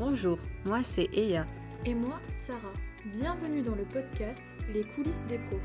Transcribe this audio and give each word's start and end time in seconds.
Bonjour, 0.00 0.38
moi 0.64 0.82
c'est 0.82 1.10
Eya. 1.12 1.44
Et 1.84 1.92
moi, 1.92 2.18
Sarah. 2.32 2.72
Bienvenue 3.12 3.60
dans 3.60 3.74
le 3.74 3.84
podcast 3.84 4.42
Les 4.72 4.82
coulisses 4.82 5.26
des 5.28 5.36
pros. 5.36 5.60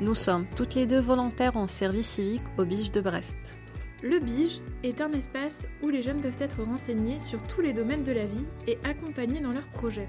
Nous 0.00 0.16
sommes 0.16 0.46
toutes 0.56 0.74
les 0.74 0.84
deux 0.84 0.98
volontaires 1.00 1.56
en 1.56 1.68
service 1.68 2.08
civique 2.08 2.42
au 2.58 2.64
Bige 2.64 2.90
de 2.90 3.00
Brest. 3.00 3.54
Le 4.02 4.18
BIGE 4.18 4.60
est 4.82 5.00
un 5.00 5.12
espace 5.12 5.68
où 5.80 5.90
les 5.90 6.02
jeunes 6.02 6.20
peuvent 6.20 6.42
être 6.42 6.60
renseignés 6.64 7.20
sur 7.20 7.40
tous 7.46 7.60
les 7.60 7.72
domaines 7.72 8.02
de 8.02 8.10
la 8.10 8.24
vie 8.24 8.46
et 8.66 8.78
accompagnés 8.82 9.38
dans 9.38 9.52
leurs 9.52 9.68
projets. 9.68 10.08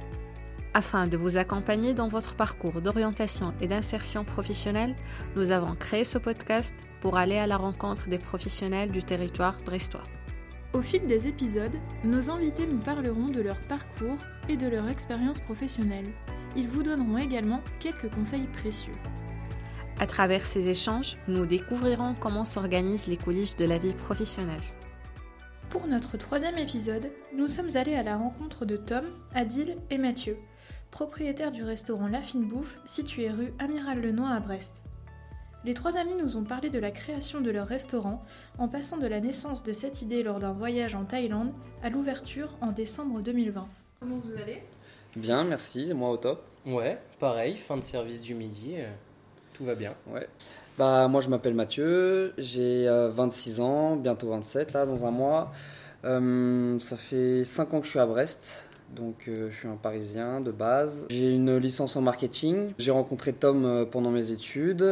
Afin 0.74 1.06
de 1.06 1.16
vous 1.16 1.38
accompagner 1.38 1.94
dans 1.94 2.08
votre 2.08 2.34
parcours 2.36 2.82
d'orientation 2.82 3.54
et 3.62 3.68
d'insertion 3.68 4.24
professionnelle, 4.24 4.96
nous 5.36 5.52
avons 5.52 5.76
créé 5.76 6.06
ce 6.06 6.18
podcast 6.18 6.74
pour 7.02 7.18
aller 7.18 7.38
à 7.38 7.46
la 7.46 7.58
rencontre 7.58 8.08
des 8.08 8.18
professionnels 8.18 8.90
du 8.90 9.04
territoire 9.04 9.60
brestois. 9.64 10.08
Au 10.74 10.82
fil 10.82 11.06
des 11.06 11.28
épisodes, 11.28 11.76
nos 12.04 12.32
invités 12.32 12.66
nous 12.66 12.80
parleront 12.80 13.28
de 13.28 13.42
leur 13.42 13.60
parcours 13.68 14.18
et 14.50 14.58
de 14.58 14.68
leur 14.68 14.90
expérience 14.90 15.40
professionnelle. 15.42 16.08
Ils 16.56 16.68
vous 16.68 16.82
donneront 16.82 17.20
également 17.20 17.62
quelques 17.80 18.10
conseils 18.10 18.48
précieux. 18.48 18.96
À 20.00 20.08
travers 20.08 20.48
ces 20.48 20.70
échanges, 20.70 21.16
nous 21.28 21.46
découvrirons 21.46 22.16
comment 22.20 22.44
s'organisent 22.44 23.06
les 23.06 23.18
coulisses 23.18 23.56
de 23.56 23.66
la 23.66 23.78
vie 23.78 23.94
professionnelle. 23.94 24.64
Pour 25.70 25.86
notre 25.88 26.18
troisième 26.18 26.58
épisode, 26.58 27.12
nous 27.36 27.48
sommes 27.48 27.76
allés 27.78 27.96
à 27.96 28.04
la 28.04 28.18
rencontre 28.18 28.66
de 28.66 28.76
Tom, 28.76 29.06
Adil 29.36 29.78
et 29.92 30.00
Mathieu, 30.00 30.38
propriétaires 30.90 31.52
du 31.52 31.64
restaurant 31.64 32.08
La 32.08 32.22
Fine 32.22 32.48
Bouffe 32.48 32.80
situé 32.86 33.30
rue 33.30 33.54
Amiral 33.60 34.02
Lenoir 34.02 34.32
à 34.32 34.40
Brest. 34.40 34.84
Les 35.66 35.74
trois 35.74 35.96
amis 35.96 36.16
nous 36.22 36.36
ont 36.36 36.44
parlé 36.44 36.70
de 36.70 36.78
la 36.78 36.92
création 36.92 37.40
de 37.40 37.50
leur 37.50 37.68
restaurant 37.68 38.22
en 38.58 38.68
passant 38.68 38.98
de 38.98 39.08
la 39.08 39.22
naissance 39.22 39.64
de 39.64 39.72
cette 39.72 40.02
idée 40.02 40.22
lors 40.22 40.40
d'un 40.40 40.52
voyage 40.52 40.94
en 40.94 41.06
Thaïlande 41.06 41.54
à 41.82 41.90
l'ouverture 41.90 42.50
en 42.60 42.74
décembre 42.74 43.22
2020. 43.22 43.66
Comment 44.02 44.18
vous 44.18 44.34
allez? 44.42 44.62
Bien, 45.16 45.46
merci, 45.46 45.94
moi 45.94 46.10
au 46.10 46.18
top? 46.18 46.44
Ouais, 46.66 47.00
pareil, 47.18 47.56
fin 47.56 47.78
de 47.78 47.82
service 47.82 48.22
du 48.22 48.34
midi, 48.34 48.74
euh, 48.76 48.90
tout 49.54 49.64
va 49.64 49.76
bien. 49.76 49.94
Ouais. 50.08 50.28
Bah, 50.78 51.08
moi 51.08 51.22
je 51.22 51.30
m'appelle 51.30 51.54
Mathieu, 51.54 52.34
j'ai 52.38 52.86
euh, 52.88 53.10
26 53.10 53.62
ans, 53.62 53.96
bientôt 53.96 54.32
27 54.32 54.74
là 54.74 54.86
dans 54.86 55.06
un 55.06 55.12
mois. 55.12 55.54
Euh, 56.04 56.78
ça 56.80 56.98
fait 56.98 57.46
5 57.46 57.74
ans 57.74 57.80
que 57.80 57.86
je 57.86 57.92
suis 57.92 58.00
à 58.00 58.06
Brest, 58.06 58.68
donc 58.96 59.28
euh, 59.28 59.50
je 59.50 59.56
suis 59.56 59.68
un 59.68 59.76
Parisien 59.76 60.42
de 60.42 60.52
base. 60.52 61.08
J'ai 61.10 61.34
une 61.34 61.58
licence 61.58 61.96
en 61.96 62.02
marketing. 62.02 62.72
J'ai 62.78 62.92
rencontré 62.92 63.34
Tom 63.34 63.66
euh, 63.66 63.86
pendant 63.86 64.12
mes 64.12 64.32
études. 64.32 64.86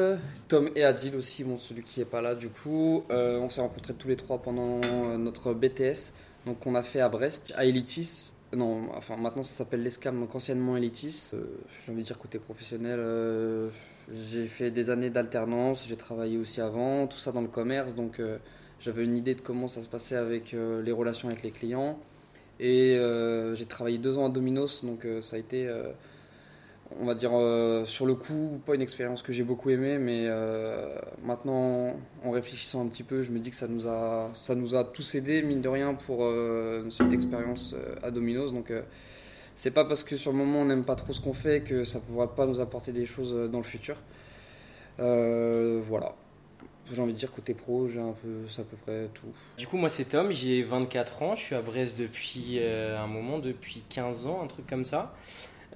Tom 0.48 0.70
et 0.76 0.84
Adil 0.84 1.16
aussi, 1.16 1.44
bon, 1.44 1.58
celui 1.58 1.84
qui 1.84 2.02
est 2.02 2.06
pas 2.06 2.22
là 2.22 2.36
du 2.36 2.50
coup. 2.50 3.04
Euh, 3.12 3.40
on 3.40 3.50
s'est 3.50 3.62
rencontrés 3.62 3.94
tous 3.94 4.08
les 4.08 4.16
trois 4.16 4.42
pendant 4.42 4.80
notre 5.18 5.54
BTS, 5.54 6.14
donc 6.46 6.60
qu'on 6.60 6.76
a 6.76 6.84
fait 6.84 7.02
à 7.02 7.10
Brest, 7.10 7.54
à 7.56 7.66
Elitis. 7.66 8.34
Non, 8.54 8.90
enfin 8.96 9.16
maintenant 9.16 9.44
ça 9.44 9.54
s'appelle 9.54 9.82
l'ESCAM, 9.82 10.20
donc 10.20 10.36
anciennement 10.36 10.76
Elitis. 10.76 11.32
J'ai 11.86 11.92
envie 11.92 12.02
de 12.02 12.08
dire 12.08 12.18
côté 12.18 12.38
professionnel, 12.38 13.00
j'ai 14.30 14.46
fait 14.46 14.72
des 14.72 14.90
années 14.90 15.10
d'alternance, 15.10 15.86
j'ai 15.88 15.96
travaillé 15.96 16.38
aussi 16.38 16.60
avant, 16.60 17.08
tout 17.08 17.18
ça 17.18 17.32
dans 17.32 17.42
le 17.42 17.48
commerce, 17.48 17.96
donc 17.96 18.22
j'avais 18.82 19.06
une 19.06 19.16
idée 19.16 19.36
de 19.36 19.42
comment 19.42 19.68
ça 19.68 19.82
se 19.82 19.88
passait 19.88 20.18
avec 20.18 20.52
les 20.52 20.92
relations 20.92 21.30
avec 21.30 21.44
les 21.44 21.52
clients. 21.52 21.98
Et 22.62 22.96
euh, 22.96 23.56
j'ai 23.56 23.66
travaillé 23.66 23.98
deux 23.98 24.20
ans 24.20 24.28
à 24.28 24.30
Domino's, 24.30 24.86
donc 24.86 25.04
euh, 25.06 25.20
ça 25.24 25.36
a 25.36 25.40
été, 25.40 25.68
euh, 25.68 25.90
on 27.00 27.06
va 27.06 27.16
dire, 27.16 27.32
sur 27.88 28.06
le 28.06 28.14
coup, 28.14 28.62
pas 28.68 28.76
une 28.76 28.84
expérience 28.84 29.24
que 29.24 29.34
j'ai 29.34 29.44
beaucoup 29.44 29.72
aimée, 29.72 29.98
mais 29.98 30.28
maintenant, 31.24 31.96
en 32.24 32.32
réfléchissant 32.32 32.86
un 32.86 32.88
petit 32.88 33.04
peu, 33.04 33.24
je 33.24 33.32
me 33.32 33.40
dis 33.40 33.50
que 33.50 33.56
ça 33.56 33.68
nous 33.68 33.88
a, 33.88 34.30
ça 34.34 34.54
nous 34.54 34.76
a 34.76 34.84
tous 34.84 35.16
aidés, 35.16 35.42
mine 35.42 35.62
de 35.62 35.70
rien, 35.70 35.96
pour 35.96 36.30
cette 36.92 37.14
expérience 37.14 37.76
à 38.04 38.12
Domino's. 38.12 38.54
Donc, 38.54 38.72
c'est 39.56 39.72
pas 39.72 39.86
parce 39.86 40.04
que 40.04 40.18
sur 40.18 40.32
le 40.32 40.38
moment 40.38 40.62
on 40.62 40.66
n'aime 40.66 40.86
pas 40.86 40.96
trop 40.96 41.14
ce 41.14 41.22
qu'on 41.22 41.34
fait 41.34 41.62
que 41.62 41.84
ça 41.84 42.00
ne 42.00 42.04
pourra 42.04 42.36
pas 42.36 42.46
nous 42.46 42.60
apporter 42.60 42.92
des 42.92 43.06
choses 43.06 43.34
dans 43.50 43.60
le 43.60 43.64
futur. 43.64 43.96
Voilà. 44.98 46.14
J'ai 46.92 47.02
envie 47.02 47.14
de 47.14 47.18
dire 47.18 47.32
côté 47.32 47.54
pro, 47.54 47.88
j'ai 47.88 48.00
un 48.00 48.14
peu, 48.14 48.48
c'est 48.48 48.62
à 48.62 48.66
peu 48.66 48.78
près 48.78 49.08
tout. 49.14 49.28
Du 49.58 49.68
coup, 49.68 49.78
moi 49.78 49.90
c'est 49.90 50.06
Tom, 50.06 50.32
j'ai 50.32 50.64
24 50.64 51.22
ans, 51.22 51.36
je 51.36 51.42
suis 51.42 51.56
à 51.56 51.62
Brest 51.62 51.98
depuis 51.98 52.58
euh, 52.60 53.00
un 53.00 53.08
moment, 53.08 53.40
depuis 53.40 53.84
15 53.90 54.28
ans, 54.28 54.42
un 54.44 54.48
truc 54.48 54.68
comme 54.68 54.86
ça. 54.86 55.14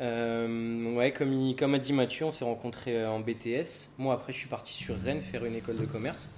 Euh, 0.02 0.94
ouais, 0.94 1.14
comme, 1.14 1.56
comme 1.56 1.74
a 1.74 1.80
dit 1.80 1.94
Mathieu, 1.94 2.26
on 2.26 2.32
s'est 2.32 2.44
rencontrés 2.44 2.98
euh, 2.98 3.10
en 3.10 3.20
BTS. 3.20 3.92
Moi 3.98 4.14
après, 4.14 4.34
je 4.34 4.38
suis 4.40 4.50
parti 4.50 4.74
sur 4.74 4.98
Rennes 4.98 5.22
faire 5.22 5.46
une 5.46 5.56
école 5.56 5.78
de 5.78 5.86
commerce. 5.86 6.30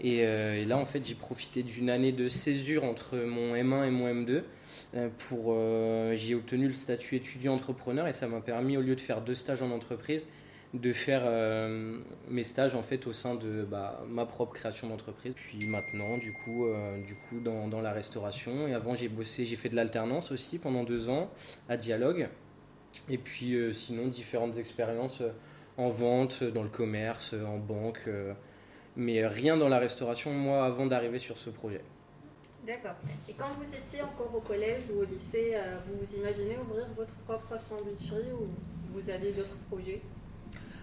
Et, 0.00 0.18
et 0.18 0.64
là, 0.64 0.78
en 0.78 0.86
fait, 0.86 1.04
j'ai 1.04 1.16
profité 1.16 1.64
d'une 1.64 1.90
année 1.90 2.12
de 2.12 2.28
césure 2.28 2.84
entre 2.84 3.16
mon 3.16 3.56
M1 3.56 3.84
et 3.84 3.90
mon 3.90 4.06
M2. 4.06 4.42
euh, 4.94 5.08
pour, 5.28 5.56
j'ai 6.16 6.34
obtenu 6.34 6.68
le 6.68 6.74
statut 6.74 7.16
étudiant 7.16 7.54
entrepreneur 7.54 8.06
et 8.06 8.12
ça 8.12 8.28
m'a 8.28 8.40
permis, 8.40 8.76
au 8.76 8.80
lieu 8.80 8.94
de 8.94 9.00
faire 9.00 9.20
deux 9.20 9.34
stages 9.34 9.62
en 9.62 9.70
entreprise, 9.70 10.28
de 10.74 10.92
faire 10.92 11.22
euh, 11.24 11.98
mes 12.28 12.44
stages 12.44 12.74
en 12.74 12.82
fait 12.82 13.06
au 13.06 13.12
sein 13.12 13.34
de 13.34 13.64
bah, 13.64 14.02
ma 14.08 14.26
propre 14.26 14.52
création 14.52 14.88
d'entreprise. 14.88 15.34
Puis 15.34 15.66
maintenant, 15.66 16.18
du 16.18 16.32
coup, 16.32 16.66
euh, 16.66 17.02
du 17.04 17.14
coup 17.14 17.40
dans, 17.40 17.80
la 17.80 17.92
restauration. 17.92 18.68
Et 18.68 18.74
avant, 18.74 18.94
j'ai 18.94 19.08
bossé, 19.08 19.44
j'ai 19.44 19.56
fait 19.56 19.68
de 19.70 19.76
l'alternance 19.76 20.30
aussi 20.30 20.58
pendant 20.58 20.84
deux 20.84 21.08
ans 21.08 21.30
à 21.68 21.76
Dialogue. 21.76 22.28
Et 23.08 23.18
puis 23.18 23.54
euh, 23.54 23.72
sinon, 23.72 24.08
différentes 24.08 24.58
expériences 24.58 25.22
en 25.76 25.88
vente, 25.88 26.44
dans 26.44 26.64
le 26.64 26.68
commerce, 26.68 27.34
en 27.34 27.56
banque. 27.56 28.08
mais 28.96 29.24
rien 29.26 29.56
dans 29.56 29.68
la 29.68 29.78
restauration, 29.78 30.32
moi, 30.32 30.64
avant 30.64 30.86
d'arriver 30.86 31.20
sur 31.20 31.38
ce 31.38 31.50
projet. 31.50 31.82
D'accord. 32.66 32.96
Et 33.28 33.32
quand 33.32 33.50
vous 33.58 33.74
étiez 33.74 34.02
encore 34.02 34.34
au 34.34 34.40
collège 34.40 34.82
ou 34.92 35.02
au 35.02 35.04
lycée, 35.04 35.54
vous 35.86 36.04
vous 36.04 36.16
imaginez 36.16 36.58
ouvrir 36.58 36.88
votre 36.96 37.14
propre 37.24 37.58
sandwicherie 37.60 38.32
ou 38.32 38.48
vous 38.92 39.08
avez 39.08 39.30
d'autres 39.30 39.56
projets? 39.70 40.02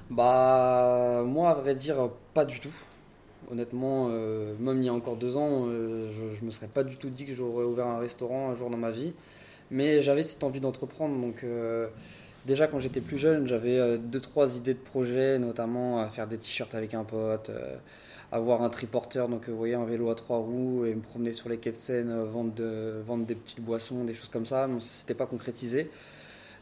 Bah, 0.09 1.23
moi, 1.25 1.49
à 1.51 1.53
vrai 1.55 1.75
dire, 1.75 2.09
pas 2.33 2.45
du 2.45 2.59
tout. 2.59 2.73
Honnêtement, 3.51 4.07
euh, 4.11 4.55
même 4.59 4.79
il 4.79 4.85
y 4.85 4.89
a 4.89 4.93
encore 4.93 5.17
deux 5.17 5.37
ans, 5.37 5.65
euh, 5.67 6.09
je, 6.11 6.37
je 6.37 6.45
me 6.45 6.51
serais 6.51 6.67
pas 6.67 6.83
du 6.83 6.97
tout 6.97 7.09
dit 7.09 7.25
que 7.25 7.35
j'aurais 7.35 7.65
ouvert 7.65 7.87
un 7.87 7.99
restaurant 7.99 8.49
un 8.51 8.55
jour 8.55 8.69
dans 8.69 8.77
ma 8.77 8.91
vie. 8.91 9.13
Mais 9.71 10.03
j'avais 10.03 10.23
cette 10.23 10.43
envie 10.43 10.61
d'entreprendre. 10.61 11.19
Donc, 11.21 11.43
euh, 11.43 11.87
déjà 12.47 12.67
quand 12.67 12.79
j'étais 12.79 13.01
plus 13.01 13.17
jeune, 13.19 13.47
j'avais 13.47 13.97
deux, 13.99 14.21
trois 14.21 14.57
idées 14.57 14.73
de 14.75 14.79
projets, 14.79 15.39
notamment 15.39 15.99
à 16.01 16.07
faire 16.09 16.27
des 16.27 16.37
t-shirts 16.39 16.75
avec 16.75 16.93
un 16.95 17.03
pote, 17.05 17.51
avoir 18.31 18.63
un 18.63 18.69
triporteur, 18.69 19.29
donc 19.29 19.49
vous 19.49 19.57
voyez, 19.57 19.75
un 19.75 19.85
vélo 19.85 20.09
à 20.09 20.15
trois 20.15 20.37
roues, 20.39 20.85
et 20.85 20.95
me 20.95 21.01
promener 21.01 21.33
sur 21.33 21.49
les 21.49 21.57
quais 21.57 21.71
de 21.71 21.75
Seine, 21.75 22.23
vendre, 22.25 22.53
de- 22.53 23.01
vendre 23.07 23.25
des 23.25 23.35
petites 23.35 23.61
boissons, 23.61 24.03
des 24.05 24.13
choses 24.13 24.29
comme 24.29 24.45
ça. 24.45 24.67
Mais 24.67 24.79
ça 24.79 24.87
s'était 24.87 25.13
pas 25.15 25.25
concrétisé. 25.27 25.89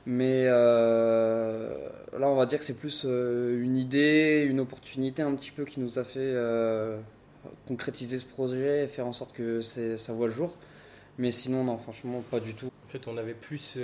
Mais 0.06 0.46
euh, 0.48 1.74
là, 2.18 2.28
on 2.28 2.36
va 2.36 2.46
dire 2.46 2.60
que 2.60 2.66
c'est 2.66 2.78
plus 2.78 3.04
euh, 3.06 3.62
une 3.64 3.78
idée, 3.78 4.46
une 4.50 4.60
opportunité 4.60 5.22
un 5.22 5.34
petit 5.36 5.52
peu 5.52 5.64
qui 5.66 5.80
nous 5.80 5.98
a 5.98 6.04
fait 6.04 6.20
euh, 6.20 6.98
concrétiser 7.68 8.20
ce 8.20 8.26
projet 8.26 8.84
et 8.84 8.88
faire 8.88 9.08
en 9.08 9.14
sorte 9.14 9.34
que 9.34 9.62
ça 9.62 10.14
voit 10.14 10.28
le 10.28 10.34
jour. 10.34 10.56
Mais 11.18 11.32
sinon, 11.32 11.64
non, 11.64 11.78
franchement, 11.78 12.22
pas 12.32 12.40
du 12.40 12.54
tout. 12.54 12.68
En 12.86 12.90
fait, 12.90 13.08
on 13.08 13.18
avait 13.18 13.34
plus 13.34 13.78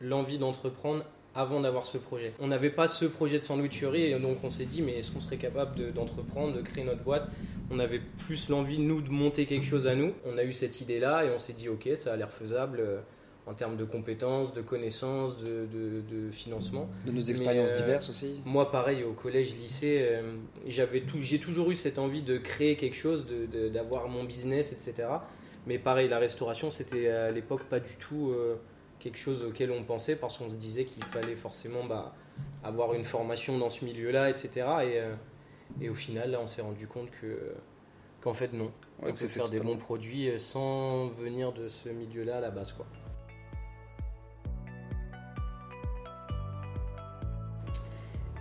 l'envie 0.00 0.38
d'entreprendre 0.38 1.04
avant 1.36 1.60
d'avoir 1.60 1.86
ce 1.86 1.98
projet. 1.98 2.32
On 2.40 2.46
n'avait 2.46 2.70
pas 2.70 2.86
ce 2.88 3.04
projet 3.04 3.38
de 3.38 3.44
sandwicherie 3.44 4.04
et 4.04 4.18
donc 4.18 4.38
on 4.44 4.50
s'est 4.50 4.66
dit 4.66 4.82
mais 4.82 4.98
est-ce 4.98 5.10
qu'on 5.10 5.20
serait 5.20 5.36
capable 5.36 5.76
de- 5.76 5.90
d'entreprendre, 5.90 6.54
de 6.54 6.62
créer 6.62 6.84
notre 6.84 7.02
boîte? 7.02 7.28
On 7.72 7.80
avait 7.80 8.00
plus 8.26 8.48
l'envie 8.48 8.78
nous 8.78 9.00
de 9.00 9.10
monter 9.10 9.44
quelque 9.44 9.66
chose 9.66 9.88
à 9.88 9.96
nous. 9.96 10.12
On 10.26 10.38
a 10.38 10.44
eu 10.44 10.52
cette 10.52 10.80
idée 10.80 11.00
là 11.00 11.24
et 11.24 11.30
on 11.34 11.38
s'est 11.38 11.52
dit 11.52 11.68
ok 11.68 11.88
ça 11.96 12.12
a 12.12 12.16
l'air 12.16 12.30
faisable 12.30 12.82
en 13.46 13.54
termes 13.54 13.76
de 13.76 13.84
compétences, 13.84 14.52
de 14.52 14.62
connaissances, 14.62 15.36
de, 15.38 15.66
de- 15.66 16.00
de 16.00 16.30
financement. 16.30 16.88
De 17.06 17.12
nos 17.12 17.20
expériences 17.22 17.72
euh, 17.72 17.76
diverses 17.84 18.08
aussi. 18.08 18.40
Moi, 18.44 18.70
pareil, 18.70 19.04
au 19.04 19.12
collège, 19.12 19.56
lycée, 19.56 19.98
euh, 20.00 20.36
j'avais 20.66 21.02
tout, 21.02 21.18
j'ai 21.20 21.38
toujours 21.38 21.70
eu 21.70 21.74
cette 21.74 21.98
envie 21.98 22.22
de 22.22 22.38
créer 22.38 22.76
quelque 22.76 22.96
chose, 22.96 23.26
de- 23.26 23.68
d'avoir 23.68 24.08
mon 24.08 24.24
business, 24.24 24.72
etc. 24.72 25.08
Mais 25.66 25.78
pareil, 25.78 26.08
la 26.08 26.18
restauration, 26.18 26.70
c'était 26.70 27.08
à 27.08 27.30
l'époque 27.30 27.64
pas 27.64 27.80
du 27.80 27.96
tout 27.96 28.30
euh, 28.30 28.56
quelque 28.98 29.18
chose 29.18 29.42
auquel 29.42 29.70
on 29.70 29.82
pensait 29.84 30.16
parce 30.16 30.38
qu'on 30.38 30.48
se 30.48 30.56
disait 30.56 30.84
qu'il 30.86 31.04
fallait 31.04 31.34
forcément 31.36 31.84
bah, 31.84 32.14
avoir 32.62 32.94
une 32.94 33.04
formation 33.04 33.58
dans 33.58 33.68
ce 33.70 33.84
milieu-là, 33.84 34.30
etc. 34.30 34.66
Et, 34.84 35.84
et 35.84 35.88
au 35.90 35.94
final, 35.94 36.30
là, 36.30 36.40
on 36.42 36.46
s'est 36.46 36.62
rendu 36.62 36.86
compte 36.86 37.10
que 37.10 37.32
qu'en 38.22 38.32
fait, 38.32 38.54
non. 38.54 38.70
Ouais, 39.02 39.10
on 39.10 39.12
peut 39.12 39.28
faire 39.28 39.48
des 39.50 39.58
bons 39.60 39.76
produits 39.76 40.30
sans 40.38 41.08
venir 41.08 41.52
de 41.52 41.68
ce 41.68 41.90
milieu-là 41.90 42.38
à 42.38 42.40
la 42.40 42.50
base, 42.50 42.72
quoi. 42.72 42.86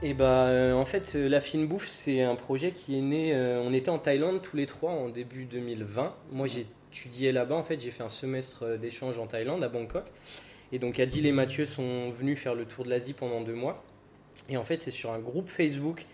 Et 0.06 0.14
bah, 0.14 0.48
euh, 0.48 0.74
en 0.74 0.84
fait, 0.84 1.14
euh, 1.16 1.30
la 1.30 1.40
fine 1.40 1.66
bouffe, 1.66 1.88
c'est 1.88 2.22
un 2.22 2.36
projet 2.36 2.72
qui 2.72 2.98
est 2.98 3.02
né. 3.02 3.34
euh, 3.34 3.64
on 3.66 3.74
était 3.74 3.90
en 3.90 4.00
Thaïlande 4.00 4.42
tous 4.42 4.58
les 4.58 4.66
trois 4.66 4.92
en 4.92 5.08
début 5.08 5.46
2020. 5.46 6.14
Moi, 6.34 6.46
j'ai 6.46 6.68
étudié 6.92 7.32
là-bas. 7.32 7.56
En 7.56 7.64
fait, 7.64 7.80
j'ai 7.80 7.90
fait 7.90 8.04
un 8.04 8.10
semestre 8.10 8.78
d'échange 8.78 9.18
en 9.18 9.28
Thaïlande, 9.28 9.64
à 9.64 9.70
Bangkok. 9.70 10.04
Et 10.74 10.80
donc, 10.80 11.00
Adil 11.00 11.26
et 11.26 11.32
Mathieu 11.32 11.66
sont 11.66 12.10
venus 12.10 12.38
faire 12.38 12.54
le 12.54 12.66
tour 12.66 12.84
de 12.84 12.90
l'Asie 12.90 13.14
pendant 13.14 13.40
deux 13.40 13.54
mois. 13.54 13.82
Et 14.50 14.58
en 14.58 14.66
fait, 14.66 14.82
c'est 14.82 14.92
sur 14.92 15.14
un 15.14 15.20
groupe 15.20 15.48
Facebook 15.48 16.06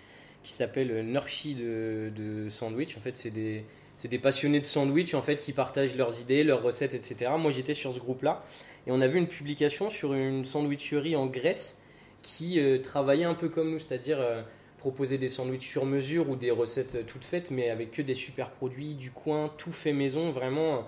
qui 0.44 0.54
s'appelle 0.54 1.04
Nurshi 1.08 1.56
de, 1.56 2.12
de 2.16 2.48
Sandwich. 2.50 2.96
En 2.96 3.00
fait, 3.00 3.18
c'est 3.18 3.32
des, 3.32 3.66
c'est 3.98 4.08
des 4.08 4.20
passionnés 4.20 4.60
de 4.60 4.66
sandwich 4.66 5.16
en 5.16 5.22
fait 5.22 5.40
qui 5.40 5.52
partagent 5.52 5.96
leurs 5.96 6.22
idées, 6.22 6.44
leurs 6.44 6.62
recettes, 6.62 6.94
etc. 6.94 7.32
Moi 7.38 7.52
j'étais 7.52 7.74
sur 7.74 7.92
ce 7.92 8.00
groupe-là 8.00 8.46
et 8.88 8.92
on 8.92 9.02
a 9.02 9.08
vu 9.08 9.18
une 9.18 9.28
publication 9.28 9.90
sur 9.90 10.14
une 10.14 10.46
sandwicherie 10.46 11.18
en 11.18 11.26
Grèce 11.26 11.79
qui 12.22 12.60
euh, 12.60 12.80
travaillait 12.80 13.26
un 13.26 13.34
peu 13.36 13.50
comme 13.50 13.72
nous, 13.72 13.80
c'est-à-dire 13.80 14.20
euh, 14.20 14.42
proposer 14.78 15.18
des 15.18 15.28
sandwichs 15.28 15.68
sur 15.68 15.86
mesure 15.86 16.30
ou 16.30 16.36
des 16.36 16.52
recettes 16.52 17.06
toutes 17.06 17.26
faites 17.26 17.52
mais 17.52 17.70
avec 17.70 17.92
que 17.92 18.02
des 18.02 18.16
super 18.16 18.50
produits 18.52 18.94
du 18.96 19.12
coin, 19.12 19.52
tout 19.58 19.72
fait 19.72 19.94
maison, 19.94 20.32
vraiment 20.32 20.88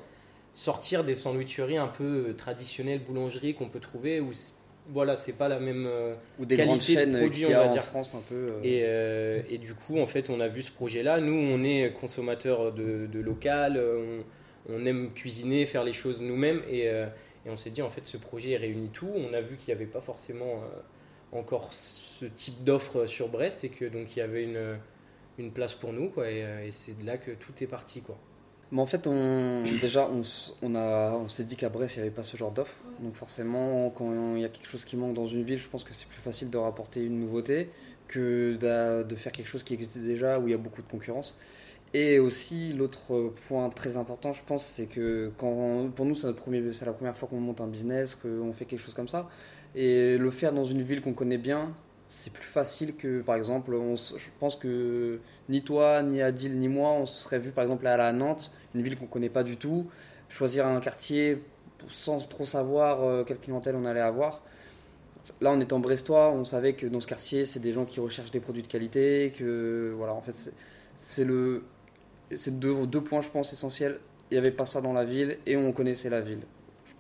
sortir 0.53 1.03
des 1.03 1.15
sandwicheries 1.15 1.77
un 1.77 1.87
peu 1.87 2.27
euh, 2.29 2.33
traditionnelles, 2.33 2.99
boulangeries 2.99 3.53
qu'on 3.53 3.69
peut 3.69 3.79
trouver 3.79 4.19
où 4.19 4.31
voilà, 4.89 5.15
c'est 5.15 5.33
pas 5.33 5.47
la 5.47 5.59
même 5.59 5.85
euh, 5.87 6.15
ou 6.39 6.45
des 6.45 6.55
qualité 6.57 6.67
grandes 6.67 6.81
chaînes 6.81 7.11
de 7.13 7.19
produit, 7.19 7.41
qu'il 7.43 7.51
y 7.51 7.55
on 7.55 7.59
va 7.59 7.67
en 7.67 7.69
dire. 7.69 7.83
France 7.83 8.15
un 8.15 8.21
peu. 8.27 8.35
euh, 8.35 8.59
Et, 8.63 8.81
euh, 8.83 9.41
et 9.49 9.57
du 9.59 9.73
coup, 9.75 9.99
en 9.99 10.07
fait, 10.07 10.29
on 10.29 10.39
a 10.39 10.47
vu 10.47 10.63
ce 10.63 10.71
projet-là. 10.71 11.21
Nous, 11.21 11.33
on 11.33 11.63
est 11.63 11.93
consommateurs 11.93 12.73
de, 12.73 13.05
de 13.05 13.19
local, 13.19 13.77
euh, 13.77 14.21
on, 14.67 14.73
on 14.75 14.85
aime 14.85 15.11
cuisiner, 15.13 15.65
faire 15.67 15.83
les 15.83 15.93
choses 15.93 16.21
nous-mêmes. 16.21 16.61
Et, 16.69 16.89
euh, 16.89 17.05
et 17.45 17.49
on 17.51 17.55
s'est 17.55 17.69
dit, 17.69 17.83
en 17.83 17.89
fait, 17.89 18.05
ce 18.05 18.17
projet 18.17 18.57
réunit 18.57 18.89
tout. 18.89 19.09
On 19.15 19.33
a 19.33 19.39
vu 19.39 19.55
qu'il 19.55 19.67
n'y 19.73 19.79
avait 19.79 19.89
pas 19.89 20.01
forcément 20.01 20.55
euh, 20.63 20.79
encore 21.31 21.69
ce 21.73 22.25
type 22.25 22.63
d'offre 22.63 23.05
sur 23.05 23.29
Brest 23.29 23.63
et 23.63 23.69
que 23.69 23.85
donc 23.85 24.15
il 24.15 24.19
y 24.19 24.21
avait 24.21 24.43
une, 24.43 24.77
une 25.39 25.51
place 25.51 25.73
pour 25.73 25.93
nous. 25.93 26.09
Quoi, 26.09 26.29
et 26.29 26.43
euh, 26.43 26.65
et 26.65 26.71
c'est 26.71 26.99
de 26.99 27.05
là 27.05 27.17
que 27.17 27.31
tout 27.31 27.53
est 27.61 27.67
parti. 27.67 28.01
Quoi. 28.01 28.17
Mais 28.71 28.81
en 28.81 28.85
fait, 28.85 29.05
on, 29.05 29.63
déjà, 29.81 30.07
on, 30.09 30.21
on, 30.61 30.75
a- 30.75 31.11
on 31.13 31.27
s'est 31.27 31.43
dit 31.43 31.55
qu'à 31.57 31.69
Brest, 31.69 31.95
il 31.95 31.99
n'y 31.99 32.07
avait 32.07 32.15
pas 32.15 32.23
ce 32.23 32.37
genre 32.37 32.51
d'offre. 32.51 32.75
Donc 33.01 33.15
forcément, 33.15 33.89
quand 33.89 34.35
il 34.35 34.41
y 34.41 34.45
a 34.45 34.49
quelque 34.49 34.67
chose 34.67 34.85
qui 34.85 34.95
manque 34.95 35.13
dans 35.13 35.25
une 35.25 35.43
ville, 35.43 35.59
je 35.59 35.67
pense 35.67 35.83
que 35.83 35.93
c'est 35.93 36.07
plus 36.07 36.21
facile 36.21 36.49
de 36.49 36.57
rapporter 36.57 37.03
une 37.03 37.19
nouveauté 37.19 37.69
que 38.07 38.55
de 39.03 39.15
faire 39.15 39.31
quelque 39.31 39.47
chose 39.47 39.63
qui 39.63 39.73
existait 39.73 39.99
déjà, 39.99 40.39
où 40.39 40.47
il 40.47 40.51
y 40.51 40.53
a 40.53 40.57
beaucoup 40.57 40.81
de 40.81 40.87
concurrence. 40.87 41.37
Et 41.93 42.19
aussi, 42.19 42.71
l'autre 42.71 43.33
point 43.49 43.69
très 43.69 43.97
important, 43.97 44.31
je 44.31 44.41
pense, 44.47 44.65
c'est 44.65 44.85
que 44.85 45.31
quand, 45.37 45.89
pour 45.93 46.05
nous, 46.05 46.15
c'est 46.15 46.27
notre 46.27 46.39
premier- 46.39 46.71
c'est 46.71 46.85
la 46.85 46.93
première 46.93 47.17
fois 47.17 47.27
qu'on 47.27 47.41
monte 47.41 47.59
un 47.59 47.67
business, 47.67 48.15
qu'on 48.15 48.53
fait 48.53 48.63
quelque 48.65 48.79
chose 48.79 48.93
comme 48.93 49.09
ça. 49.09 49.27
Et 49.75 50.17
le 50.17 50.31
faire 50.31 50.53
dans 50.53 50.65
une 50.65 50.81
ville 50.81 51.01
qu'on 51.01 51.13
connaît 51.13 51.37
bien, 51.37 51.73
c'est 52.09 52.33
plus 52.33 52.47
facile 52.47 52.95
que, 52.95 53.21
par 53.21 53.35
exemple, 53.35 53.71
je 53.95 54.29
pense 54.39 54.57
que 54.57 55.19
ni 55.47 55.63
toi, 55.63 56.03
ni 56.03 56.21
Adil, 56.21 56.57
ni 56.59 56.67
moi, 56.67 56.91
on 56.91 57.05
se 57.05 57.23
serait 57.23 57.39
vu, 57.39 57.51
par 57.51 57.63
exemple, 57.63 57.87
à 57.87 58.11
Nantes, 58.11 58.51
une 58.75 58.81
ville 58.81 58.97
qu'on 58.97 59.07
connaît 59.07 59.29
pas 59.29 59.43
du 59.43 59.55
tout, 59.57 59.87
choisir 60.27 60.67
un 60.67 60.79
quartier 60.81 61.41
sans 61.87 62.27
trop 62.27 62.45
savoir 62.45 63.03
euh, 63.03 63.23
quelle 63.23 63.39
clientèle 63.39 63.75
on 63.75 63.85
allait 63.85 64.01
avoir. 64.01 64.43
Là, 65.39 65.51
en 65.51 65.79
brestois, 65.79 66.31
on 66.31 66.45
savait 66.45 66.73
que 66.73 66.85
dans 66.85 66.99
ce 66.99 67.07
quartier, 67.07 67.45
c'est 67.45 67.59
des 67.59 67.73
gens 67.73 67.85
qui 67.85 67.99
recherchent 67.99 68.31
des 68.31 68.39
produits 68.39 68.63
de 68.63 68.67
qualité, 68.67 69.33
que 69.37 69.93
voilà, 69.95 70.13
en 70.13 70.21
fait, 70.21 70.53
c'est 70.97 71.23
le, 71.23 71.63
c'est 72.35 72.59
deux, 72.59 72.85
deux 72.87 73.01
points, 73.01 73.21
je 73.21 73.29
pense, 73.29 73.53
essentiels. 73.53 73.99
Il 74.29 74.35
n'y 74.35 74.37
avait 74.37 74.51
pas 74.51 74.65
ça 74.65 74.81
dans 74.81 74.93
la 74.93 75.05
ville 75.05 75.37
et 75.45 75.57
on 75.57 75.71
connaissait 75.71 76.09
la 76.09 76.21
ville. 76.21 76.41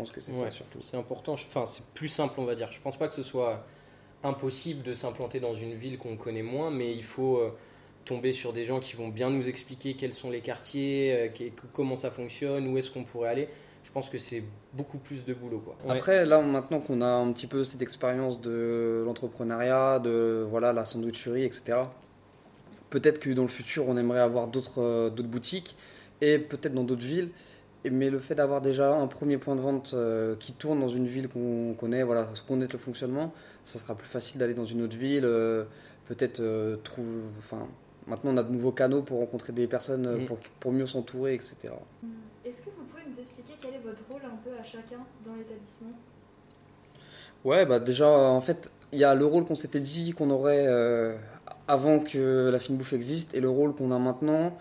Je 0.05 0.11
pense 0.11 0.15
que 0.15 0.21
c'est 0.21 0.33
ça 0.33 0.49
surtout. 0.51 0.79
C'est 0.81 0.97
important. 0.97 1.33
Enfin, 1.33 1.65
c'est 1.65 1.85
plus 1.93 2.07
simple, 2.07 2.33
on 2.39 2.45
va 2.45 2.55
dire. 2.55 2.71
Je 2.71 2.81
pense 2.81 2.97
pas 2.97 3.07
que 3.07 3.15
ce 3.15 3.23
soit 3.23 3.63
impossible 4.23 4.83
de 4.83 4.93
s'implanter 4.93 5.39
dans 5.39 5.53
une 5.53 5.73
ville 5.73 5.97
qu'on 5.97 6.17
connaît 6.17 6.41
moins, 6.41 6.71
mais 6.71 6.91
il 6.91 7.03
faut 7.03 7.37
euh, 7.37 7.51
tomber 8.05 8.31
sur 8.31 8.53
des 8.53 8.63
gens 8.63 8.79
qui 8.79 8.95
vont 8.95 9.09
bien 9.09 9.29
nous 9.29 9.49
expliquer 9.49 9.95
quels 9.95 10.13
sont 10.13 10.29
les 10.29 10.41
quartiers, 10.41 11.31
euh, 11.39 11.49
comment 11.73 11.95
ça 11.95 12.11
fonctionne, 12.11 12.67
où 12.67 12.77
est-ce 12.77 12.91
qu'on 12.91 13.03
pourrait 13.03 13.29
aller. 13.29 13.49
Je 13.83 13.91
pense 13.91 14.09
que 14.09 14.17
c'est 14.17 14.43
beaucoup 14.73 14.99
plus 14.99 15.25
de 15.25 15.33
boulot, 15.33 15.59
quoi. 15.59 15.75
Ouais. 15.85 15.97
Après, 15.97 16.25
là, 16.25 16.39
maintenant 16.41 16.79
qu'on 16.79 17.01
a 17.01 17.07
un 17.07 17.31
petit 17.31 17.47
peu 17.47 17.63
cette 17.63 17.81
expérience 17.81 18.39
de 18.39 19.03
l'entrepreneuriat, 19.05 19.99
de 19.99 20.45
voilà, 20.49 20.71
la 20.71 20.85
sandwicherie, 20.85 21.43
etc., 21.43 21.79
peut-être 22.89 23.19
que 23.19 23.31
dans 23.31 23.43
le 23.43 23.49
futur, 23.49 23.87
on 23.87 23.97
aimerait 23.97 24.19
avoir 24.19 24.47
d'autres 24.47 24.81
euh, 24.81 25.09
d'autres 25.09 25.29
boutiques 25.29 25.75
et 26.21 26.37
peut-être 26.37 26.73
dans 26.73 26.83
d'autres 26.83 27.05
villes. 27.05 27.31
Mais 27.89 28.09
le 28.11 28.19
fait 28.19 28.35
d'avoir 28.35 28.61
déjà 28.61 28.93
un 28.93 29.07
premier 29.07 29.37
point 29.37 29.55
de 29.55 29.61
vente 29.61 29.93
euh, 29.95 30.35
qui 30.35 30.53
tourne 30.53 30.79
dans 30.79 30.87
une 30.87 31.07
ville 31.07 31.27
qu'on 31.27 31.73
connaît, 31.73 32.03
voilà, 32.03 32.29
connaître 32.47 32.73
le 32.73 32.79
fonctionnement, 32.79 33.33
ça 33.63 33.79
sera 33.79 33.95
plus 33.95 34.07
facile 34.07 34.37
d'aller 34.39 34.53
dans 34.53 34.65
une 34.65 34.83
autre 34.83 34.95
ville, 34.95 35.25
euh, 35.25 35.63
peut-être 36.07 36.41
euh, 36.41 36.75
trouver. 36.83 37.07
Enfin, 37.39 37.67
maintenant, 38.05 38.31
on 38.33 38.37
a 38.37 38.43
de 38.43 38.51
nouveaux 38.51 38.71
canaux 38.71 39.01
pour 39.01 39.19
rencontrer 39.19 39.51
des 39.51 39.65
personnes, 39.65 40.21
Mm. 40.21 40.25
pour, 40.25 40.37
pour 40.59 40.71
mieux 40.71 40.85
s'entourer, 40.85 41.33
etc. 41.33 41.55
Est-ce 42.45 42.59
que 42.61 42.65
vous 42.69 42.83
pouvez 42.83 43.01
nous 43.09 43.17
expliquer 43.17 43.53
quel 43.59 43.73
est 43.73 43.83
votre 43.83 44.01
rôle 44.11 44.21
un 44.25 44.37
peu 44.43 44.51
à 44.59 44.63
chacun 44.63 44.99
dans 45.25 45.33
l'établissement? 45.33 45.97
Ouais, 47.43 47.65
bah 47.65 47.79
déjà, 47.79 48.07
en 48.07 48.41
fait, 48.41 48.71
il 48.91 48.99
y 48.99 49.03
a 49.03 49.15
le 49.15 49.25
rôle 49.25 49.45
qu'on 49.45 49.55
s'était 49.55 49.79
dit 49.79 50.13
qu'on 50.13 50.29
aurait 50.29 50.65
euh, 50.67 51.15
avant 51.67 51.99
que 51.99 52.49
la 52.51 52.59
fine 52.59 52.77
bouffe 52.77 52.93
existe 52.93 53.33
et 53.33 53.39
le 53.39 53.49
rôle 53.49 53.73
qu'on 53.73 53.91
a 53.91 53.97
maintenant. 53.97 54.55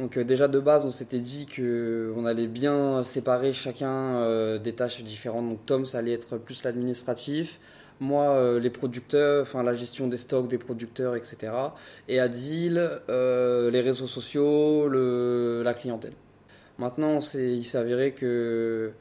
Donc 0.00 0.16
euh, 0.16 0.24
déjà 0.24 0.48
de 0.48 0.58
base, 0.58 0.86
on 0.86 0.90
s'était 0.90 1.18
dit 1.18 1.44
que 1.44 2.12
on 2.16 2.24
allait 2.24 2.46
bien 2.46 3.02
séparer 3.02 3.52
chacun 3.52 4.16
euh, 4.16 4.58
des 4.58 4.72
tâches 4.72 5.02
différentes. 5.02 5.46
Donc 5.46 5.66
Tom, 5.66 5.84
ça 5.84 5.98
allait 5.98 6.14
être 6.14 6.38
plus 6.38 6.64
l'administratif. 6.64 7.60
Moi, 8.00 8.24
euh, 8.30 8.58
les 8.58 8.70
producteurs, 8.70 9.42
enfin 9.42 9.62
la 9.62 9.74
gestion 9.74 10.08
des 10.08 10.16
stocks 10.16 10.48
des 10.48 10.56
producteurs, 10.56 11.16
etc. 11.16 11.52
Et 12.08 12.18
Adil, 12.18 12.80
euh, 13.10 13.70
les 13.70 13.82
réseaux 13.82 14.06
sociaux, 14.06 14.88
la 14.88 15.74
clientèle. 15.74 16.14
Maintenant, 16.78 17.20
il 17.34 17.66
s'est 17.66 17.76
avéré 17.76 18.12
que 18.12 18.92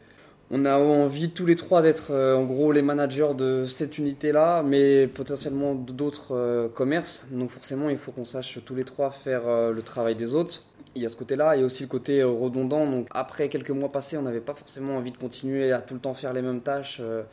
on 0.51 0.66
a 0.66 0.78
envie 0.80 1.30
tous 1.30 1.46
les 1.46 1.56
trois 1.56 1.84
d'être 1.84 2.07
euh, 2.10 2.36
en 2.36 2.44
gros 2.44 2.72
les 2.72 2.81
managers 2.81 3.34
de 3.38 3.66
cette 3.68 4.00
unité-là, 4.00 4.63
mais 4.63 5.06
potentiellement 5.06 5.75
d'autres 5.75 6.36
euh, 6.36 6.68
commerces. 6.68 7.28
Donc 7.31 7.51
forcément, 7.51 7.90
il 7.90 8.00
faut 8.00 8.12
qu'on 8.12 8.25
sache 8.25 8.57
tous 8.66 8.74
les 8.74 8.84
trois 8.84 9.12
faire 9.12 9.48
euh, 9.48 9.72
le 9.72 9.81
travail 9.84 10.16
des 10.16 10.34
autres. 10.34 10.63
Il 10.95 11.03
y 11.03 11.06
a 11.06 11.09
ce 11.09 11.15
côté-là, 11.15 11.56
il 11.56 11.59
y 11.59 11.63
a 11.63 11.65
aussi 11.65 11.83
le 11.83 11.89
côté 11.89 12.21
euh, 12.21 12.27
redondant. 12.27 12.86
Donc 12.86 13.07
après 13.12 13.50
quelques 13.50 13.69
mois 13.71 13.89
passés, 13.89 14.18
on 14.18 14.21
n'avait 14.24 14.41
pas 14.41 14.56
forcément 14.56 14.97
envie 14.97 15.12
de 15.12 15.18
continuer 15.18 15.71
à 15.71 15.81
tout 15.81 15.94
le 15.94 16.00
temps 16.00 16.13
faire 16.13 16.33
les 16.33 16.41
mêmes 16.41 16.62
tâches. 16.62 16.97
Euh, 17.01 17.24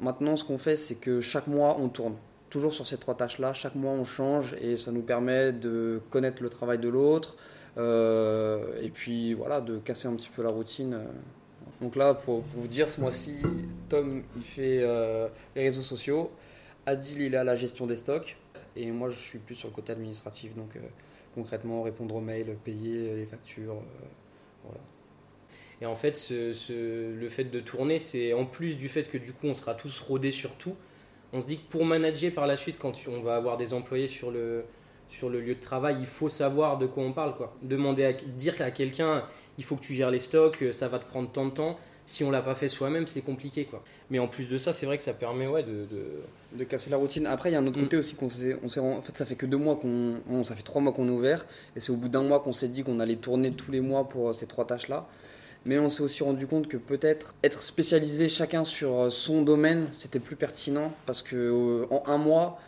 Maintenant, 0.00 0.34
ce 0.36 0.42
qu'on 0.44 0.58
fait, 0.58 0.74
c'est 0.76 0.96
que 0.96 1.20
chaque 1.20 1.46
mois, 1.46 1.76
on 1.78 1.88
tourne. 1.88 2.16
Toujours 2.50 2.74
sur 2.74 2.84
ces 2.84 2.98
trois 2.98 3.16
tâches-là, 3.16 3.52
chaque 3.54 3.76
mois, 3.76 3.92
on 3.92 4.04
change 4.04 4.56
et 4.60 4.76
ça 4.76 4.90
nous 4.90 5.02
permet 5.02 5.52
de 5.52 6.00
connaître 6.10 6.42
le 6.42 6.50
travail 6.50 6.78
de 6.78 6.88
l'autre. 6.88 7.36
euh, 7.78 8.80
et 8.82 8.90
puis 8.90 9.34
voilà, 9.34 9.60
de 9.60 9.78
casser 9.78 10.08
un 10.08 10.16
petit 10.16 10.30
peu 10.34 10.42
la 10.42 10.48
routine. 10.48 10.98
Donc 11.80 11.94
là, 11.94 12.12
pour, 12.14 12.42
vous 12.56 12.66
dire, 12.66 12.90
ce 12.90 13.00
mois-ci, 13.00 13.36
Tom, 13.88 14.24
il 14.34 14.42
fait 14.42 14.84
les 15.54 15.62
réseaux 15.62 15.82
sociaux. 15.82 16.30
Adil, 16.86 17.22
il 17.22 17.36
à 17.36 17.44
la 17.44 17.54
gestion 17.54 17.86
des 17.86 17.96
stocks. 17.96 18.36
Et 18.76 18.90
moi, 18.90 19.10
je 19.10 19.18
suis 19.18 19.38
plus 19.38 19.54
sur 19.54 19.68
le 19.68 19.74
côté 19.74 19.92
administratif. 19.92 20.56
Donc 20.56 20.76
concrètement, 21.34 21.82
répondre 21.82 22.14
aux 22.16 22.20
mails, 22.20 22.56
payer 22.64 23.14
les 23.14 23.26
factures. 23.26 23.74
euh, 23.74 24.06
voilà. 24.64 24.80
Et 25.80 25.86
en 25.86 25.94
fait, 25.94 26.16
ce, 26.16 27.12
le 27.12 27.28
fait 27.28 27.44
de 27.44 27.60
tourner, 27.60 27.98
c'est 27.98 28.32
en 28.32 28.46
plus 28.46 28.76
du 28.76 28.88
fait 28.88 29.04
que 29.04 29.18
du 29.18 29.32
coup, 29.32 29.46
on 29.46 29.54
sera 29.54 29.74
tous 29.74 30.00
rodés 30.00 30.30
sur 30.30 30.54
tout. 30.56 30.76
On 31.32 31.40
se 31.40 31.46
dit 31.46 31.58
que 31.58 31.68
pour 31.68 31.84
manager 31.84 32.32
par 32.32 32.46
la 32.46 32.56
suite, 32.56 32.78
quand 32.78 32.92
on 33.08 33.20
va 33.20 33.36
avoir 33.36 33.56
des 33.56 33.74
employés 33.74 34.06
sur 34.06 34.30
le, 34.30 34.64
sur 35.08 35.28
le 35.28 35.40
lieu 35.40 35.56
de 35.56 35.60
travail, 35.60 35.96
il 35.98 36.06
faut 36.06 36.28
savoir 36.28 36.78
de 36.78 36.86
quoi 36.86 37.02
on 37.02 37.12
parle. 37.12 37.36
Quoi. 37.36 37.56
Demander 37.62 38.04
à, 38.04 38.12
dire 38.12 38.54
à 38.60 38.70
quelqu'un, 38.70 39.24
il 39.58 39.64
faut 39.64 39.74
que 39.76 39.82
tu 39.82 39.94
gères 39.94 40.12
les 40.12 40.20
stocks, 40.20 40.64
ça 40.72 40.88
va 40.88 41.00
te 41.00 41.08
prendre 41.08 41.30
tant 41.30 41.46
de 41.46 41.50
temps. 41.50 41.78
Si 42.06 42.22
on 42.22 42.30
l'a 42.30 42.42
pas 42.42 42.54
fait 42.54 42.68
soi-même, 42.68 43.06
c'est 43.06 43.22
compliqué. 43.22 43.64
Quoi. 43.64 43.82
Mais 44.10 44.18
en 44.18 44.28
plus 44.28 44.44
de 44.44 44.58
ça, 44.58 44.72
c'est 44.74 44.84
vrai 44.84 44.96
que 44.98 45.02
ça 45.02 45.14
permet 45.14 45.46
ouais, 45.46 45.62
de, 45.62 45.86
de- 45.90 46.22
de 46.58 46.64
casser 46.64 46.90
la 46.90 46.98
routine. 46.98 47.26
Après, 47.26 47.48
il 47.50 47.54
y 47.54 47.56
a 47.56 47.60
un 47.60 47.66
autre 47.66 47.78
Mm. 47.78 47.82
côté 47.84 47.96
aussi 47.96 48.14
qu'on 48.14 48.28
s'est, 48.28 48.56
on 48.62 48.68
s'est, 48.68 48.80
en 48.80 49.00
fait, 49.00 49.16
ça 49.16 49.24
fait 49.24 49.36
que 49.36 49.46
deux 49.46 49.56
mois 49.56 49.76
qu'on, 49.76 50.44
ça 50.44 50.54
fait 50.54 50.62
trois 50.62 50.82
mois 50.82 50.92
qu'on 50.92 51.08
est 51.08 51.12
ouvert, 51.12 51.46
et 51.76 51.80
c'est 51.80 51.90
au 51.92 51.96
bout 51.96 52.10
d'un 52.10 52.22
mois 52.22 52.40
qu'on 52.40 52.52
s'est 52.52 52.68
dit 52.68 52.84
qu'on 52.84 53.00
allait 53.00 53.16
tourner 53.16 53.50
tous 53.52 53.72
les 53.72 53.80
mois 53.80 54.08
pour 54.08 54.28
euh, 54.28 54.32
ces 54.34 54.46
trois 54.46 54.66
tâches-là. 54.66 55.06
Mais 55.66 55.78
on 55.78 55.88
s'est 55.88 56.02
aussi 56.02 56.22
rendu 56.22 56.46
compte 56.46 56.68
que 56.68 56.76
peut-être 56.76 57.34
être 57.42 57.62
spécialisé 57.62 58.28
chacun 58.28 58.66
sur 58.66 58.94
euh, 59.00 59.10
son 59.10 59.40
domaine, 59.40 59.86
c'était 59.92 60.18
plus 60.20 60.36
pertinent 60.36 60.92
parce 61.06 61.22
que 61.22 61.34
euh, 61.36 61.86
en 61.90 62.02
un 62.06 62.18
mois, 62.18 62.60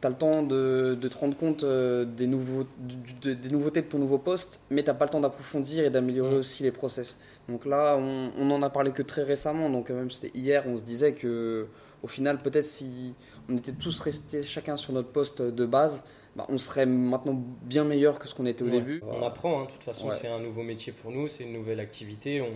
tu 0.00 0.06
as 0.06 0.10
le 0.10 0.16
temps 0.16 0.44
de, 0.44 0.94
de 0.98 1.08
te 1.08 1.18
rendre 1.18 1.36
compte 1.36 1.64
euh, 1.64 2.04
des, 2.04 2.28
nouveaux, 2.28 2.64
du- 2.78 3.34
des 3.34 3.48
nouveautés 3.50 3.82
de 3.82 3.86
ton 3.88 3.98
nouveau 3.98 4.18
poste, 4.18 4.60
mais 4.70 4.84
t'as 4.84 4.94
pas 4.94 5.06
le 5.06 5.10
temps 5.10 5.20
d'approfondir 5.20 5.84
et 5.84 5.90
d'améliorer 5.90 6.36
Mm. 6.36 6.38
aussi 6.38 6.62
les 6.62 6.70
process. 6.70 7.18
Donc 7.48 7.64
là, 7.66 7.96
on, 7.98 8.32
on 8.36 8.50
en 8.52 8.62
a 8.62 8.70
parlé 8.70 8.92
que 8.92 9.02
très 9.02 9.22
récemment, 9.24 9.70
donc 9.70 9.90
euh, 9.90 9.94
même 9.94 10.10
c'était 10.10 10.36
hier, 10.38 10.64
on 10.66 10.76
se 10.76 10.82
disait 10.82 11.14
que 11.14 11.66
au 12.02 12.06
final, 12.06 12.38
peut-être 12.38 12.64
si 12.64 13.14
on 13.48 13.56
était 13.56 13.72
tous 13.72 13.98
restés 14.00 14.42
chacun 14.42 14.76
sur 14.76 14.92
notre 14.92 15.08
poste 15.10 15.42
de 15.42 15.66
base, 15.66 16.04
bah, 16.36 16.46
on 16.48 16.58
serait 16.58 16.86
maintenant 16.86 17.34
bien 17.62 17.84
meilleur 17.84 18.18
que 18.20 18.28
ce 18.28 18.34
qu'on 18.34 18.46
était 18.46 18.62
au 18.62 18.66
Ouais. 18.66 18.72
début. 18.72 19.02
On 19.06 19.22
apprend, 19.26 19.60
hein, 19.62 19.64
de 19.64 19.70
toute 19.72 19.82
façon, 19.84 20.06
Ouais. 20.06 20.12
c'est 20.14 20.28
un 20.28 20.38
nouveau 20.38 20.62
métier 20.62 20.92
pour 20.92 21.10
nous, 21.10 21.26
c'est 21.28 21.42
une 21.42 21.52
nouvelle 21.52 21.80
activité. 21.80 22.40
On, 22.40 22.52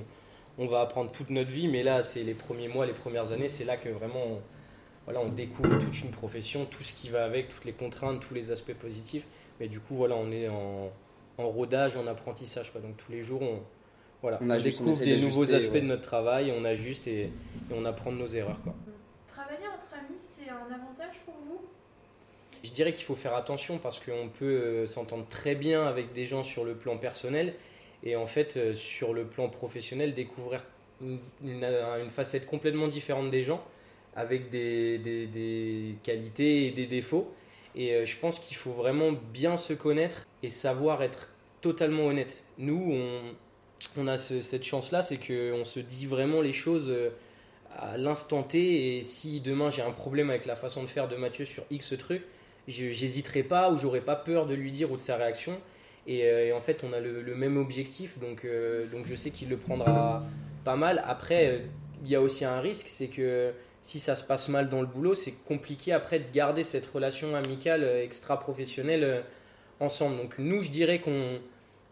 on 0.62 0.68
va 0.68 0.80
apprendre 0.82 1.10
toute 1.10 1.30
notre 1.30 1.50
vie, 1.50 1.66
mais 1.66 1.82
là, 1.82 2.04
c'est 2.04 2.22
les 2.22 2.34
premiers 2.34 2.68
mois, 2.68 2.86
les 2.86 2.92
premières 2.92 3.32
années, 3.32 3.48
c'est 3.48 3.64
là 3.64 3.76
que 3.76 3.88
vraiment 3.88 4.22
on, 4.24 4.38
voilà, 5.06 5.20
on 5.20 5.28
découvre 5.28 5.76
toute 5.78 6.02
une 6.04 6.10
profession, 6.12 6.64
tout 6.66 6.84
ce 6.84 6.94
qui 6.94 7.08
va 7.08 7.24
avec, 7.24 7.48
toutes 7.48 7.64
les 7.64 7.72
contraintes, 7.72 8.20
tous 8.20 8.32
les 8.34 8.52
aspects 8.52 8.74
positifs. 8.74 9.26
Mais 9.58 9.66
du 9.66 9.80
coup, 9.80 9.96
voilà, 9.96 10.14
on 10.14 10.30
est 10.30 10.48
en, 10.48 10.90
en 11.38 11.48
rodage, 11.50 11.96
en 11.96 12.06
apprentissage. 12.06 12.70
Quoi. 12.70 12.80
Donc 12.80 12.96
tous 12.96 13.10
les 13.10 13.20
jours, 13.22 13.42
on, 13.42 13.58
voilà, 14.24 14.38
On 14.40 14.46
on, 14.46 14.50
ajuste, 14.50 14.80
on 14.80 14.84
découvre 14.86 15.04
des 15.04 15.18
nouveaux 15.18 15.52
aspects 15.52 15.74
ouais. 15.74 15.80
de 15.82 15.86
notre 15.86 16.00
travail, 16.00 16.50
on 16.58 16.64
ajuste 16.64 17.06
et, 17.06 17.24
et 17.24 17.30
on 17.72 17.84
apprend 17.84 18.10
de 18.10 18.16
nos 18.16 18.26
erreurs. 18.26 18.58
Quoi. 18.62 18.74
Travailler 19.26 19.66
entre 19.66 19.92
amis, 19.92 20.18
c'est 20.18 20.48
un 20.48 20.64
avantage 20.74 21.16
pour 21.26 21.34
vous? 21.46 21.60
Je 22.62 22.70
dirais 22.70 22.94
qu'il 22.94 23.04
faut 23.04 23.16
faire 23.16 23.36
attention 23.36 23.76
parce 23.76 24.00
qu'on 24.00 24.30
peut 24.30 24.46
euh, 24.46 24.86
s'entendre 24.86 25.26
très 25.28 25.54
bien 25.54 25.86
avec 25.86 26.14
des 26.14 26.24
gens 26.24 26.42
sur 26.42 26.64
le 26.64 26.74
plan 26.74 26.96
personnel 26.96 27.52
Et 28.02 28.16
en 28.16 28.24
fait, 28.24 28.72
sur 28.72 29.12
le 29.12 29.26
plan 29.26 29.50
professionnel, 29.50 30.14
découvrir 30.14 30.64
une, 31.02 31.18
une, 31.44 32.08
facette 32.08 32.46
complètement 32.46 32.88
différente 32.88 33.28
des 33.28 33.42
gens, 33.42 33.62
avec 34.16 34.48
des, 34.48 34.96
des, 35.00 35.26
des 35.26 35.96
qualités 36.02 36.68
et 36.68 36.70
des 36.70 36.86
défauts. 36.86 37.30
Et 37.74 38.06
je 38.06 38.16
pense 38.18 38.38
qu'il 38.38 38.56
faut 38.56 38.72
vraiment 38.72 39.12
bien 39.34 39.58
se 39.58 39.74
connaître 39.74 40.26
et 40.42 40.48
savoir 40.48 41.02
être 41.02 41.28
totalement 41.60 42.06
honnête. 42.06 42.44
Nous, 42.56 42.82
on, 42.90 43.20
on 43.96 44.06
a 44.08 44.16
cette 44.16 44.64
chance-là, 44.64 45.02
c'est 45.02 45.16
qu'on 45.16 45.64
se 45.64 45.80
dit 45.80 46.06
vraiment 46.06 46.40
les 46.40 46.52
choses 46.52 46.88
euh, 46.90 47.10
à 47.76 47.96
l'instant 47.96 48.42
T. 48.42 48.98
Et 48.98 49.02
si 49.02 49.40
demain 49.40 49.70
j'ai 49.70 49.82
un 49.82 49.90
problème 49.90 50.30
avec 50.30 50.46
la 50.46 50.56
façon 50.56 50.82
de 50.82 50.88
faire 50.88 51.08
de 51.08 51.16
Mathieu 51.16 51.44
sur 51.44 51.64
X 51.70 51.94
truc, 51.98 52.22
j'hésiterai 52.68 53.42
pas 53.42 53.70
ou 53.70 53.76
j'aurai 53.76 54.00
pas 54.00 54.16
peur 54.16 54.46
de 54.46 54.54
lui 54.54 54.72
dire 54.72 54.90
ou 54.90 54.96
de 54.96 55.00
sa 55.00 55.16
réaction. 55.16 55.58
Et, 56.06 56.24
euh, 56.24 56.56
en 56.56 56.60
fait, 56.60 56.84
on 56.84 56.92
a 56.92 57.00
le, 57.00 57.34
même 57.34 57.56
objectif, 57.56 58.18
donc, 58.18 58.44
euh, 58.44 58.86
donc 58.86 59.06
je 59.06 59.14
sais 59.14 59.30
qu'il 59.30 59.48
le 59.48 59.56
prendra 59.56 60.22
pas 60.64 60.76
mal. 60.76 61.02
Après, 61.06 61.62
il 62.02 62.10
y 62.10 62.14
a 62.14 62.20
aussi 62.20 62.44
un 62.44 62.60
risque, 62.60 62.88
c'est 62.88 63.08
que 63.08 63.52
si 63.80 63.98
ça 63.98 64.14
se 64.14 64.22
passe 64.22 64.48
mal 64.48 64.68
dans 64.68 64.80
le 64.80 64.86
boulot, 64.86 65.14
c'est 65.14 65.34
compliqué 65.44 65.92
après 65.92 66.18
de 66.18 66.30
garder 66.32 66.62
cette 66.62 66.86
relation 66.86 67.34
amicale 67.34 67.84
extra-professionnelle 67.84 69.24
ensemble. 69.80 70.16
Donc 70.16 70.38
nous, 70.38 70.60
je 70.60 70.70
dirais 70.70 71.00
qu'on 71.00 71.38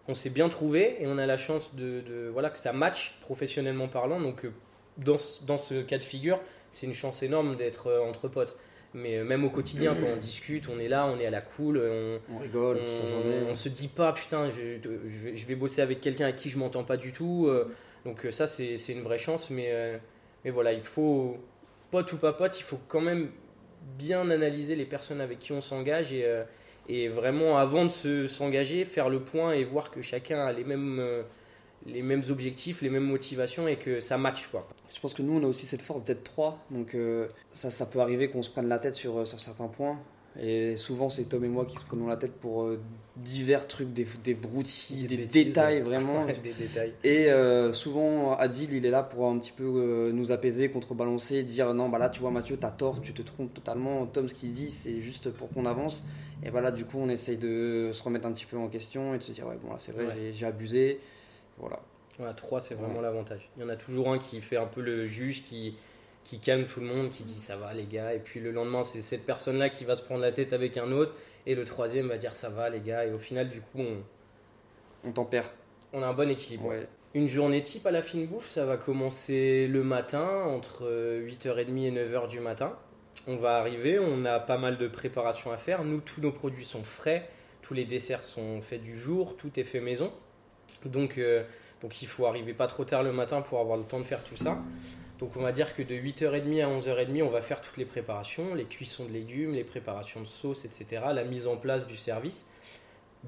on 0.09 0.15
s'est 0.15 0.31
bien 0.31 0.49
trouvé 0.49 0.97
et 1.01 1.07
on 1.07 1.19
a 1.19 1.27
la 1.27 1.37
chance 1.37 1.75
de, 1.75 2.29
voilà 2.33 2.51
que 2.51 2.59
ça 2.59 2.73
match 2.73 3.19
professionnellement 3.21 3.89
parlant. 3.89 4.21
Donc 4.21 4.45
euh, 4.45 4.53
dans, 4.99 5.17
dans 5.47 5.57
ce 5.57 5.83
cas 5.83 5.99
de 5.99 6.03
figure, 6.03 6.41
c'est 6.71 6.87
une 6.87 6.95
chance 6.95 7.23
énorme 7.23 7.57
d'être 7.57 7.89
euh, 7.89 8.01
entre 8.01 8.29
potes. 8.29 8.57
Mais 8.95 9.17
euh, 9.17 9.25
même 9.25 9.45
au 9.45 9.49
quotidien, 9.49 9.95
quand 9.95 10.09
on 10.13 10.17
discute, 10.17 10.69
on 10.69 10.79
est 10.79 10.89
là, 10.89 11.07
on 11.07 11.19
est 11.19 11.27
à 11.27 11.31
la 11.31 11.41
cool, 11.41 11.81
on, 12.29 12.39
rigole 12.39 12.79
on, 12.83 12.85
toute 12.85 13.05
la 13.05 13.09
journée. 13.09 13.37
On 13.49 13.55
se 13.55 13.69
dit 13.69 13.89
pas, 13.89 14.13
putain, 14.13 14.51
je, 14.51 14.79
je, 15.35 15.47
vais 15.47 15.55
bosser 15.55 15.81
avec 15.81 16.01
quelqu'un 16.01 16.25
avec 16.25 16.37
qui 16.37 16.51
je 16.51 16.59
m'entends 16.59 16.85
pas 16.85 16.99
du 16.99 17.13
tout. 17.13 17.51
Donc 18.05 18.27
ça, 18.31 18.47
c'est 18.47 18.77
une 18.89 19.01
vraie 19.01 19.17
chance. 19.17 19.49
Mais, 19.49 19.99
mais 20.45 20.51
voilà, 20.51 20.75
il 20.75 20.83
faut, 20.83 21.39
pote 21.91 22.13
ou 22.13 22.19
pas 22.19 22.35
pote, 22.35 22.61
il 22.61 22.65
faut 22.65 22.81
quand 22.89 23.01
même 23.01 23.31
bien 23.97 24.29
analyser 24.29 24.77
les 24.77 24.85
personnes 24.85 25.23
avec 25.23 25.39
qui 25.39 25.53
on 25.53 25.63
s'engage 25.63 26.13
et, 26.13 26.27
et 26.89 27.09
vraiment 27.09 27.59
avant 27.59 27.87
de 27.87 28.27
s'engager, 28.27 28.85
faire 28.85 29.09
le 29.09 29.21
point 29.21 29.53
et 29.53 29.65
voir 29.65 29.91
que 29.91 30.03
chacun 30.03 30.45
a 30.45 30.53
les 30.53 30.65
mêmes, 30.65 30.99
euh, 30.99 31.23
les 31.87 32.03
mêmes 32.03 32.23
objectifs, 32.31 32.83
les 32.83 32.91
mêmes 32.91 33.05
motivations 33.07 33.69
et 33.69 33.77
que 33.77 34.01
ça 34.01 34.19
match 34.19 34.49
quoi. 34.49 34.69
Je 34.95 35.01
pense 35.01 35.15
que 35.15 35.23
nous 35.23 35.39
on 35.39 35.45
a 35.45 35.47
aussi 35.47 35.67
cette 35.67 35.83
force 35.83 36.05
d'être 36.05 36.25
trois, 36.25 36.59
donc 36.71 36.95
euh, 36.95 37.29
ça, 37.53 37.71
ça 37.71 37.87
peut 37.87 38.01
arriver 38.01 38.29
qu'on 38.29 38.43
se 38.43 38.51
prenne 38.51 38.69
la 38.69 38.79
tête 38.79 38.95
sur, 38.95 39.27
sur 39.27 39.41
certains 39.41 39.69
points. 39.69 39.99
Et 40.41 40.77
souvent, 40.77 41.11
c'est 41.11 41.25
Tom 41.25 41.45
et 41.45 41.49
moi 41.49 41.67
qui 41.67 41.77
se 41.77 41.85
prenons 41.85 42.07
la 42.07 42.17
tête 42.17 42.33
pour 42.33 42.63
euh, 42.63 42.81
divers 43.17 43.69
trucs, 43.69 43.93
des, 43.93 44.07
des 44.25 44.35
broutilles, 44.35 45.05
des, 45.05 45.27
détails 45.27 45.83
vraiment. 45.83 46.25
des 46.25 46.55
détails. 46.55 46.95
Et 47.05 47.31
euh, 47.31 47.75
souvent, 47.75 48.35
Adil, 48.37 48.73
il 48.73 48.87
est 48.87 48.91
là 48.91 49.03
pour 49.03 49.29
un 49.29 49.39
petit 49.39 49.53
peu 49.53 49.65
euh, 49.65 50.11
nous 50.11 50.33
apaiser, 50.33 50.71
contrebalancer, 50.71 51.43
dire 51.43 51.75
non, 51.75 51.91
bah 51.91 51.99
là, 51.99 52.09
tu 52.09 52.21
vois, 52.21 52.31
Mathieu, 52.31 52.57
t'as 52.57 52.71
tort, 52.71 53.03
tu 53.03 53.13
te 53.13 53.21
trompes 53.21 53.53
totalement. 53.53 54.07
Tom, 54.07 54.29
ce 54.29 54.35
qu'il 54.35 54.53
dit, 54.53 54.71
c'est 54.71 55.01
juste 55.01 55.31
pour 55.31 55.51
qu'on 55.51 55.67
avance. 55.67 56.05
Et 56.45 56.51
bah 56.51 56.63
là, 56.63 56.73
du 56.73 56.87
coup, 56.87 56.99
on 56.99 57.11
essaye 57.11 57.37
de 57.37 57.91
se 57.93 58.03
remettre 58.03 58.27
un 58.27 58.33
petit 58.33 58.47
peu 58.47 58.57
en 58.57 58.69
question 58.69 59.15
et 59.15 59.19
de 59.19 59.23
se 59.23 59.33
dire, 59.33 59.47
ouais, 59.47 59.59
bon, 59.63 59.71
là, 59.71 59.77
c'est 59.79 59.93
vrai, 59.93 60.33
j'ai 60.33 60.47
abusé. 60.47 60.99
Voilà. 61.59 61.79
Voilà, 62.19 62.35
trois, 62.35 62.61
c'est 62.61 62.75
vraiment 62.75 63.01
l'avantage. 63.01 63.49
Il 63.57 63.63
y 63.63 63.67
en 63.67 63.69
a 63.69 63.77
toujours 63.77 64.13
un 64.13 64.19
qui 64.19 64.41
fait 64.41 64.57
un 64.57 64.67
peu 64.67 64.81
le 64.81 65.07
juge, 65.07 65.43
qui 65.43 65.75
qui 66.25 66.39
calme 66.39 66.67
tout 66.67 66.81
le 66.81 66.87
monde, 66.87 67.11
qui 67.11 67.23
dit 67.23 67.39
ça 67.39 67.57
va 67.57 67.75
les 67.75 67.87
gars, 67.87 68.15
et 68.15 68.19
puis 68.19 68.41
le 68.41 68.51
lendemain 68.51 68.85
c'est 68.85 69.01
cette 69.01 69.27
personne-là 69.27 69.69
qui 69.69 69.85
va 69.85 69.95
se 69.95 70.03
prendre 70.03 70.21
la 70.21 70.33
tête 70.33 70.53
avec 70.53 70.77
un 70.77 70.93
autre, 70.93 71.15
et 71.47 71.55
le 71.55 71.65
troisième 71.65 72.09
va 72.09 72.19
dire 72.19 72.37
ça 72.37 72.49
va 72.49 72.71
les 72.71 72.81
gars, 72.81 73.07
et 73.07 73.13
au 73.13 73.19
final 73.19 73.49
du 73.49 73.61
coup 73.61 73.81
on, 73.81 74.03
on 75.05 75.13
tempère. 75.13 75.53
On 75.93 76.03
a 76.03 76.07
un 76.07 76.13
bon 76.15 76.31
équilibre. 76.31 76.73
Une 77.15 77.29
journée 77.29 77.61
type 77.61 77.87
à 77.87 77.91
la 77.91 78.01
fine 78.01 78.27
bouffe, 78.27 78.49
ça 78.49 78.65
va 78.65 78.79
commencer 78.79 79.67
le 79.67 79.85
matin, 79.85 80.45
entre 80.47 80.85
8h30 81.21 81.85
et 81.85 81.91
9h 81.91 82.29
du 82.29 82.41
matin. 82.41 82.75
On 83.27 83.37
va 83.37 83.57
arriver, 83.57 83.99
on 83.99 84.25
a 84.25 84.41
pas 84.41 84.57
mal 84.57 84.79
de 84.79 84.89
préparation 84.89 85.53
à 85.53 85.59
faire. 85.59 85.85
Nous, 85.85 86.01
tous 86.01 86.23
nos 86.23 86.33
produits 86.33 86.65
sont 86.65 86.83
frais, 86.83 87.29
tous 87.61 87.75
les 87.75 87.85
desserts 87.85 88.25
sont 88.25 88.63
faits 88.63 88.83
du 88.83 88.97
jour, 88.97 89.37
tout 89.37 89.61
est 89.61 89.65
fait 89.65 89.81
maison. 89.81 90.11
Donc, 90.87 91.19
euh, 91.19 91.43
donc 91.83 92.01
il 92.01 92.09
faut 92.09 92.27
arriver 92.27 92.55
pas 92.55 92.67
trop 92.67 92.85
tard 92.85 93.03
le 93.03 93.13
matin 93.13 93.43
pour 93.43 93.61
avoir 93.61 93.77
le 93.77 93.85
temps 93.85 93.99
de 93.99 94.05
faire 94.05 94.25
tout 94.25 94.37
ça. 94.37 94.63
Donc 95.23 95.37
on 95.37 95.43
va 95.43 95.53
dire 95.53 95.77
que 95.77 95.83
de 95.83 95.95
8h30 95.95 96.65
à 96.65 96.69
11h30, 96.69 97.23
on 97.23 97.29
va 97.29 97.43
faire 97.43 97.61
toutes 97.61 97.77
les 97.77 97.85
préparations, 97.85 98.57
les 98.57 98.65
cuissons 98.65 99.05
de 99.05 99.13
légumes, 99.13 99.55
les 99.55 99.63
préparations 99.63 100.19
de 100.19 100.27
sauce, 100.27 100.65
etc., 100.65 101.01
la 101.15 101.23
mise 101.23 101.47
en 101.47 101.57
place 101.57 101.87
du 101.87 101.97
service. 101.97 102.51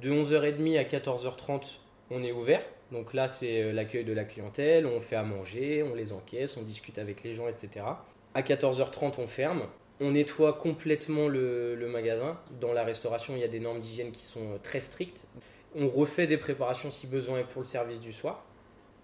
De 0.02 0.10
11h30 0.10 0.76
à 0.76 0.82
14h30, 0.82 1.76
on 2.10 2.24
est 2.24 2.32
ouvert. 2.32 2.64
Donc 2.90 3.14
là, 3.14 3.28
c'est 3.28 3.62
euh, 3.62 3.72
l'accueil 3.72 4.02
de 4.02 4.12
la 4.12 4.24
clientèle, 4.24 4.86
on 4.86 5.00
fait 5.00 5.14
à 5.14 5.22
manger, 5.22 5.84
on 5.84 5.94
les 5.94 6.12
encaisse, 6.12 6.56
on 6.56 6.62
discute 6.62 6.98
avec 6.98 7.22
les 7.22 7.32
gens, 7.32 7.46
etc. 7.46 7.86
À 8.34 8.42
14h30, 8.42 9.20
on 9.20 9.28
ferme. 9.28 9.62
On 10.00 10.10
nettoie 10.10 10.54
complètement 10.54 11.28
le, 11.28 11.76
le 11.76 11.86
magasin. 11.86 12.40
Dans 12.60 12.72
la 12.72 12.82
restauration, 12.82 13.36
il 13.36 13.40
y 13.40 13.44
a 13.44 13.48
des 13.48 13.60
normes 13.60 13.78
d'hygiène 13.78 14.10
qui 14.10 14.24
sont 14.24 14.54
euh, 14.54 14.58
très 14.60 14.80
strictes. 14.80 15.28
On 15.76 15.88
refait 15.88 16.26
des 16.26 16.38
préparations 16.38 16.90
si 16.90 17.06
besoin 17.06 17.38
est 17.38 17.48
pour 17.48 17.62
le 17.62 17.66
service 17.66 18.00
du 18.00 18.12
soir 18.12 18.44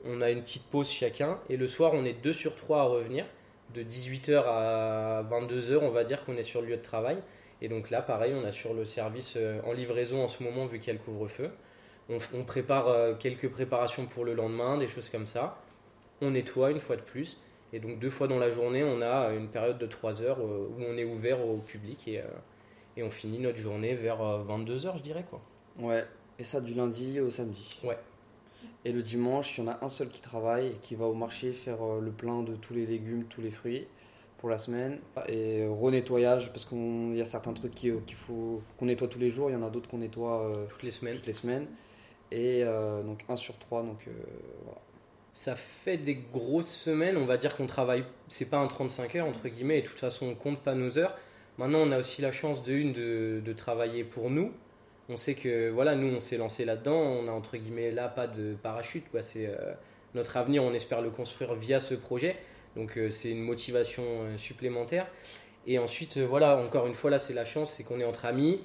on 0.04 0.20
a 0.20 0.30
une 0.30 0.42
petite 0.42 0.64
pause 0.70 0.90
chacun, 0.90 1.38
et 1.48 1.56
le 1.56 1.66
soir, 1.66 1.92
on 1.94 2.04
est 2.04 2.14
2 2.14 2.32
sur 2.32 2.54
3 2.54 2.80
à 2.80 2.84
revenir. 2.84 3.26
De 3.74 3.82
18h 3.82 4.42
à 4.46 5.22
22h, 5.30 5.78
on 5.82 5.90
va 5.90 6.02
dire 6.04 6.24
qu'on 6.24 6.36
est 6.36 6.42
sur 6.42 6.60
le 6.60 6.68
lieu 6.68 6.76
de 6.76 6.82
travail. 6.82 7.18
Et 7.62 7.68
donc 7.68 7.90
là, 7.90 8.02
pareil, 8.02 8.34
on 8.34 8.44
a 8.44 8.52
sur 8.52 8.74
le 8.74 8.84
service 8.84 9.34
euh, 9.36 9.60
en 9.64 9.72
livraison 9.72 10.24
en 10.24 10.28
ce 10.28 10.42
moment, 10.42 10.66
vu 10.66 10.78
qu'il 10.78 10.88
y 10.88 10.90
a 10.90 10.94
le 10.94 11.04
couvre-feu. 11.04 11.50
On, 12.08 12.42
prépare 12.42 12.88
euh, 12.88 13.14
quelques 13.14 13.48
préparations 13.48 14.06
pour 14.06 14.24
le 14.24 14.34
lendemain, 14.34 14.76
des 14.78 14.88
choses 14.88 15.08
comme 15.08 15.26
ça. 15.26 15.62
On 16.20 16.32
nettoie 16.32 16.72
une 16.72 16.80
fois 16.80 16.96
de 16.96 17.02
plus. 17.02 17.40
Et 17.72 17.78
donc 17.78 18.00
deux 18.00 18.10
fois 18.10 18.26
dans 18.26 18.38
la 18.38 18.50
journée, 18.50 18.82
on 18.82 19.00
a 19.00 19.32
une 19.32 19.48
période 19.48 19.78
de 19.78 19.86
3 19.86 20.22
heures 20.22 20.40
euh, 20.40 20.68
où 20.76 20.82
on 20.82 20.96
est 20.96 21.04
ouvert 21.04 21.46
au 21.46 21.58
public 21.58 22.08
et, 22.08 22.20
et 22.96 23.04
on 23.04 23.10
finit 23.10 23.38
notre 23.38 23.58
journée 23.58 23.94
vers 23.94 24.18
22h, 24.18 24.96
je 24.96 25.02
dirais. 25.02 25.24
quoi. 25.30 25.40
Ouais, 25.78 26.04
et 26.40 26.44
ça 26.44 26.60
du 26.60 26.74
lundi 26.74 27.20
au 27.20 27.30
samedi. 27.30 27.78
Ouais. 27.84 27.98
Et 28.84 28.92
le 28.92 29.02
dimanche, 29.02 29.56
il 29.56 29.64
y 29.64 29.68
en 29.68 29.70
a 29.70 29.84
un 29.84 29.88
seul 29.88 30.08
qui 30.08 30.20
travaille 30.20 30.68
et 30.68 30.76
qui 30.80 30.94
va 30.94 31.06
au 31.06 31.14
marché 31.14 31.52
faire 31.52 31.82
euh, 31.82 32.00
le 32.00 32.10
plein 32.10 32.42
de 32.42 32.56
tous 32.56 32.72
les 32.72 32.86
légumes, 32.86 33.24
tous 33.24 33.42
les 33.42 33.50
fruits 33.50 33.86
pour 34.38 34.48
la 34.48 34.56
semaine. 34.56 34.98
Et 35.28 35.62
euh, 35.64 35.70
renettoyage, 35.70 36.50
parce 36.52 36.64
qu'il 36.64 37.14
y 37.14 37.20
a 37.20 37.26
certains 37.26 37.52
trucs 37.52 37.74
qu'il 37.74 38.00
faut 38.16 38.62
qu'on 38.78 38.86
nettoie 38.86 39.08
tous 39.08 39.18
les 39.18 39.30
jours, 39.30 39.50
il 39.50 39.52
y 39.52 39.56
en 39.56 39.62
a 39.62 39.68
d'autres 39.68 39.88
qu'on 39.88 39.98
nettoie 39.98 40.46
euh, 40.46 40.66
toutes 40.66 40.82
les 40.82 40.90
semaines. 40.90 41.16
Toutes 41.16 41.26
les 41.26 41.32
semaines. 41.34 41.66
Et 42.32 42.62
donc 43.04 43.24
un 43.28 43.34
sur 43.34 43.58
trois, 43.58 43.82
donc 43.82 44.06
voilà. 44.64 44.78
Ça 45.32 45.56
fait 45.56 45.96
des 45.96 46.14
grosses 46.14 46.72
semaines, 46.72 47.16
on 47.16 47.26
va 47.26 47.36
dire 47.36 47.56
qu'on 47.56 47.66
travaille, 47.66 48.04
c'est 48.28 48.48
pas 48.48 48.58
un 48.58 48.68
35 48.68 49.16
heures 49.16 49.26
entre 49.26 49.48
guillemets, 49.48 49.78
et 49.78 49.82
de 49.82 49.88
toute 49.88 49.98
façon 49.98 50.26
on 50.26 50.34
compte 50.36 50.60
pas 50.60 50.76
nos 50.76 50.96
heures. 50.96 51.16
Maintenant 51.58 51.80
on 51.80 51.90
a 51.90 51.98
aussi 51.98 52.22
la 52.22 52.30
chance 52.30 52.62
de 52.62 52.72
une 52.72 52.92
de, 52.92 53.42
de 53.44 53.52
travailler 53.52 54.04
pour 54.04 54.30
nous, 54.30 54.52
on 55.10 55.16
sait 55.16 55.34
que 55.34 55.70
voilà, 55.70 55.96
nous 55.96 56.14
on 56.14 56.20
s'est 56.20 56.36
lancé 56.36 56.64
là-dedans, 56.64 56.96
on 56.96 57.28
a 57.28 57.32
entre 57.32 57.56
guillemets 57.56 57.90
là 57.90 58.08
pas 58.08 58.26
de 58.26 58.54
parachute 58.54 59.10
quoi, 59.10 59.22
c'est 59.22 59.46
euh, 59.46 59.72
notre 60.14 60.36
avenir, 60.36 60.62
on 60.62 60.72
espère 60.72 61.02
le 61.02 61.10
construire 61.10 61.54
via 61.54 61.80
ce 61.80 61.94
projet. 61.94 62.36
Donc 62.76 62.96
euh, 62.96 63.10
c'est 63.10 63.30
une 63.30 63.42
motivation 63.42 64.04
euh, 64.06 64.36
supplémentaire. 64.36 65.06
Et 65.66 65.78
ensuite 65.78 66.18
voilà, 66.18 66.56
encore 66.56 66.86
une 66.86 66.94
fois 66.94 67.10
là 67.10 67.18
c'est 67.18 67.34
la 67.34 67.44
chance, 67.44 67.72
c'est 67.72 67.82
qu'on 67.82 68.00
est 68.00 68.04
entre 68.04 68.24
amis, 68.24 68.60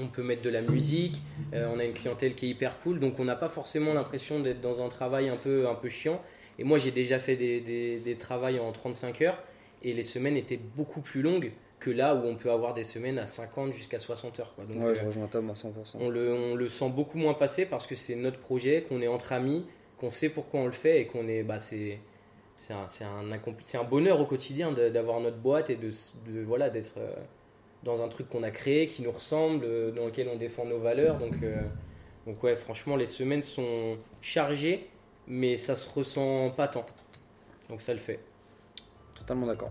on 0.00 0.08
peut 0.08 0.22
mettre 0.22 0.42
de 0.42 0.50
la 0.50 0.62
musique, 0.62 1.22
on 1.52 1.78
a 1.78 1.84
une 1.84 1.92
clientèle 1.92 2.34
qui 2.34 2.46
est 2.46 2.48
hyper 2.48 2.80
cool, 2.80 2.98
donc 2.98 3.20
on 3.20 3.24
n'a 3.24 3.36
pas 3.36 3.48
forcément 3.48 3.94
l'impression 3.94 4.40
d'être 4.40 4.60
dans 4.60 4.82
un 4.82 4.88
travail 4.88 5.28
un 5.28 5.36
peu 5.36 5.68
un 5.68 5.76
peu 5.76 5.88
chiant. 5.88 6.20
Et 6.58 6.64
moi 6.64 6.78
j'ai 6.78 6.90
déjà 6.90 7.20
fait 7.20 7.36
des, 7.36 7.60
des, 7.60 8.00
des 8.00 8.16
travails 8.16 8.58
en 8.58 8.72
35 8.72 9.22
heures. 9.22 9.40
Et 9.82 9.92
les 9.92 10.02
semaines 10.02 10.36
étaient 10.36 10.58
beaucoup 10.76 11.00
plus 11.00 11.22
longues 11.22 11.52
que 11.80 11.90
là 11.90 12.14
où 12.14 12.26
on 12.26 12.34
peut 12.34 12.50
avoir 12.50 12.74
des 12.74 12.82
semaines 12.82 13.18
à 13.18 13.26
50 13.26 13.72
jusqu'à 13.72 13.98
60 13.98 14.40
heures. 14.40 14.54
Quoi. 14.54 14.64
Donc, 14.64 14.82
ouais, 14.82 14.94
je 14.94 15.02
euh, 15.02 15.06
rejoins 15.06 15.26
Tom 15.26 15.50
à 15.50 15.52
100%. 15.52 15.70
On 16.00 16.08
le, 16.08 16.32
on 16.32 16.54
le, 16.54 16.68
sent 16.68 16.90
beaucoup 16.90 17.18
moins 17.18 17.34
passer 17.34 17.66
parce 17.66 17.86
que 17.86 17.94
c'est 17.94 18.16
notre 18.16 18.38
projet, 18.38 18.82
qu'on 18.82 19.00
est 19.00 19.08
entre 19.08 19.32
amis, 19.32 19.64
qu'on 19.98 20.10
sait 20.10 20.28
pourquoi 20.28 20.60
on 20.60 20.66
le 20.66 20.72
fait 20.72 21.00
et 21.00 21.06
qu'on 21.06 21.28
est. 21.28 21.42
Bah, 21.42 21.58
c'est, 21.58 22.00
c'est, 22.56 22.72
un, 22.72 22.88
c'est, 22.88 23.04
un, 23.04 23.22
c'est 23.60 23.78
un 23.78 23.84
bonheur 23.84 24.20
au 24.20 24.26
quotidien 24.26 24.72
d'avoir 24.72 25.20
notre 25.20 25.38
boîte 25.38 25.70
et 25.70 25.76
de, 25.76 25.90
de 26.26 26.40
voilà, 26.42 26.68
d'être 26.70 26.94
euh, 26.98 27.14
dans 27.84 28.02
un 28.02 28.08
truc 28.08 28.28
qu'on 28.28 28.42
a 28.42 28.50
créé, 28.50 28.88
qui 28.88 29.02
nous 29.02 29.12
ressemble, 29.12 29.64
euh, 29.64 29.92
dans 29.92 30.06
lequel 30.06 30.28
on 30.32 30.36
défend 30.36 30.64
nos 30.64 30.78
valeurs. 30.78 31.18
Donc, 31.18 31.36
donc 32.26 32.42
ouais, 32.42 32.56
franchement, 32.56 32.96
les 32.96 33.06
semaines 33.06 33.44
sont 33.44 33.96
chargées, 34.20 34.88
mais 35.28 35.56
ça 35.56 35.76
se 35.76 35.88
ressent 35.88 36.50
pas 36.50 36.66
tant. 36.66 36.84
Donc 37.68 37.82
ça 37.82 37.92
le 37.92 38.00
fait. 38.00 38.18
Totalement 39.14 39.46
d'accord. 39.46 39.70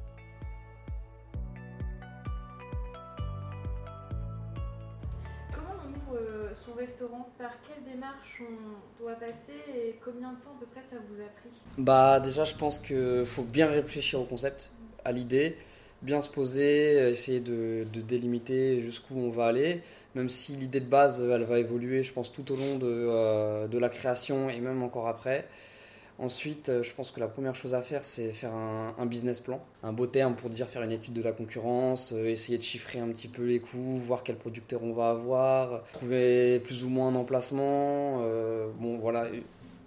Par 7.37 7.51
quelle 7.67 7.83
démarche 7.93 8.41
on 8.41 9.03
doit 9.03 9.15
passer 9.15 9.53
et 9.75 9.99
combien 10.03 10.31
de 10.31 10.37
temps 10.37 10.55
à 10.55 10.59
peu 10.59 10.65
près 10.65 10.81
ça 10.81 10.95
vous 11.09 11.21
a 11.21 11.27
pris? 11.27 11.49
Bah 11.77 12.19
déjà 12.19 12.45
je 12.45 12.55
pense 12.55 12.79
qu'il 12.79 13.25
faut 13.25 13.43
bien 13.43 13.67
réfléchir 13.67 14.19
au 14.19 14.25
concept, 14.25 14.71
à 15.05 15.11
l'idée, 15.11 15.57
bien 16.01 16.21
se 16.21 16.29
poser, 16.29 17.09
essayer 17.09 17.39
de, 17.39 17.85
délimiter 17.93 18.81
jusqu'où 18.81 19.15
on 19.17 19.29
va 19.29 19.45
aller. 19.45 19.81
même 20.15 20.29
si 20.29 20.53
l'idée 20.53 20.79
de 20.79 20.89
base, 20.89 21.21
elle 21.21 21.43
va 21.43 21.59
évoluer, 21.59 22.03
je 22.03 22.11
pense, 22.11 22.31
tout 22.31 22.51
au 22.51 22.55
long 22.55 22.77
de, 22.77 23.67
de 23.67 23.77
la 23.77 23.89
création 23.89 24.49
et 24.49 24.59
même 24.59 24.81
encore 24.81 25.07
après. 25.07 25.47
Ensuite, 26.19 26.71
je 26.81 26.93
pense 26.93 27.11
que 27.11 27.19
la 27.19 27.27
première 27.27 27.53
chose 27.53 27.75
à 27.75 27.83
faire, 27.83 28.03
c'est 28.03 28.33
faire 28.33 28.53
un, 28.53 28.95
un, 28.97 29.05
business 29.05 29.39
plan. 29.39 29.61
Un 29.83 29.93
beau 29.93 30.07
terme 30.07 30.35
pour 30.35 30.49
dire 30.49 30.67
faire 30.67 30.81
une 30.81 30.91
étude 30.91 31.13
de 31.13 31.21
la 31.21 31.31
concurrence, 31.31 32.11
essayer 32.11 32.57
de 32.57 32.63
chiffrer 32.63 32.99
un 32.99 33.09
petit 33.09 33.27
peu 33.27 33.45
les 33.45 33.59
coûts, 33.59 33.97
voir 33.97 34.23
quel 34.23 34.35
producteur 34.35 34.81
on 34.83 34.93
va 34.93 35.11
avoir, 35.11 35.83
trouver 35.93 36.59
plus 36.59 36.83
ou 36.83 36.89
moins 36.89 37.09
un 37.09 37.15
emplacement. 37.15 38.21
Euh, 38.23 38.67
bon, 38.79 38.97
voilà, 38.97 39.29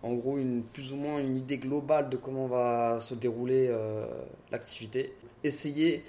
en 0.03 0.15
gros 0.15 0.39
une, 0.39 0.63
plus 0.63 0.93
ou 0.93 0.97
moins 0.97 1.19
une 1.19 1.37
idée 1.37 1.59
globale 1.59 2.09
de 2.09 2.17
comment 2.17 2.47
va 2.47 2.99
se 3.01 3.15
dérouler 3.15 3.69
euh, 3.69 4.07
l'activité. 4.51 5.15
Essayer, 5.45 6.03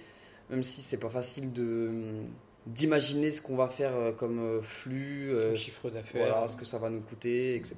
même 0.50 0.64
si 0.64 0.82
c'est 0.82 1.00
pas 1.00 1.10
facile 1.10 1.52
de 1.52 2.22
d'imaginer 2.68 3.32
ce 3.32 3.42
qu'on 3.42 3.56
va 3.56 3.70
faire 3.70 3.96
euh, 3.96 4.12
comme 4.12 4.40
euh, 4.40 4.62
flux, 4.62 5.34
chiffre 5.56 5.90
d'affaires, 5.90 6.28
voilà, 6.30 6.48
ce 6.48 6.56
que 6.56 6.66
ça 6.66 6.78
va 6.78 6.92
nous 6.92 7.02
coûter, 7.02 7.56
etc. 7.56 7.76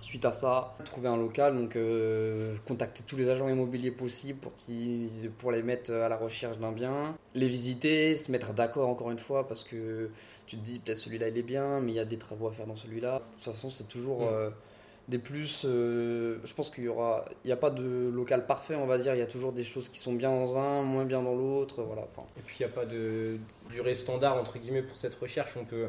Suite 0.00 0.24
à 0.24 0.32
ça, 0.32 0.74
trouver 0.84 1.08
un 1.08 1.16
local, 1.16 1.56
donc 1.56 1.76
contacter 2.64 3.02
tous 3.06 3.16
les 3.16 3.28
agents 3.28 3.48
immobiliers 3.48 3.90
possibles 3.90 4.38
pour, 4.38 4.52
pour 5.38 5.52
les 5.52 5.62
mettre 5.62 5.92
à 5.92 6.08
la 6.08 6.16
recherche 6.16 6.58
d'un 6.58 6.72
bien, 6.72 7.16
les 7.34 7.48
visiter, 7.48 8.16
se 8.16 8.30
mettre 8.30 8.52
d'accord 8.54 8.88
encore 8.88 9.10
une 9.10 9.18
fois 9.18 9.48
parce 9.48 9.64
que 9.64 10.10
tu 10.46 10.56
te 10.56 10.62
dis 10.62 10.78
peut-être 10.78 10.98
celui-là 10.98 11.28
il 11.28 11.36
est 11.36 11.42
bien, 11.42 11.80
mais 11.80 11.92
il 11.92 11.96
y 11.96 12.00
a 12.00 12.04
des 12.04 12.16
travaux 12.16 12.46
à 12.46 12.52
faire 12.52 12.66
dans 12.66 12.76
celui-là. 12.76 13.18
De 13.18 13.34
toute 13.34 13.42
façon, 13.42 13.70
c'est 13.70 13.88
toujours 13.88 14.22
mm 14.22 14.50
des 15.08 15.18
plus. 15.18 15.62
Euh, 15.64 16.38
je 16.44 16.54
pense 16.54 16.70
qu'il 16.70 16.84
y 16.84 16.88
aura, 16.88 17.24
il 17.44 17.48
n'y 17.48 17.52
a 17.52 17.56
pas 17.56 17.70
de 17.70 18.10
local 18.12 18.46
parfait, 18.46 18.76
on 18.76 18.86
va 18.86 18.98
dire. 18.98 19.14
Il 19.14 19.18
y 19.18 19.22
a 19.22 19.26
toujours 19.26 19.52
des 19.52 19.64
choses 19.64 19.88
qui 19.88 19.98
sont 19.98 20.12
bien 20.12 20.30
dans 20.30 20.56
un, 20.56 20.82
moins 20.82 21.04
bien 21.04 21.22
dans 21.22 21.34
l'autre, 21.34 21.82
voilà. 21.82 22.02
Et 22.36 22.42
puis 22.44 22.58
il 22.60 22.66
n'y 22.66 22.70
a 22.70 22.74
pas 22.74 22.84
de 22.84 23.38
durée 23.70 23.94
standard 23.94 24.36
entre 24.36 24.58
guillemets 24.58 24.82
pour 24.82 24.96
cette 24.96 25.14
recherche. 25.14 25.56
On 25.56 25.64
peut 25.64 25.88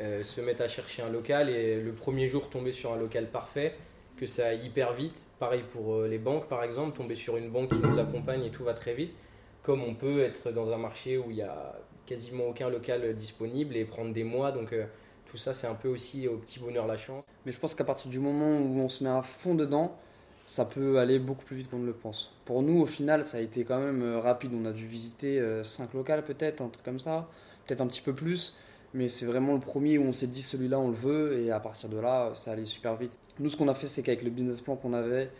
euh, 0.00 0.22
se 0.22 0.40
mettre 0.40 0.62
à 0.62 0.68
chercher 0.68 1.02
un 1.02 1.08
local 1.08 1.48
et 1.48 1.80
le 1.80 1.92
premier 1.92 2.26
jour 2.26 2.50
tomber 2.50 2.72
sur 2.72 2.92
un 2.92 2.96
local 2.96 3.30
parfait, 3.30 3.74
que 4.16 4.26
ça 4.26 4.48
aille 4.48 4.64
hyper 4.66 4.92
vite. 4.92 5.26
Pareil 5.38 5.64
pour 5.70 5.94
euh, 5.94 6.08
les 6.08 6.18
banques 6.18 6.48
par 6.48 6.62
exemple, 6.62 6.96
tomber 6.96 7.14
sur 7.14 7.36
une 7.36 7.50
banque 7.50 7.70
qui 7.70 7.78
nous 7.78 7.98
accompagne 7.98 8.44
et 8.44 8.50
tout 8.50 8.64
va 8.64 8.72
très 8.72 8.94
vite. 8.94 9.14
Comme 9.62 9.82
on 9.82 9.94
peut 9.94 10.20
être 10.20 10.50
dans 10.50 10.72
un 10.72 10.78
marché 10.78 11.16
où 11.16 11.30
il 11.30 11.36
y 11.36 11.42
a 11.42 11.74
quasiment 12.06 12.44
aucun 12.48 12.68
local 12.68 13.14
disponible 13.14 13.76
et 13.76 13.84
prendre 13.84 14.12
des 14.12 14.24
mois. 14.24 14.52
Donc 14.52 14.74
tout 15.34 15.38
ça, 15.38 15.54
c'est 15.54 15.66
un 15.66 15.74
peu 15.74 15.88
aussi 15.88 16.28
au 16.28 16.36
petit 16.36 16.60
bonheur 16.60 16.86
la 16.86 16.96
chance. 16.96 17.24
Mais 17.46 17.50
je 17.50 17.58
pense 17.58 17.74
qu'à 17.74 17.82
partir 17.82 18.10
du 18.10 18.20
moment 18.20 18.58
où 18.58 18.78
on 18.78 18.88
se 18.88 19.02
met 19.02 19.10
à 19.10 19.22
fond 19.22 19.54
dedans, 19.54 19.96
ça 20.46 20.64
peut 20.64 20.98
aller 20.98 21.18
beaucoup 21.18 21.44
plus 21.44 21.56
vite 21.56 21.70
qu'on 21.70 21.78
ne 21.78 21.86
le 21.86 21.92
pense. 21.92 22.32
Pour 22.44 22.62
nous, 22.62 22.80
au 22.80 22.86
final, 22.86 23.26
ça 23.26 23.38
a 23.38 23.40
été 23.40 23.64
quand 23.64 23.80
même 23.80 24.02
euh, 24.02 24.20
rapide. 24.20 24.52
On 24.54 24.64
a 24.64 24.72
dû 24.72 24.86
visiter 24.86 25.42
5 25.62 25.84
euh, 25.94 25.98
locales 25.98 26.24
peut-être, 26.24 26.60
un 26.60 26.68
truc 26.68 26.84
comme 26.84 27.00
ça, 27.00 27.28
peut-être 27.66 27.80
un 27.80 27.86
petit 27.86 28.02
peu 28.02 28.14
plus. 28.14 28.54
Mais 28.94 29.08
c'est 29.08 29.26
vraiment 29.26 29.52
le 29.52 29.60
premier 29.60 29.98
où 29.98 30.04
on 30.04 30.12
s'est 30.12 30.28
dit 30.28 30.42
celui-là 30.42 30.78
on 30.78 30.88
le 30.88 30.94
veut 30.94 31.40
et 31.40 31.50
à 31.50 31.60
partir 31.60 31.88
de 31.88 31.98
là 31.98 32.30
ça 32.34 32.52
allait 32.52 32.64
super 32.64 32.96
vite. 32.96 33.18
Nous 33.40 33.48
ce 33.48 33.56
qu'on 33.56 33.68
a 33.68 33.74
fait 33.74 33.88
c'est 33.88 34.02
qu'avec 34.02 34.22
le 34.22 34.30
business 34.30 34.60
plan 34.60 34.76
qu'on 34.76 34.92
avait, 34.92 35.30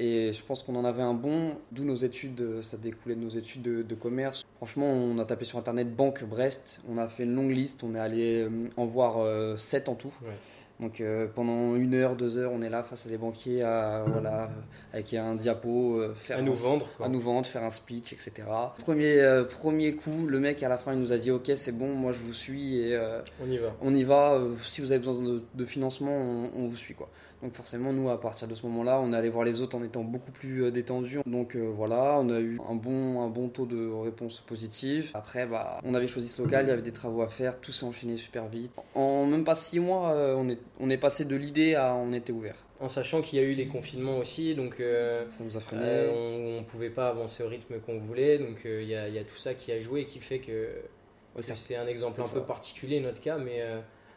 et 0.00 0.32
je 0.32 0.42
pense 0.42 0.62
qu'on 0.62 0.74
en 0.74 0.84
avait 0.84 1.02
un 1.02 1.14
bon, 1.14 1.56
d'où 1.70 1.84
nos 1.84 1.94
études, 1.94 2.40
euh, 2.40 2.62
ça 2.62 2.76
découlait 2.76 3.14
de 3.14 3.20
nos 3.20 3.28
études 3.28 3.62
de, 3.62 3.94
commerce. 3.94 4.44
Franchement, 4.56 4.86
on 4.86 5.18
a 5.18 5.24
tapé 5.24 5.44
sur 5.44 5.58
internet 5.58 5.94
Banque 5.94 6.24
Brest, 6.24 6.80
on 6.88 6.98
a 6.98 7.08
fait 7.08 7.22
une 7.22 7.34
longue 7.34 7.52
liste, 7.52 7.84
on 7.84 7.94
est 7.94 8.00
allé 8.00 8.42
euh, 8.42 8.68
en 8.76 8.86
voir 8.86 9.58
7 9.58 9.88
euh, 9.88 9.92
en 9.92 9.94
tout. 9.94 10.12
Donc 10.80 11.02
pendant 11.34 11.76
une 11.76 11.94
heure, 11.94 12.16
deux 12.16 12.36
heures, 12.36 12.50
on 12.52 12.60
est 12.60 12.68
là 12.68 12.82
face 12.82 13.06
à 13.06 13.08
des 13.08 13.16
banquiers 13.16 13.62
à, 13.62 14.04
voilà, 14.06 14.50
avec 14.92 15.14
un 15.14 15.36
diapo, 15.36 16.02
faire 16.16 16.38
à 16.38 16.42
nous 16.42 16.54
vendre, 16.54 16.86
à 17.00 17.08
nous 17.08 17.20
vendre, 17.20 17.46
faire 17.46 17.62
un 17.62 17.70
speech, 17.70 18.12
etc. 18.12 18.32
Premier, 18.78 19.42
premier 19.48 19.94
coup, 19.94 20.26
le 20.26 20.40
mec 20.40 20.62
à 20.62 20.68
la 20.68 20.76
fin 20.76 20.92
il 20.92 20.98
nous 20.98 21.12
a 21.12 21.18
dit 21.18 21.30
ok 21.30 21.52
c'est 21.54 21.72
bon, 21.72 21.94
moi 21.94 22.12
je 22.12 22.18
vous 22.18 22.32
suis 22.32 22.78
et 22.80 22.98
on 23.40 23.50
y 23.50 23.58
va. 23.58 23.74
On 23.80 23.94
y 23.94 24.02
va. 24.02 24.40
si 24.62 24.80
vous 24.80 24.90
avez 24.90 24.98
besoin 24.98 25.40
de, 25.54 25.64
financement, 25.64 26.10
on, 26.12 26.50
on, 26.54 26.66
vous 26.66 26.76
suit 26.76 26.94
quoi. 26.94 27.08
Donc 27.44 27.52
forcément, 27.52 27.92
nous, 27.92 28.08
à 28.08 28.18
partir 28.18 28.48
de 28.48 28.54
ce 28.54 28.64
moment-là, 28.64 28.98
on 29.02 29.12
est 29.12 29.16
allé 29.16 29.28
voir 29.28 29.44
les 29.44 29.60
autres 29.60 29.76
en 29.76 29.82
étant 29.82 30.02
beaucoup 30.02 30.30
plus 30.30 30.64
euh, 30.64 30.70
détendus. 30.70 31.18
Donc 31.26 31.56
euh, 31.56 31.70
voilà, 31.76 32.16
on 32.18 32.30
a 32.30 32.40
eu 32.40 32.58
un 32.66 32.74
bon, 32.74 33.20
un 33.20 33.28
bon 33.28 33.48
taux 33.48 33.66
de 33.66 33.90
réponse 34.02 34.42
positive. 34.46 35.10
Après, 35.12 35.44
bah, 35.44 35.78
on 35.84 35.92
avait 35.92 36.08
choisi 36.08 36.28
ce 36.28 36.40
local, 36.40 36.64
il 36.64 36.68
y 36.68 36.72
avait 36.72 36.80
des 36.80 36.92
travaux 36.92 37.20
à 37.20 37.28
faire, 37.28 37.60
tout 37.60 37.70
s'est 37.70 37.84
enchaîné 37.84 38.16
super 38.16 38.48
vite. 38.48 38.72
En 38.94 39.26
même 39.26 39.44
pas 39.44 39.54
six 39.54 39.78
mois, 39.78 40.12
euh, 40.12 40.34
on, 40.38 40.48
est, 40.48 40.58
on 40.80 40.90
est 40.90 40.98
passé 40.98 41.24
de 41.24 41.36
l'idée 41.36 41.74
à 41.74 41.94
on 41.94 42.12
était 42.12 42.32
ouvert. 42.32 42.56
En 42.80 42.88
sachant 42.88 43.22
qu'il 43.22 43.38
y 43.38 43.42
a 43.42 43.44
eu 43.44 43.54
les 43.54 43.66
confinements 43.66 44.18
aussi, 44.18 44.54
donc 44.54 44.76
ça 44.78 45.44
nous 45.44 45.56
a 45.56 45.60
freiné. 45.60 46.10
on 46.12 46.60
ne 46.60 46.64
pouvait 46.64 46.90
pas 46.90 47.08
avancer 47.08 47.42
au 47.42 47.48
rythme 47.48 47.78
qu'on 47.80 47.98
voulait, 47.98 48.38
donc 48.38 48.62
il 48.64 48.88
y, 48.88 48.94
a, 48.94 49.08
y, 49.08 49.18
a 49.18 49.24
tout 49.24 49.36
ça 49.36 49.54
qui 49.54 49.72
a 49.72 49.78
joué 49.78 50.00
et 50.00 50.04
qui 50.04 50.18
fait 50.18 50.40
que, 50.40 50.68
c'est 51.40 51.76
un 51.76 51.86
exemple 51.86 52.20
un 52.20 52.28
peu 52.28 52.42
particulier 52.42 53.00
notre 53.00 53.20
cas, 53.20 53.38
mais 53.38 53.62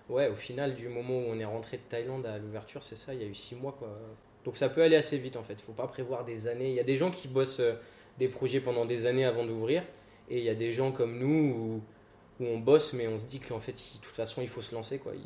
ouais, 0.10 0.30
au 0.30 0.36
final, 0.36 0.76
du 0.76 0.90
moment 0.90 1.18
où 1.18 1.26
on 1.30 1.40
est 1.40 1.46
rentré 1.46 1.78
de 1.78 1.84
Thaïlande 1.84 2.26
à 2.26 2.38
l'ouverture, 2.38 2.84
c'est 2.84 2.96
ça, 2.96 3.14
il 3.14 3.22
y 3.22 3.24
a 3.24 3.28
eu 3.28 3.36
six 3.36 3.56
mois. 3.56 3.76
Quoi. 3.78 3.98
Donc 4.46 4.58
ça 4.58 4.70
peut 4.70 4.82
aller 4.82 4.96
assez 4.96 5.18
vite 5.18 5.36
en 5.36 5.44
fait. 5.44 5.54
Il 5.54 5.62
faut 5.62 5.74
pas 5.74 5.88
prévoir 5.88 6.26
des 6.26 6.48
années. 6.48 6.70
Il 6.70 6.76
y 6.76 6.80
a 6.80 6.84
des 6.84 6.96
gens 6.96 7.12
qui 7.12 7.28
bossent 7.28 7.60
euh, 7.60 7.74
des 8.18 8.28
projets 8.28 8.62
pendant 8.62 8.86
des 8.86 9.06
années 9.06 9.26
avant 9.26 9.46
d'ouvrir. 9.46 9.84
Et 10.30 10.40
il 10.40 10.44
y 10.44 10.50
a 10.50 10.56
des 10.56 10.72
gens 10.72 10.92
comme 10.92 11.18
nous 11.18 11.82
où, 12.40 12.44
on 12.46 12.60
bosse, 12.60 12.94
mais 12.94 13.08
on 13.08 13.18
se 13.18 13.26
dit 13.26 13.40
qu'en 13.40 13.60
fait, 13.60 13.72
de 13.72 14.02
toute 14.02 14.16
façon, 14.16 14.42
il 14.42 14.48
faut 14.48 14.62
se 14.62 14.76
lancer. 14.76 15.00
Quoi. 15.00 15.14
Il 15.16 15.22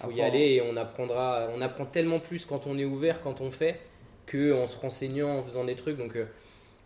faut 0.00 0.10
y 0.10 0.22
aller 0.22 0.54
et 0.54 0.62
on 0.62 0.76
apprendra. 0.76 1.48
On 1.54 1.60
apprend 1.60 1.86
tellement 1.86 2.20
plus 2.20 2.44
quand 2.44 2.66
on 2.66 2.78
est 2.78 2.84
ouvert, 2.84 3.20
quand 3.20 3.40
on 3.40 3.50
fait, 3.50 3.80
qu'en 4.26 4.66
se 4.66 4.76
renseignant, 4.76 5.38
en 5.38 5.42
faisant 5.42 5.64
des 5.64 5.76
trucs. 5.76 5.96
Donc 5.96 6.16
euh, 6.16 6.26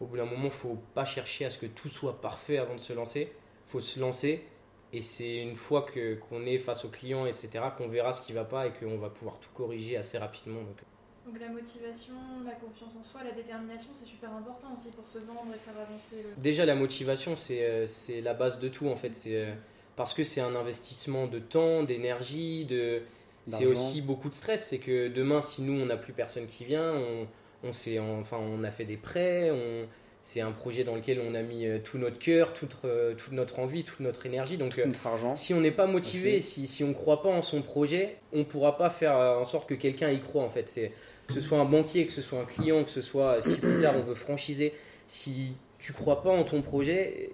au 0.00 0.06
bout 0.06 0.16
d'un 0.16 0.24
moment, 0.24 0.46
il 0.46 0.50
faut 0.50 0.78
pas 0.94 1.04
chercher 1.04 1.44
à 1.44 1.50
ce 1.50 1.58
que 1.58 1.66
tout 1.66 1.88
soit 1.88 2.20
parfait 2.20 2.58
avant 2.58 2.74
de 2.74 2.80
se 2.80 2.92
lancer. 2.92 3.32
Il 3.68 3.70
faut 3.70 3.80
se 3.80 4.00
lancer 4.00 4.44
et 4.92 5.00
c'est 5.00 5.36
une 5.36 5.56
fois 5.56 5.82
que, 5.82 6.14
qu'on 6.14 6.44
est 6.44 6.58
face 6.58 6.84
au 6.84 6.88
client, 6.88 7.24
etc., 7.26 7.64
qu'on 7.76 7.88
verra 7.88 8.12
ce 8.12 8.20
qui 8.20 8.32
ne 8.32 8.38
va 8.38 8.44
pas 8.44 8.66
et 8.66 8.72
qu'on 8.72 8.98
va 8.98 9.08
pouvoir 9.08 9.38
tout 9.38 9.48
corriger 9.54 9.96
assez 9.96 10.18
rapidement. 10.18 10.60
Donc. 10.60 10.82
donc. 11.26 11.40
la 11.40 11.48
motivation, 11.48 12.14
la 12.44 12.52
confiance 12.52 12.94
en 13.00 13.02
soi, 13.02 13.24
la 13.24 13.32
détermination, 13.32 13.88
c'est 13.94 14.04
super 14.04 14.30
important 14.32 14.74
aussi 14.74 14.94
pour 14.94 15.08
se 15.08 15.18
vendre 15.18 15.54
et 15.54 15.58
faire 15.58 15.78
avancer. 15.78 16.22
Le... 16.22 16.42
Déjà, 16.42 16.66
la 16.66 16.74
motivation, 16.74 17.36
c'est, 17.36 17.64
euh, 17.64 17.86
c'est 17.86 18.20
la 18.20 18.34
base 18.34 18.58
de 18.58 18.68
tout 18.68 18.88
en 18.88 18.96
fait. 18.96 19.14
C'est, 19.14 19.36
euh, 19.36 19.54
parce 19.96 20.14
que 20.14 20.24
c'est 20.24 20.40
un 20.40 20.54
investissement 20.54 21.26
de 21.26 21.38
temps, 21.38 21.82
d'énergie, 21.82 22.64
de... 22.64 23.02
c'est 23.46 23.66
aussi 23.66 24.02
beaucoup 24.02 24.28
de 24.28 24.34
stress. 24.34 24.68
C'est 24.68 24.78
que 24.78 25.08
demain, 25.08 25.42
si 25.42 25.62
nous, 25.62 25.80
on 25.80 25.86
n'a 25.86 25.96
plus 25.96 26.12
personne 26.12 26.46
qui 26.46 26.64
vient, 26.64 26.94
on, 26.94 27.26
on, 27.64 28.20
enfin, 28.20 28.38
on 28.38 28.64
a 28.64 28.70
fait 28.70 28.84
des 28.84 28.96
prêts, 28.96 29.50
on 29.50 29.86
c'est 30.22 30.40
un 30.40 30.52
projet 30.52 30.84
dans 30.84 30.94
lequel 30.94 31.20
on 31.20 31.34
a 31.34 31.42
mis 31.42 31.66
euh, 31.66 31.80
tout 31.82 31.98
notre 31.98 32.18
cœur, 32.20 32.54
toute, 32.54 32.76
euh, 32.84 33.12
toute 33.14 33.32
notre 33.32 33.58
envie, 33.58 33.82
toute 33.82 33.98
notre 33.98 34.24
énergie. 34.24 34.56
Donc, 34.56 34.78
euh, 34.78 34.86
notre 34.86 35.04
argent. 35.08 35.34
si 35.34 35.52
on 35.52 35.60
n'est 35.60 35.72
pas 35.72 35.88
motivé, 35.88 36.40
si, 36.40 36.68
si 36.68 36.84
on 36.84 36.88
ne 36.88 36.94
croit 36.94 37.22
pas 37.22 37.28
en 37.28 37.42
son 37.42 37.60
projet, 37.60 38.18
on 38.32 38.38
ne 38.38 38.44
pourra 38.44 38.78
pas 38.78 38.88
faire 38.88 39.16
en 39.16 39.44
sorte 39.44 39.68
que 39.68 39.74
quelqu'un 39.74 40.10
y 40.10 40.20
croit. 40.20 40.44
En 40.44 40.48
fait, 40.48 40.68
c'est 40.68 40.92
que 41.26 41.34
ce 41.34 41.40
soit 41.40 41.58
un 41.58 41.64
banquier, 41.64 42.06
que 42.06 42.12
ce 42.12 42.22
soit 42.22 42.38
un 42.38 42.44
client, 42.44 42.84
que 42.84 42.90
ce 42.90 43.02
soit 43.02 43.42
si 43.42 43.58
plus 43.58 43.80
tard 43.80 43.94
on 43.96 44.02
veut 44.02 44.14
franchiser. 44.14 44.72
Si 45.08 45.56
tu 45.80 45.92
crois 45.92 46.22
pas 46.22 46.30
en 46.30 46.44
ton 46.44 46.62
projet, 46.62 47.30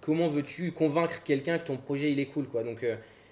comment 0.00 0.28
veux-tu 0.28 0.72
convaincre 0.72 1.22
quelqu'un 1.22 1.58
que 1.58 1.66
ton 1.66 1.76
projet 1.76 2.12
il 2.12 2.20
est 2.20 2.26
cool 2.26 2.46
quoi 2.46 2.62
Donc 2.62 2.84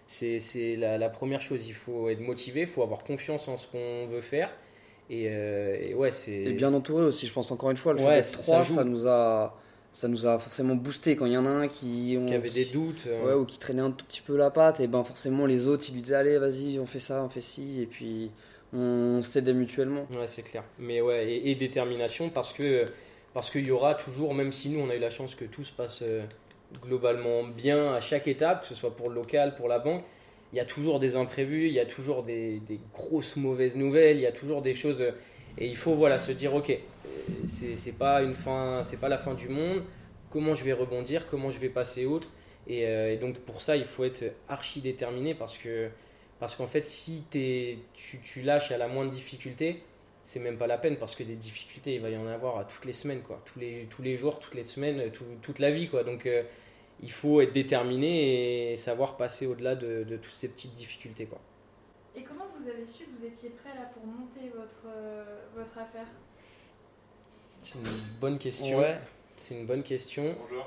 c'est 0.06 0.76
la, 0.76 0.98
la, 0.98 1.08
première 1.08 1.40
chose. 1.40 1.66
Il 1.68 1.74
faut 1.74 2.08
être 2.08 2.20
motivé, 2.20 2.62
il 2.62 2.66
faut 2.66 2.82
avoir 2.82 3.04
confiance 3.04 3.48
en 3.48 3.56
ce 3.56 3.66
qu'on 3.68 4.06
veut 4.06 4.20
faire. 4.20 4.50
Euh, 5.10 5.76
et, 5.80 5.94
ouais, 5.94 6.10
c'est. 6.10 6.32
Et 6.32 6.52
bien 6.52 6.72
entouré 6.74 7.04
aussi, 7.04 7.26
je 7.26 7.32
pense 7.32 7.50
encore 7.50 7.70
une 7.70 7.76
fois. 7.76 7.92
Le 7.92 8.00
fait 8.00 8.22
trois, 8.22 8.64
ça, 8.64 8.84
nous 8.84 9.06
a 9.06 9.56
ça 9.92 10.08
nous 10.08 10.26
a 10.26 10.38
forcément 10.38 10.74
boosté 10.74 11.16
quand 11.16 11.24
il 11.24 11.32
y 11.32 11.36
en 11.38 11.46
a 11.46 11.50
un 11.50 11.68
qui, 11.68 12.18
qui 12.26 12.34
avait 12.34 12.50
des 12.50 12.66
doutes 12.66 13.04
euh. 13.06 13.24
ouais, 13.24 13.32
ou 13.32 13.46
qui 13.46 13.58
traînait 13.58 13.80
un 13.80 13.90
tout 13.90 14.04
petit 14.04 14.20
peu 14.20 14.36
la 14.36 14.50
patte 14.50 14.78
et 14.80 14.88
ben 14.88 15.02
forcément 15.04 15.46
les 15.46 15.68
autres 15.68 15.86
ils 15.88 15.94
lui 15.94 16.02
disaient 16.02 16.16
allez 16.16 16.36
vas-y 16.36 16.78
on 16.78 16.84
fait 16.84 16.98
ça 16.98 17.22
on 17.22 17.30
fait 17.30 17.40
ci 17.40 17.80
et 17.80 17.86
puis 17.86 18.30
on 18.74 19.22
s'aidait 19.22 19.54
mutuellement 19.54 20.06
ouais 20.10 20.26
c'est 20.26 20.42
clair 20.42 20.64
mais 20.78 21.00
ouais 21.00 21.40
et, 21.42 21.54
détermination 21.54 22.28
parce 22.28 22.52
que 22.52 22.84
parce 23.32 23.48
qu'il 23.48 23.66
y 23.66 23.70
aura 23.70 23.94
toujours 23.94 24.34
même 24.34 24.52
si 24.52 24.68
nous 24.68 24.80
on 24.80 24.90
a 24.90 24.96
eu 24.96 24.98
la 24.98 25.08
chance 25.08 25.34
que 25.34 25.46
tout 25.46 25.64
se 25.64 25.72
passe 25.72 26.02
euh, 26.02 26.24
globalement 26.82 27.44
bien 27.44 27.94
à 27.94 28.00
chaque 28.00 28.28
étape 28.28 28.62
que 28.62 28.66
ce 28.66 28.74
soit 28.74 28.96
pour 28.96 29.08
le 29.08 29.14
local 29.14 29.54
pour 29.54 29.68
la 29.68 29.78
banque 29.78 30.02
il 30.52 30.56
y 30.56 30.60
a 30.60 30.64
toujours 30.64 30.98
des 31.00 31.16
imprévus, 31.16 31.66
il 31.66 31.72
y 31.72 31.80
a 31.80 31.86
toujours 31.86 32.22
des, 32.22 32.62
grosses 32.94 33.36
mauvaises 33.36 33.76
nouvelles, 33.76 34.16
il 34.16 34.22
y 34.22 34.26
a 34.26 34.32
toujours 34.32 34.62
des 34.62 34.74
choses. 34.74 35.00
Euh, 35.00 35.10
et 35.58 35.66
il 35.66 35.76
faut 35.76 35.94
voilà, 35.94 36.18
se 36.18 36.32
dire 36.32 36.54
ok, 36.54 36.70
euh, 36.70 36.78
c'est 37.46 37.98
pas, 37.98 38.22
une 38.22 38.34
fin, 38.34 38.82
pas 39.00 39.08
la 39.08 39.18
fin 39.18 39.34
du 39.34 39.48
monde, 39.48 39.82
comment 40.30 40.54
je 40.54 40.64
vais 40.64 40.72
rebondir, 40.72 41.26
comment 41.28 41.50
je 41.50 41.58
vais 41.58 41.68
passer 41.68 42.06
outre? 42.06 42.28
Et, 42.66 42.86
euh, 42.86 43.18
donc 43.18 43.38
pour 43.40 43.60
ça, 43.60 43.76
il 43.76 43.84
faut 43.84 44.04
être 44.04 44.24
archi 44.48 44.80
déterminé 44.80 45.34
parce 45.34 45.56
que 45.58 45.88
parce 46.38 46.54
qu'en 46.54 46.66
fait, 46.66 46.84
si 46.84 47.24
es, 47.34 47.78
tu, 47.94 48.42
lâches 48.42 48.70
à 48.70 48.76
la 48.76 48.88
moindre 48.88 49.10
difficulté, 49.10 49.82
c'est 50.26 50.40
même 50.40 50.58
pas 50.58 50.66
la 50.66 50.76
peine 50.76 50.96
parce 50.96 51.14
que 51.14 51.22
des 51.22 51.36
difficultés, 51.36 51.94
il 51.94 52.00
va 52.00 52.10
y 52.10 52.16
en 52.16 52.26
avoir 52.26 52.66
toutes 52.66 52.84
les 52.84 52.92
semaines, 52.92 53.22
quoi. 53.22 53.40
Tous, 53.44 53.60
les, 53.60 53.84
tous 53.84 54.02
les 54.02 54.16
jours, 54.16 54.40
toutes 54.40 54.56
les 54.56 54.64
semaines, 54.64 55.12
toute 55.40 55.58
la 55.60 55.70
vie. 55.70 55.88
Quoi. 55.88 56.02
Donc 56.02 56.28
il 57.00 57.10
faut 57.10 57.40
être 57.40 57.52
déterminé 57.52 58.72
et 58.72 58.76
savoir 58.76 59.16
passer 59.16 59.46
au-delà 59.46 59.76
de, 59.76 60.04
toutes 60.16 60.32
ces 60.32 60.48
petites 60.48 60.72
difficultés. 60.72 61.26
Quoi. 61.26 61.38
Et 62.16 62.22
comment 62.22 62.46
vous 62.58 62.68
avez 62.68 62.84
su 62.86 63.04
que 63.04 63.10
vous 63.20 63.26
étiez 63.26 63.50
prêt 63.50 63.74
là 63.74 63.90
pour 63.94 64.04
monter 64.04 64.50
votre, 64.54 64.86
euh, 64.86 65.24
votre 65.54 65.78
affaire? 65.78 66.06
C'est 67.60 67.78
une 67.78 67.84
bonne 68.20 68.38
question. 68.38 68.82
C'est 69.36 69.54
une 69.54 69.66
bonne 69.66 69.82
question. 69.84 70.34
Bonjour. 70.40 70.66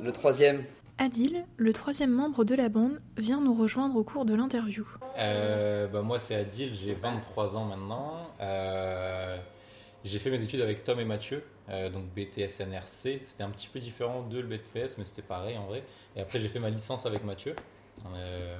Le 0.00 0.12
troisième. 0.12 0.64
Adil, 0.98 1.44
le 1.58 1.72
troisième 1.74 2.10
membre 2.10 2.44
de 2.44 2.54
la 2.54 2.70
bande, 2.70 3.02
vient 3.18 3.40
nous 3.40 3.52
rejoindre 3.52 3.96
au 3.96 4.02
cours 4.02 4.24
de 4.24 4.34
l'interview. 4.34 4.86
Euh, 5.18 5.88
bah, 5.88 6.00
moi, 6.00 6.18
c'est 6.18 6.34
Adil, 6.34 6.74
j'ai 6.74 6.94
23 6.94 7.56
ans 7.56 7.66
maintenant. 7.66 8.30
Euh, 8.40 9.38
j'ai 10.04 10.18
fait 10.18 10.30
mes 10.30 10.42
études 10.42 10.62
avec 10.62 10.84
Tom 10.84 10.98
et 10.98 11.04
Mathieu, 11.04 11.44
euh, 11.68 11.90
donc 11.90 12.04
BTS 12.14 12.60
NRC. 12.66 13.20
C'était 13.24 13.42
un 13.42 13.50
petit 13.50 13.68
peu 13.68 13.78
différent 13.78 14.22
de 14.22 14.40
le 14.40 14.46
BTS, 14.46 14.96
mais 14.96 15.04
c'était 15.04 15.20
pareil 15.20 15.58
en 15.58 15.66
vrai. 15.66 15.84
Et 16.16 16.20
après, 16.22 16.40
j'ai 16.40 16.48
fait 16.48 16.60
ma 16.60 16.70
licence 16.70 17.04
avec 17.04 17.24
Mathieu. 17.24 17.54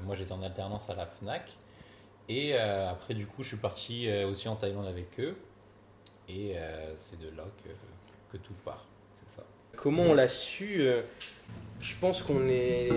moi, 0.05 0.15
j'étais 0.15 0.33
en 0.33 0.43
alternance 0.43 0.91
à 0.91 0.95
la 0.95 1.07
FNAC. 1.07 1.51
Et 2.29 2.55
après, 2.55 3.15
du 3.15 3.27
coup, 3.27 3.45
je 3.45 3.49
suis 3.49 3.57
parti 3.57 4.13
aussi 4.25 4.47
en 4.49 4.57
Thaïlande 4.57 4.87
avec 4.87 5.19
eux. 5.21 5.37
Et 6.29 6.55
c'est 6.97 7.19
de 7.19 7.35
là 7.35 7.45
que, 7.65 8.37
que 8.37 8.43
tout 8.43 8.55
part. 8.63 8.85
C'est 9.15 9.37
ça. 9.37 9.47
Comment 9.77 10.03
on 10.03 10.15
l'a 10.15 10.29
su 10.29 10.83
je 11.81 11.95
pense 12.01 12.23
qu'on 12.23 12.49
est, 12.49 12.89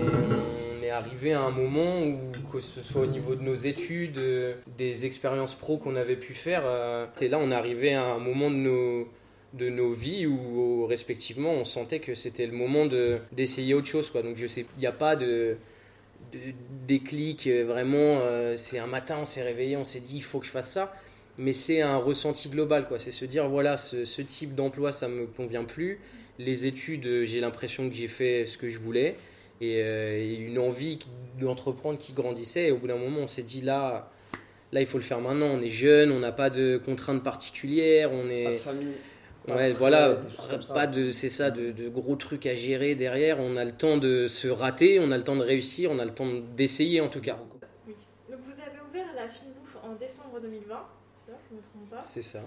arrivé 0.90 1.32
à 1.32 1.42
un 1.42 1.52
moment 1.52 2.02
où, 2.02 2.18
que 2.52 2.58
ce 2.58 2.82
soit 2.82 3.02
au 3.02 3.06
niveau 3.06 3.36
de 3.36 3.42
nos 3.42 3.54
études, 3.54 4.18
euh, 4.18 4.54
des 4.76 5.06
expériences 5.06 5.54
pro 5.54 5.78
qu'on 5.78 5.94
avait 5.94 6.16
pu 6.16 6.34
faire, 6.34 6.62
euh, 6.64 7.06
et 7.20 7.28
là 7.28 7.38
on 7.38 7.52
est 7.52 7.54
arrivé 7.54 7.94
à 7.94 8.02
un 8.02 8.18
moment 8.18 8.50
de 8.50 8.56
nos, 8.56 9.08
de 9.54 9.68
nos 9.68 9.92
vies 9.92 10.26
où, 10.26 10.86
respectivement 10.86 11.52
on 11.52 11.64
sentait 11.64 12.00
que 12.00 12.16
c'était 12.16 12.44
le 12.44 12.52
moment 12.52 12.86
d'essayer 13.30 13.72
autre 13.74 13.86
chose. 13.86 14.12
Donc 14.12 14.36
il 14.40 14.64
n'y 14.80 14.86
a 14.86 14.92
pas 14.92 15.14
de, 15.14 15.58
déclic 16.88 17.46
euh, 17.46 17.64
vraiment, 17.64 18.20
c'est 18.56 18.80
un 18.80 18.88
matin 18.88 19.18
on 19.20 19.24
s'est 19.24 19.44
réveillé, 19.44 19.76
on 19.76 19.84
s'est 19.84 20.00
dit 20.00 20.16
il 20.16 20.24
faut 20.24 20.40
que 20.40 20.46
je 20.46 20.50
fasse 20.50 20.72
ça 20.72 20.92
mais 21.38 21.54
c'est 21.54 21.80
un 21.80 21.96
ressenti 21.96 22.50
global. 22.50 22.86
C'est 22.98 23.12
se 23.12 23.24
dire, 23.24 23.48
voilà, 23.48 23.78
ce, 23.78 24.04
ce 24.04 24.20
type 24.20 24.54
d'emploi, 24.54 24.92
ça 24.92 25.08
me 25.08 25.24
convient 25.24 25.64
plus 25.64 25.98
les 26.44 26.66
études, 26.66 27.06
euh, 27.06 27.24
j'ai 27.24 27.40
l'impression 27.40 27.88
que 27.88 27.94
j'ai 27.94 28.08
fait 28.08 28.46
ce 28.46 28.58
que 28.58 28.68
je 28.68 28.78
voulais 28.78 29.16
euh, 29.62 30.18
et, 30.18 30.34
une 30.36 30.58
envie 30.58 30.98
d'entreprendre 31.38 31.98
qui 31.98 32.12
grandissait. 32.12 32.68
Et 32.68 32.70
au 32.70 32.78
bout 32.78 32.88
d'un 32.88 32.96
moment, 32.96 33.20
on 33.20 33.26
s'est 33.26 33.42
dit 33.42 33.60
là, 33.60 34.10
là, 34.72 34.80
il 34.80 34.86
faut 34.86 34.98
le 34.98 35.04
faire 35.04 35.20
maintenant. 35.20 35.46
On 35.46 35.60
est 35.60 35.70
jeune, 35.70 36.10
on 36.10 36.18
n'a 36.18 36.32
pas 36.32 36.50
de 36.50 36.80
contraintes 36.84 37.22
particulières, 37.22 38.12
on 38.12 38.28
est. 38.28 38.44
Pas 38.44 38.50
de 38.50 38.56
famille. 38.56 38.94
Ouais, 39.48 39.72
voilà, 39.72 40.20
pas 40.74 40.86
de, 40.86 41.10
c'est 41.10 41.30
ça, 41.30 41.50
de, 41.50 41.88
gros 41.88 42.14
trucs 42.14 42.46
à 42.46 42.54
gérer 42.54 42.94
derrière. 42.94 43.40
On 43.40 43.56
a 43.56 43.64
le 43.64 43.72
temps 43.72 43.96
de 43.96 44.28
se 44.28 44.46
rater, 44.46 45.00
on 45.00 45.10
a 45.10 45.16
le 45.16 45.24
temps 45.24 45.34
de 45.34 45.42
réussir, 45.42 45.90
on 45.90 45.98
a 45.98 46.04
le 46.04 46.12
temps 46.12 46.28
d'essayer 46.54 47.00
en 47.00 47.08
tout 47.08 47.22
cas. 47.22 47.38
Oui. 47.88 47.94
Donc 48.30 48.40
vous 48.44 48.60
avez 48.60 48.78
ouvert 48.88 49.06
la 49.16 49.28
fine 49.28 49.48
bouffe 49.58 49.76
en 49.82 49.94
décembre 49.94 50.40
2020, 50.40 50.86
c'est 51.16 51.32
ça, 51.32 51.38
je 51.50 51.56
me 51.56 51.62
trompe 51.62 51.90
pas? 51.90 52.02
C'est 52.02 52.22
ça. 52.22 52.40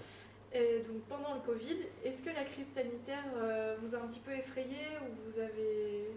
Et 0.54 0.84
donc 0.86 1.02
pendant 1.08 1.34
le 1.34 1.40
Covid, 1.40 1.76
est-ce 2.04 2.22
que 2.22 2.30
la 2.30 2.44
crise 2.44 2.68
sanitaire 2.68 3.24
euh, 3.36 3.76
vous 3.82 3.94
a 3.94 3.98
un 3.98 4.06
petit 4.06 4.20
peu 4.20 4.30
effrayé 4.30 4.76
ou 5.02 5.28
vous 5.28 5.38
avez, 5.40 6.10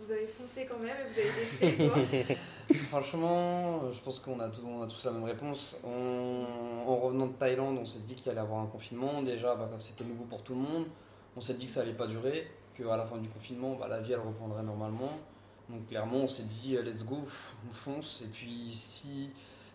vous 0.00 0.10
avez 0.10 0.26
foncé 0.26 0.66
quand 0.68 0.80
même 0.80 0.96
et 0.96 1.08
vous 1.08 1.18
avez 1.20 1.30
testé 1.30 2.26
quoi? 2.26 2.74
Franchement, 2.88 3.84
euh, 3.84 3.92
je 3.92 4.00
pense 4.00 4.18
qu'on 4.18 4.40
a, 4.40 4.46
a, 4.46 4.50
tous 4.50 5.04
la 5.04 5.12
même 5.12 5.22
réponse. 5.22 5.76
en 5.84 6.96
revenant 6.96 7.28
de 7.28 7.34
Thaïlande, 7.34 7.78
on 7.80 7.86
s'est 7.86 8.00
dit 8.00 8.16
qu'il 8.16 8.28
allait 8.32 8.40
y 8.40 8.42
avoir 8.42 8.60
un 8.60 8.66
confinement. 8.66 9.22
Déjà, 9.22 9.54
bah, 9.54 9.70
c'était 9.78 10.04
nouveau 10.04 10.24
pour 10.24 10.42
tout 10.42 10.54
le 10.54 10.60
monde. 10.60 10.86
On 11.36 11.40
s'est 11.40 11.54
dit 11.54 11.66
que 11.66 11.72
ça 11.72 11.82
allait 11.82 11.92
pas 11.92 12.08
durer, 12.08 12.50
qu'à 12.74 12.96
la 12.96 13.04
fin 13.04 13.18
du 13.18 13.28
confinement, 13.28 13.76
bah, 13.76 13.86
la 13.88 14.00
vie 14.00 14.12
elle 14.12 14.20
reprendrait 14.20 14.64
normalement. 14.64 15.12
Donc 15.68 15.86
clairement, 15.86 16.18
on 16.18 16.28
s'est 16.28 16.42
dit, 16.42 16.76
euh, 16.76 16.82
let's 16.82 17.04
go, 17.04 17.18
on 17.68 17.72
fonce. 17.72 18.22
Et 18.24 18.28
puis 18.28 18.68
si 18.68 19.30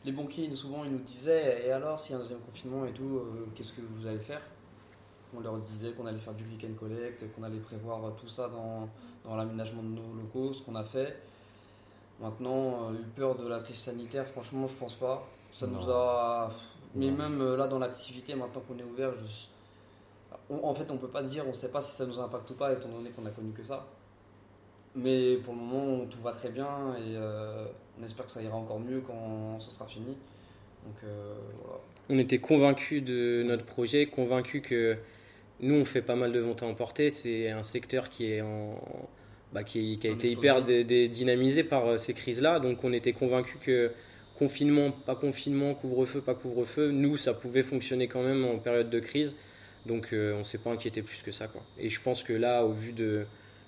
les 0.05 0.11
banquiers, 0.11 0.53
souvent, 0.55 0.83
ils 0.85 0.91
nous 0.91 0.99
disaient 0.99 1.65
Et 1.65 1.71
alors, 1.71 1.97
s'il 1.97 2.11
y 2.11 2.15
a 2.15 2.17
un 2.17 2.21
deuxième 2.21 2.39
confinement 2.39 2.85
et 2.85 2.91
tout, 2.91 3.17
euh, 3.17 3.47
qu'est-ce 3.55 3.73
que 3.73 3.81
vous 3.81 4.05
allez 4.05 4.19
faire? 4.19 4.41
On 5.35 5.39
leur 5.41 5.57
disait 5.57 5.91
qu'on 5.93 6.05
allait 6.05 6.19
faire 6.19 6.33
du 6.35 6.43
click 6.43 6.63
and 6.63 6.75
collect, 6.79 7.25
qu'on 7.33 7.43
allait 7.43 7.59
prévoir 7.59 8.15
tout 8.15 8.27
ça 8.27 8.47
dans, 8.47 8.87
dans 9.27 9.35
l'aménagement 9.35 9.81
de 9.81 9.89
nos 9.89 10.13
locaux, 10.13 10.53
ce 10.53 10.61
qu'on 10.61 10.75
a 10.75 10.83
fait. 10.83 11.19
Maintenant, 12.21 12.89
euh, 12.89 12.93
eu 12.93 13.03
peur 13.15 13.35
de 13.35 13.47
la 13.47 13.59
crise 13.59 13.77
sanitaire, 13.77 14.27
franchement, 14.27 14.67
je 14.67 14.75
pense 14.75 14.93
pas. 14.93 15.27
Ça 15.51 15.67
nous 15.67 15.89
a. 15.89 16.51
Mais 16.93 17.09
même 17.09 17.41
euh, 17.41 17.57
là, 17.57 17.67
dans 17.67 17.79
l'activité, 17.79 18.35
maintenant 18.35 18.61
qu'on 18.61 18.77
est 18.77 18.83
ouvert, 18.83 19.11
en 20.49 20.73
fait, 20.75 20.91
on 20.91 20.97
peut 20.97 21.09
pas 21.09 21.23
dire, 21.23 21.45
on 21.47 21.53
sait 21.53 21.69
pas 21.69 21.81
si 21.81 21.91
ça 21.95 22.05
nous 22.05 22.19
impacte 22.19 22.49
ou 22.51 22.53
pas, 22.53 22.71
étant 22.71 22.89
donné 22.89 23.09
qu'on 23.09 23.25
a 23.25 23.31
connu 23.31 23.51
que 23.51 23.63
ça. 23.63 23.85
Mais 24.95 25.35
pour 25.43 25.53
le 25.53 25.59
moment, 25.59 26.05
tout 26.05 26.21
va 26.21 26.31
très 26.31 26.49
bien 26.49 26.95
et 26.97 27.15
euh, 27.15 27.65
on 27.99 28.05
espère 28.05 28.25
que 28.25 28.31
ça 28.31 28.41
ira 28.41 28.55
encore 28.55 28.79
mieux 28.79 29.01
quand 29.01 29.59
ce 29.59 29.69
sera 29.69 29.85
fini. 29.85 30.17
Donc, 30.85 30.95
euh, 31.03 31.35
voilà. 31.61 31.79
On 32.09 32.17
était 32.17 32.37
convaincus 32.37 33.03
de 33.03 33.43
notre 33.45 33.65
projet, 33.65 34.05
convaincus 34.05 34.61
que 34.63 34.95
nous, 35.59 35.75
on 35.75 35.85
fait 35.85 36.01
pas 36.01 36.15
mal 36.15 36.31
de 36.31 36.39
ventes 36.39 36.63
à 36.63 36.67
emporter. 36.67 37.09
C'est 37.09 37.49
un 37.49 37.63
secteur 37.63 38.09
qui, 38.09 38.31
est 38.31 38.41
en, 38.41 38.79
bah, 39.51 39.63
qui, 39.63 39.99
a 40.01 40.07
été 40.07 40.31
hyper 40.31 40.63
dynamisé 40.63 41.65
par 41.65 41.87
euh, 41.87 41.97
ces 41.97 42.13
crises-là. 42.13 42.59
Donc, 42.59 42.83
on 42.85 42.93
était 42.93 43.13
convaincus 43.13 43.57
que 43.61 43.91
confinement, 44.39 44.91
pas 44.91 45.15
confinement, 45.15 45.73
couvre-feu, 45.73 46.21
pas 46.21 46.35
couvre-feu, 46.35 46.91
nous, 46.91 47.17
ça 47.17 47.33
pouvait 47.33 47.63
fonctionner 47.63 48.07
quand 48.07 48.23
même 48.23 48.45
en 48.45 48.59
période 48.59 48.89
de 48.89 48.99
crise. 48.99 49.35
Donc, 49.85 50.09
on 50.11 50.39
ne 50.39 50.43
s'est 50.43 50.57
pas 50.57 50.71
inquiété 50.71 51.01
plus 51.01 51.21
que 51.21 51.31
ça. 51.31 51.47
Quoi. 51.47 51.61
Et 51.77 51.89
je 51.89 52.01
pense 52.01 52.23
que 52.23 52.33
là, 52.33 52.65
au 52.65 52.71
vu 52.71 52.91
de 52.91 53.25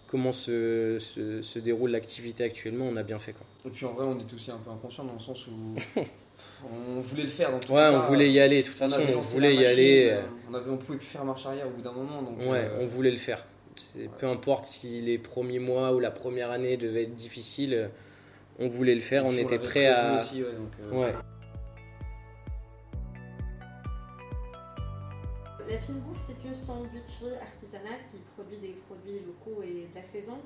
comment 0.08 0.32
se, 0.32 1.00
se, 1.00 1.60
déroule 1.60 1.92
l'activité 1.92 2.44
actuellement, 2.44 2.86
on 2.86 2.96
a 2.96 3.04
bien 3.04 3.20
fait. 3.20 3.34
Quoi. 3.34 3.46
Et 3.66 3.70
puis 3.70 3.86
en 3.86 3.94
vrai, 3.94 4.06
on 4.06 4.20
est 4.20 4.34
aussi 4.34 4.52
un 4.52 4.58
peu 4.58 4.72
inconscient 4.72 5.06
dans 5.06 5.14
le 5.14 5.20
sens 5.20 5.46
où 5.48 6.02
on 6.98 7.02
voulait 7.02 7.24
le 7.24 7.30
faire. 7.30 7.52
Dans 7.52 7.60
tout 7.60 7.74
ouais, 7.74 7.88
on 7.88 8.00
voulait 8.02 8.32
y 8.32 8.40
aller. 8.40 8.62
De 8.62 8.68
toute 8.68 8.78
façon, 8.78 9.02
on 9.16 9.20
voulait 9.20 9.56
y 9.56 9.66
aller. 9.66 10.10
Euh. 10.12 10.22
On, 10.50 10.54
avait, 10.54 10.70
on 10.70 10.78
pouvait 10.78 10.98
plus 10.98 11.08
faire 11.08 11.26
marche 11.26 11.46
arrière 11.46 11.68
au 11.68 11.72
bout 11.72 11.82
d'un 11.82 11.92
moment. 11.92 12.22
Donc, 12.22 12.40
ouais, 12.40 12.66
euh, 12.66 12.80
on 12.82 12.86
voulait 12.86 13.12
le 13.12 13.18
faire. 13.18 13.46
Peu 14.20 14.28
importe 14.28 14.66
si 14.66 15.02
les 15.02 15.20
premiers 15.20 15.60
mois 15.60 15.94
ou 15.94 16.00
la 16.00 16.10
première 16.10 16.50
année 16.50 16.78
devaient 16.78 17.04
être 17.04 17.14
difficiles, 17.14 17.74
euh, 17.74 17.88
on 18.60 18.68
voulait 18.68 18.96
le 18.96 19.02
faire. 19.02 19.26
on 19.26 19.38
était 19.38 19.60
prêt 19.60 19.88
à. 19.88 20.18
Aussi, 20.18 20.42
ouais, 20.42 20.50
donc, 20.52 21.00
ouais. 21.00 21.14
La 25.70 25.78
fine 25.78 26.00
bouffe, 26.00 26.24
c'est 26.26 26.48
une 26.48 26.56
sandwicherie 26.56 27.36
artisanale 27.42 28.00
qui 28.10 28.20
produit 28.36 28.58
des 28.58 28.78
produits 28.88 29.20
locaux 29.20 29.62
et 29.62 29.90
de 29.92 29.96
la 29.96 30.04
saison. 30.04 30.38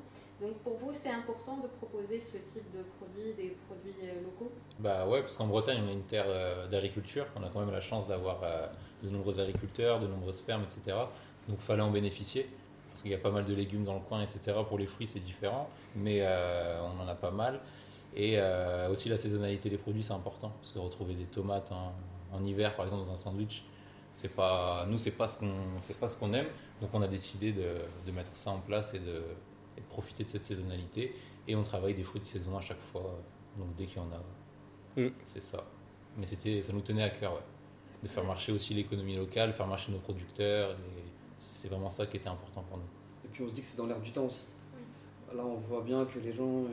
Donc 0.41 0.53
pour 0.63 0.77
vous, 0.77 0.91
c'est 0.91 1.11
important 1.11 1.57
de 1.57 1.67
proposer 1.67 2.19
ce 2.19 2.37
type 2.37 2.65
de 2.73 2.81
produits, 2.97 3.33
des 3.37 3.55
produits 3.67 3.93
euh, 4.03 4.23
locaux? 4.23 4.51
Bah 4.79 5.07
ouais, 5.07 5.21
parce 5.21 5.37
qu'en 5.37 5.45
Bretagne, 5.45 5.79
on 5.85 5.89
a 5.89 5.91
une 5.91 6.01
terre 6.01 6.25
euh, 6.27 6.67
d'agriculture. 6.67 7.27
On 7.35 7.43
a 7.43 7.49
quand 7.49 7.59
même 7.59 7.71
la 7.71 7.81
chance 7.81 8.07
d'avoir 8.07 8.41
euh, 8.41 8.65
de 9.03 9.09
nombreux 9.09 9.39
agriculteurs, 9.39 9.99
de 9.99 10.07
nombreuses 10.07 10.41
fermes, 10.41 10.63
etc. 10.63 10.97
Donc 11.47 11.59
fallait 11.59 11.83
en 11.83 11.91
bénéficier. 11.91 12.49
Parce 12.89 13.03
qu'il 13.03 13.11
y 13.11 13.15
a 13.15 13.19
pas 13.19 13.31
mal 13.31 13.45
de 13.45 13.53
légumes 13.53 13.83
dans 13.83 13.93
le 13.93 14.01
coin, 14.01 14.23
etc. 14.23 14.57
Pour 14.67 14.79
les 14.79 14.87
fruits, 14.87 15.05
c'est 15.05 15.19
différent. 15.19 15.69
Mais 15.95 16.25
on 16.25 17.01
en 17.01 17.07
a 17.07 17.15
pas 17.15 17.31
mal. 17.31 17.61
Et 18.17 18.37
aussi 18.89 19.07
la 19.07 19.15
saisonnalité 19.15 19.69
des 19.69 19.77
produits, 19.77 20.03
c'est 20.03 20.11
important. 20.11 20.51
Parce 20.59 20.73
que 20.73 20.79
retrouver 20.79 21.13
des 21.13 21.23
tomates 21.23 21.71
en 21.71 22.43
hiver, 22.43 22.75
par 22.75 22.83
exemple, 22.83 23.05
dans 23.05 23.13
un 23.13 23.15
sandwich, 23.15 23.63
c'est 24.13 24.33
pas, 24.33 24.85
nous, 24.87 24.97
c'est 24.97 25.11
pas 25.11 25.27
ce 25.27 25.39
qu'on, 25.39 25.53
c'est 25.79 25.99
pas 25.99 26.07
ce 26.07 26.17
qu'on 26.17 26.33
aime. 26.33 26.47
Donc, 26.81 26.89
on 26.93 27.01
a 27.01 27.07
décidé 27.07 27.51
de, 27.51 27.75
de 28.05 28.11
mettre 28.11 28.35
ça 28.35 28.51
en 28.51 28.59
place 28.59 28.93
et 28.93 28.99
de, 28.99 29.05
de, 29.05 29.81
profiter 29.89 30.23
de 30.23 30.29
cette 30.29 30.43
saisonnalité. 30.43 31.15
Et 31.47 31.55
on 31.55 31.63
travaille 31.63 31.93
des 31.93 32.03
fruits 32.03 32.21
de 32.21 32.25
saison 32.25 32.57
à 32.57 32.61
chaque 32.61 32.79
fois. 32.79 33.19
Donc, 33.57 33.75
dès 33.75 33.85
qu'il 33.85 33.97
y 33.97 33.99
en 33.99 34.11
a, 34.11 35.01
mm. 35.01 35.13
c'est 35.23 35.41
ça. 35.41 35.63
Mais 36.17 36.25
c'était, 36.25 36.61
ça 36.61 36.73
nous 36.73 36.81
tenait 36.81 37.03
à 37.03 37.09
cœur, 37.09 37.41
de 38.03 38.07
faire 38.07 38.23
marcher 38.23 38.51
aussi 38.51 38.73
l'économie 38.73 39.15
locale, 39.15 39.53
faire 39.53 39.67
marcher 39.67 39.91
nos 39.91 39.99
producteurs. 39.99 40.71
Et 40.71 41.03
c'est 41.39 41.67
vraiment 41.67 41.89
ça 41.89 42.05
qui 42.05 42.17
était 42.17 42.29
important 42.29 42.63
pour 42.63 42.77
nous. 42.77 42.89
Et 43.25 43.27
puis, 43.27 43.43
on 43.43 43.47
se 43.47 43.53
dit 43.53 43.61
que 43.61 43.67
c'est 43.67 43.77
dans 43.77 43.85
l'air 43.85 43.99
du 43.99 44.11
temps 44.11 44.25
aussi. 44.25 44.43
Là, 45.35 45.43
on 45.45 45.57
voit 45.57 45.81
bien 45.81 46.05
que 46.05 46.19
les 46.19 46.31
gens 46.31 46.65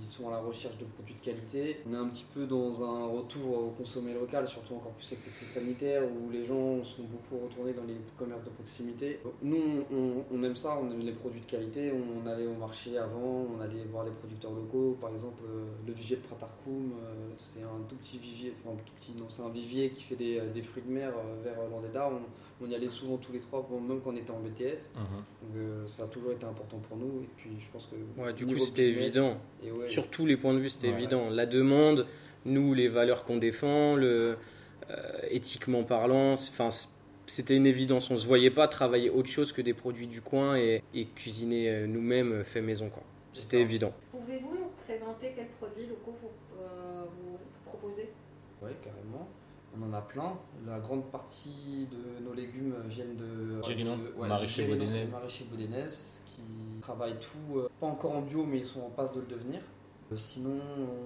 ils 0.00 0.06
sont 0.06 0.28
à 0.28 0.32
la 0.32 0.38
recherche 0.38 0.78
de 0.78 0.84
produits 0.84 1.14
de 1.14 1.20
qualité. 1.20 1.80
On 1.88 1.92
est 1.92 1.96
un 1.96 2.08
petit 2.08 2.24
peu 2.32 2.46
dans 2.46 2.82
un 2.82 3.06
retour 3.06 3.66
au 3.66 3.70
consommé 3.70 4.14
local, 4.14 4.46
surtout 4.46 4.74
encore 4.74 4.92
plus 4.92 5.06
avec 5.08 5.18
cette 5.18 5.34
crise 5.34 5.48
sanitaire 5.48 6.02
où 6.04 6.30
les 6.30 6.44
gens 6.44 6.82
sont 6.82 7.02
beaucoup 7.02 7.44
retournés 7.44 7.74
dans 7.74 7.84
les 7.84 7.96
commerces 8.18 8.42
de 8.42 8.50
proximité. 8.50 9.20
Nous, 9.42 9.84
on, 10.30 10.42
aime 10.42 10.56
ça, 10.56 10.78
on 10.80 10.90
aime 10.90 11.00
les 11.00 11.12
produits 11.12 11.40
de 11.40 11.46
qualité. 11.46 11.92
On 11.92 12.26
allait 12.26 12.46
au 12.46 12.54
marché 12.54 12.96
avant, 12.96 13.46
on 13.54 13.60
allait 13.60 13.84
voir 13.84 14.04
les 14.04 14.10
producteurs 14.10 14.52
locaux. 14.52 14.96
Par 15.00 15.10
exemple, 15.10 15.42
euh, 15.46 15.66
le 15.86 15.92
vivier 15.92 16.16
de 16.16 16.22
Pratarkoum, 16.22 16.92
euh, 16.92 17.28
c'est 17.36 17.62
un 17.62 17.82
tout 17.88 17.96
petit 17.96 18.18
vivier, 18.18 18.54
enfin 18.64 18.76
tout 18.86 18.94
petit, 18.94 19.12
non, 19.18 19.26
c'est 19.28 19.42
un 19.42 19.50
vivier 19.50 19.90
qui 19.90 20.02
fait 20.02 20.16
des, 20.16 20.40
des 20.54 20.62
fruits 20.62 20.82
de 20.82 20.90
mer 20.90 21.12
euh, 21.12 21.42
vers 21.42 21.56
l'Andeda. 21.70 22.10
On, 22.10 22.64
on, 22.64 22.68
y 22.68 22.74
allait 22.74 22.88
souvent 22.88 23.18
tous 23.18 23.32
les 23.32 23.40
trois, 23.40 23.68
même 23.70 24.00
quand 24.00 24.10
on 24.12 24.16
était 24.16 24.30
en 24.30 24.40
BTS. 24.40 24.88
Mhm. 24.96 25.02
Donc 25.42 25.88
ça 25.88 26.04
a 26.04 26.06
toujours 26.06 26.32
été 26.32 26.46
important 26.46 26.78
pour 26.78 26.96
nous. 26.96 27.22
Et 27.22 27.28
puis 27.36 27.50
je 27.58 27.70
pense 27.70 27.86
que 27.86 27.96
Ouais, 28.16 28.32
du 28.32 28.46
coup, 28.46 28.58
c'était 28.58 28.88
évident. 28.88 29.38
Sur 29.86 30.08
tous 30.08 30.26
les 30.26 30.36
points 30.36 30.54
de 30.54 30.58
vue, 30.58 30.70
c'était 30.70 30.88
évident. 30.88 31.30
La 31.30 31.46
demande, 31.46 32.06
nous, 32.44 32.74
les 32.74 32.88
valeurs 32.88 33.24
qu'on 33.24 33.36
défend, 33.36 33.96
le, 33.96 34.36
euh, 34.90 35.20
éthiquement 35.30 35.84
parlant, 35.84 36.32
enfin, 36.32 36.68
c'était 37.26 37.54
une 37.54 37.66
évidence. 37.66 38.10
On 38.10 38.14
ne 38.14 38.18
se 38.18 38.26
voyait 38.26 38.50
pas 38.50 38.66
travailler 38.66 39.10
autre 39.10 39.28
chose 39.28 39.52
que 39.52 39.62
des 39.62 39.74
produits 39.74 40.06
du 40.06 40.20
coin 40.20 40.56
et, 40.56 40.82
cuisiner 41.14 41.70
euh, 41.70 41.86
nous-mêmes 41.86 42.32
euh, 42.32 42.44
fait 42.44 42.60
maison. 42.60 42.90
C'était 43.32 43.60
évident. 43.60 43.92
Pouvez-vous 44.10 44.50
nous 44.50 44.70
présenter 44.84 45.32
quels 45.36 45.50
produits 45.60 45.86
locaux 45.86 46.16
vous, 46.20 46.30
vous 46.58 47.38
proposez? 47.64 48.10
Oui, 48.62 48.70
carrément. 48.82 49.28
On 49.78 49.88
en 49.88 49.92
a 49.92 50.00
plein. 50.00 50.36
La 50.66 50.80
grande 50.80 51.08
partie 51.12 51.86
de 51.92 52.24
nos 52.24 52.34
légumes 52.34 52.74
viennent 52.88 53.16
de. 53.16 53.62
Gérinon, 53.62 53.98
maraîcher 54.18 54.64
Baudenez. 54.64 55.06
Qui 56.80 56.86
travaillent 56.86 57.18
tout, 57.18 57.58
euh, 57.58 57.68
pas 57.78 57.88
encore 57.88 58.12
en 58.12 58.22
bio, 58.22 58.46
mais 58.46 58.56
ils 58.56 58.64
sont 58.64 58.80
en 58.80 58.88
passe 58.88 59.12
de 59.12 59.20
le 59.20 59.26
devenir. 59.26 59.60
Euh, 60.10 60.16
sinon, 60.16 60.58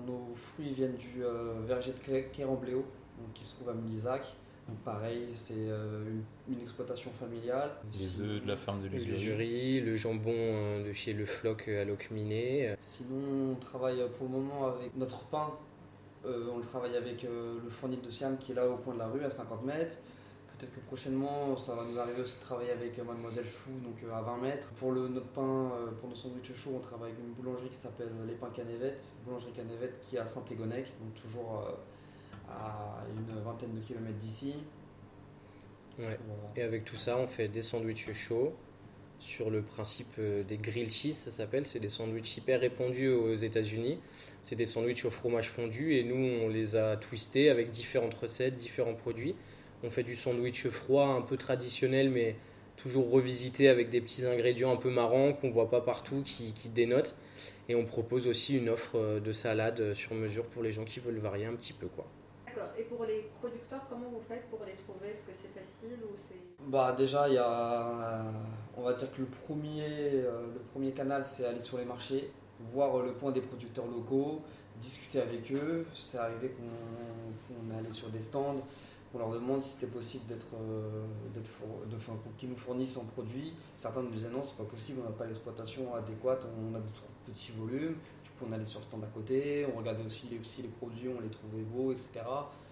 nos 0.07 0.33
fruits 0.37 0.73
viennent 0.73 0.95
du 0.95 1.25
verger 1.67 1.93
de 1.93 2.21
Kérambléo, 2.31 2.85
donc 3.19 3.33
qui 3.35 3.45
se 3.45 3.57
trouve 3.57 3.71
à 3.71 3.75
Milizac. 3.75 4.37
Donc 4.69 4.79
pareil, 4.85 5.27
c'est 5.33 5.67
une, 6.49 6.61
exploitation 6.63 7.11
familiale. 7.11 7.73
Les 7.93 8.21
œufs 8.21 8.41
de 8.41 8.47
la 8.47 8.57
ferme 8.57 8.83
de 8.83 8.87
l'usurie. 8.87 9.81
Le 9.81 9.97
jambon 9.97 10.85
de 10.85 10.93
chez 10.93 11.13
Le 11.13 11.27
Floc 11.27 11.67
à 11.67 11.85
Locminé. 11.85 12.77
Sinon, 12.79 13.53
on 13.53 13.55
travaille 13.57 14.01
pour 14.17 14.29
le 14.29 14.33
moment 14.33 14.69
avec 14.69 14.97
notre 14.97 15.25
pain. 15.25 15.51
on 16.25 16.57
le 16.57 16.63
travaille 16.63 16.97
avec 16.97 17.25
le 17.25 17.69
fournil 17.69 18.01
de 18.01 18.11
Siam 18.11 18.39
qui 18.39 18.53
est 18.53 18.55
là 18.55 18.69
au 18.69 18.77
coin 18.77 18.95
de 18.95 19.01
la 19.01 19.09
rue 19.09 19.25
à 19.25 19.31
50 19.31 19.65
mètres. 19.65 19.99
Peut-être 20.59 20.75
que 20.75 20.81
prochainement, 20.81 21.57
ça 21.57 21.75
va 21.75 21.85
nous 21.85 21.99
arriver 21.99 22.23
aussi 22.23 22.37
de 22.37 22.45
travailler 22.45 22.71
avec 22.71 22.97
euh, 22.99 23.05
Mademoiselle 23.05 23.47
Chou, 23.47 23.71
donc 23.83 23.97
euh, 24.05 24.15
à 24.15 24.23
20 24.23 24.37
mètres. 24.39 24.69
Pour 24.75 24.93
le, 24.93 25.09
notre 25.09 25.27
pain, 25.27 25.73
euh, 25.73 25.91
pour 26.01 26.09
nos 26.09 26.15
sandwichs 26.15 26.55
chauds, 26.55 26.75
on 26.77 26.81
travaille 26.81 27.11
avec 27.11 27.21
une 27.21 27.33
boulangerie 27.33 27.69
qui 27.71 27.77
s'appelle 27.77 28.11
Les 28.27 28.35
Pains 28.35 28.51
Canevette, 28.55 29.15
boulangerie 29.25 29.53
Canevette 29.53 29.99
qui 30.01 30.17
est 30.17 30.21
à 30.21 30.27
Saint-Égonec, 30.27 30.93
donc 31.01 31.15
toujours 31.15 31.67
à 32.49 33.03
une 33.11 33.41
vingtaine 33.43 33.75
de 33.75 33.81
kilomètres 33.81 34.19
d'ici. 34.19 34.55
Ouais. 35.99 36.19
Et 36.55 36.63
avec 36.63 36.85
tout 36.85 36.97
ça, 36.97 37.17
on 37.17 37.27
fait 37.27 37.49
des 37.49 37.63
sandwichs 37.63 38.13
chauds 38.13 38.53
sur 39.19 39.51
le 39.51 39.63
principe 39.63 40.21
des 40.21 40.57
grill 40.57 40.91
cheese, 40.91 41.15
ça 41.15 41.31
s'appelle. 41.31 41.67
C'est 41.67 41.81
des 41.81 41.89
sandwichs 41.89 42.37
hyper 42.37 42.61
répandus 42.61 43.09
aux 43.09 43.35
États-Unis. 43.35 43.99
C'est 44.43 44.57
des 44.57 44.67
sandwichs 44.67 45.05
au 45.05 45.11
fromage 45.11 45.49
fondu 45.49 45.95
et 45.95 46.05
nous, 46.05 46.45
on 46.45 46.49
les 46.49 46.77
a 46.77 46.97
twistés 46.97 47.49
avec 47.49 47.71
différentes 47.71 48.15
recettes, 48.15 48.55
différents 48.55 48.95
produits. 48.95 49.35
On 49.85 49.91
fait 49.91 50.03
du 50.03 50.17
sandwich 50.17 50.67
froid, 50.69 51.09
un 51.09 51.21
peu 51.21 51.37
traditionnel, 51.37 52.09
mais 52.09 52.37
toujours 52.77 53.11
revisité 53.11 53.69
avec 53.69 53.91
des 53.91 54.01
petits 54.01 54.25
ingrédients 54.25 54.73
un 54.73 54.77
peu 54.77 54.91
marrants 54.91 55.35
qu'on 55.35 55.51
voit 55.51 55.69
pas 55.69 55.83
partout, 55.83 56.23
qui, 56.25 56.55
qui 56.55 56.71
dénotent. 56.71 57.15
Et 57.69 57.75
on 57.75 57.85
propose 57.85 58.27
aussi 58.27 58.57
une 58.57 58.71
offre 58.71 58.97
euh, 58.97 59.21
de 59.21 59.33
salade 59.33 59.81
euh, 59.81 59.95
sur 59.95 60.15
mesure 60.15 60.47
pour 60.47 60.63
les 60.63 60.73
gens 60.73 60.85
qui 60.85 61.01
veulent 61.01 61.19
varier 61.19 61.45
un 61.45 61.55
petit 61.55 61.75
peu. 61.75 61.87
quoi. 61.87 62.07
D'accord. 62.47 62.71
Et 62.79 62.85
pour 62.85 63.05
les 63.05 63.27
producteurs, 63.41 63.83
comment 63.89 64.09
vous 64.09 64.23
faites 64.27 64.49
pour 64.49 64.61
les 64.65 64.73
trouver? 64.73 65.09
Est-ce 65.13 65.23
que 65.23 65.33
c'est 65.35 65.61
facile 65.61 65.99
ou 66.03 66.17
c'est... 66.17 66.37
Bah 66.67 66.95
déjà, 66.97 67.29
il 67.29 67.35
y 67.35 67.39
a, 67.39 68.25
on 68.77 68.83
va 68.83 68.95
dire 68.95 69.13
que 69.13 69.21
le 69.21 69.27
premier, 69.27 69.85
euh, 69.87 70.47
le 70.55 70.61
premier 70.71 70.93
canal, 70.93 71.25
c'est 71.25 71.45
aller 71.45 71.61
sur 71.61 71.77
les 71.77 71.85
marchés, 71.85 72.31
voir 72.73 73.03
le 73.03 73.13
point 73.13 73.33
des 73.33 73.43
producteurs 73.43 73.87
locaux, 73.87 74.41
discuter 74.81 75.21
avec 75.21 75.53
eux. 75.53 75.87
C'est 75.95 76.19
arrivé 76.19 76.55
qu'on 76.57 77.79
allait 77.79 77.93
sur 77.93 78.09
des 78.09 78.23
stands, 78.23 78.63
on 79.15 79.19
leur 79.19 79.31
demande 79.31 79.63
si 79.63 79.71
c'était 79.71 79.87
possible 79.87 80.27
d'être, 80.27 80.49
euh, 80.55 81.07
de, 81.35 81.41
qu'ils 82.37 82.49
nous 82.49 82.57
fournissent 82.57 82.97
en 82.97 83.05
produits. 83.05 83.55
Certains 83.77 84.03
nous 84.03 84.11
disaient 84.11 84.31
non, 84.31 84.43
c'est 84.43 84.57
pas 84.57 84.65
possible, 84.65 85.01
on 85.03 85.09
n'a 85.09 85.17
pas 85.17 85.27
l'exploitation 85.27 85.95
adéquate, 85.95 86.47
on 86.59 86.75
a 86.75 86.79
de 86.79 86.93
trop 86.93 87.07
petits 87.25 87.53
volumes. 87.53 87.95
Du 88.25 88.31
coup, 88.31 88.47
on 88.49 88.53
allait 88.53 88.65
sur 88.65 88.81
le 88.81 88.87
stand 88.87 89.05
à 89.05 89.07
côté, 89.07 89.67
on 89.73 89.79
regardait 89.79 90.05
aussi 90.05 90.27
les, 90.31 90.39
aussi 90.39 90.63
les 90.63 90.69
produits, 90.69 91.09
on 91.09 91.21
les 91.21 91.29
trouvait 91.29 91.63
beaux, 91.63 91.93
etc. 91.93 92.25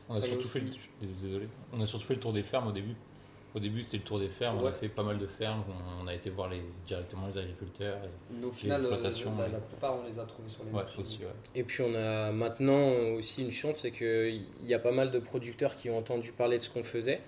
On 0.09 0.17
a, 0.17 0.21
surtout 0.21 0.49
fait 0.49 0.63
désolé. 1.01 1.49
on 1.73 1.81
a 1.81 1.87
surtout 1.87 2.07
fait 2.07 2.15
le 2.15 2.21
tour 2.21 2.33
des 2.33 2.43
fermes 2.43 2.67
au 2.67 2.73
début. 2.73 2.97
Au 3.55 3.59
début, 3.59 3.83
c'était 3.83 3.99
le 3.99 4.03
tour 4.03 4.19
des 4.19 4.29
fermes. 4.29 4.59
On 4.63 4.67
a 4.67 4.73
fait 4.73 4.89
pas 4.89 5.03
mal 5.03 5.19
de 5.19 5.27
fermes. 5.27 5.63
On 6.03 6.07
a 6.07 6.15
été 6.15 6.31
voir 6.31 6.49
les, 6.49 6.63
directement 6.87 7.27
les 7.27 7.39
agriculteurs. 7.39 7.99
Et 8.03 8.45
au 8.45 8.51
final, 8.51 8.81
les 8.81 8.87
exploitations, 8.87 9.33
la, 9.39 9.49
la, 9.49 9.59
plupart, 9.59 9.97
on 9.97 10.07
les 10.09 10.19
a 10.19 10.25
trouvés 10.25 10.49
sur 10.49 10.65
les 10.65 10.71
ouais, 10.71 10.85
Aussi, 10.99 11.21
Et 11.55 11.63
puis, 11.63 11.83
on 11.83 11.95
a 11.95 12.33
maintenant 12.33 12.91
aussi 13.17 13.43
une 13.43 13.51
chance 13.51 13.81
c'est 13.81 13.91
qu'il 13.91 14.43
y 14.65 14.75
a 14.75 14.79
pas 14.79 14.93
mal 14.93 15.11
de 15.11 15.19
producteurs 15.19 15.77
qui 15.77 15.91
ont 15.91 15.99
entendu 15.99 16.33
parler 16.33 16.57
de 16.57 16.63
ce 16.63 16.71
qu'on 16.71 16.83
faisait, 16.83 17.21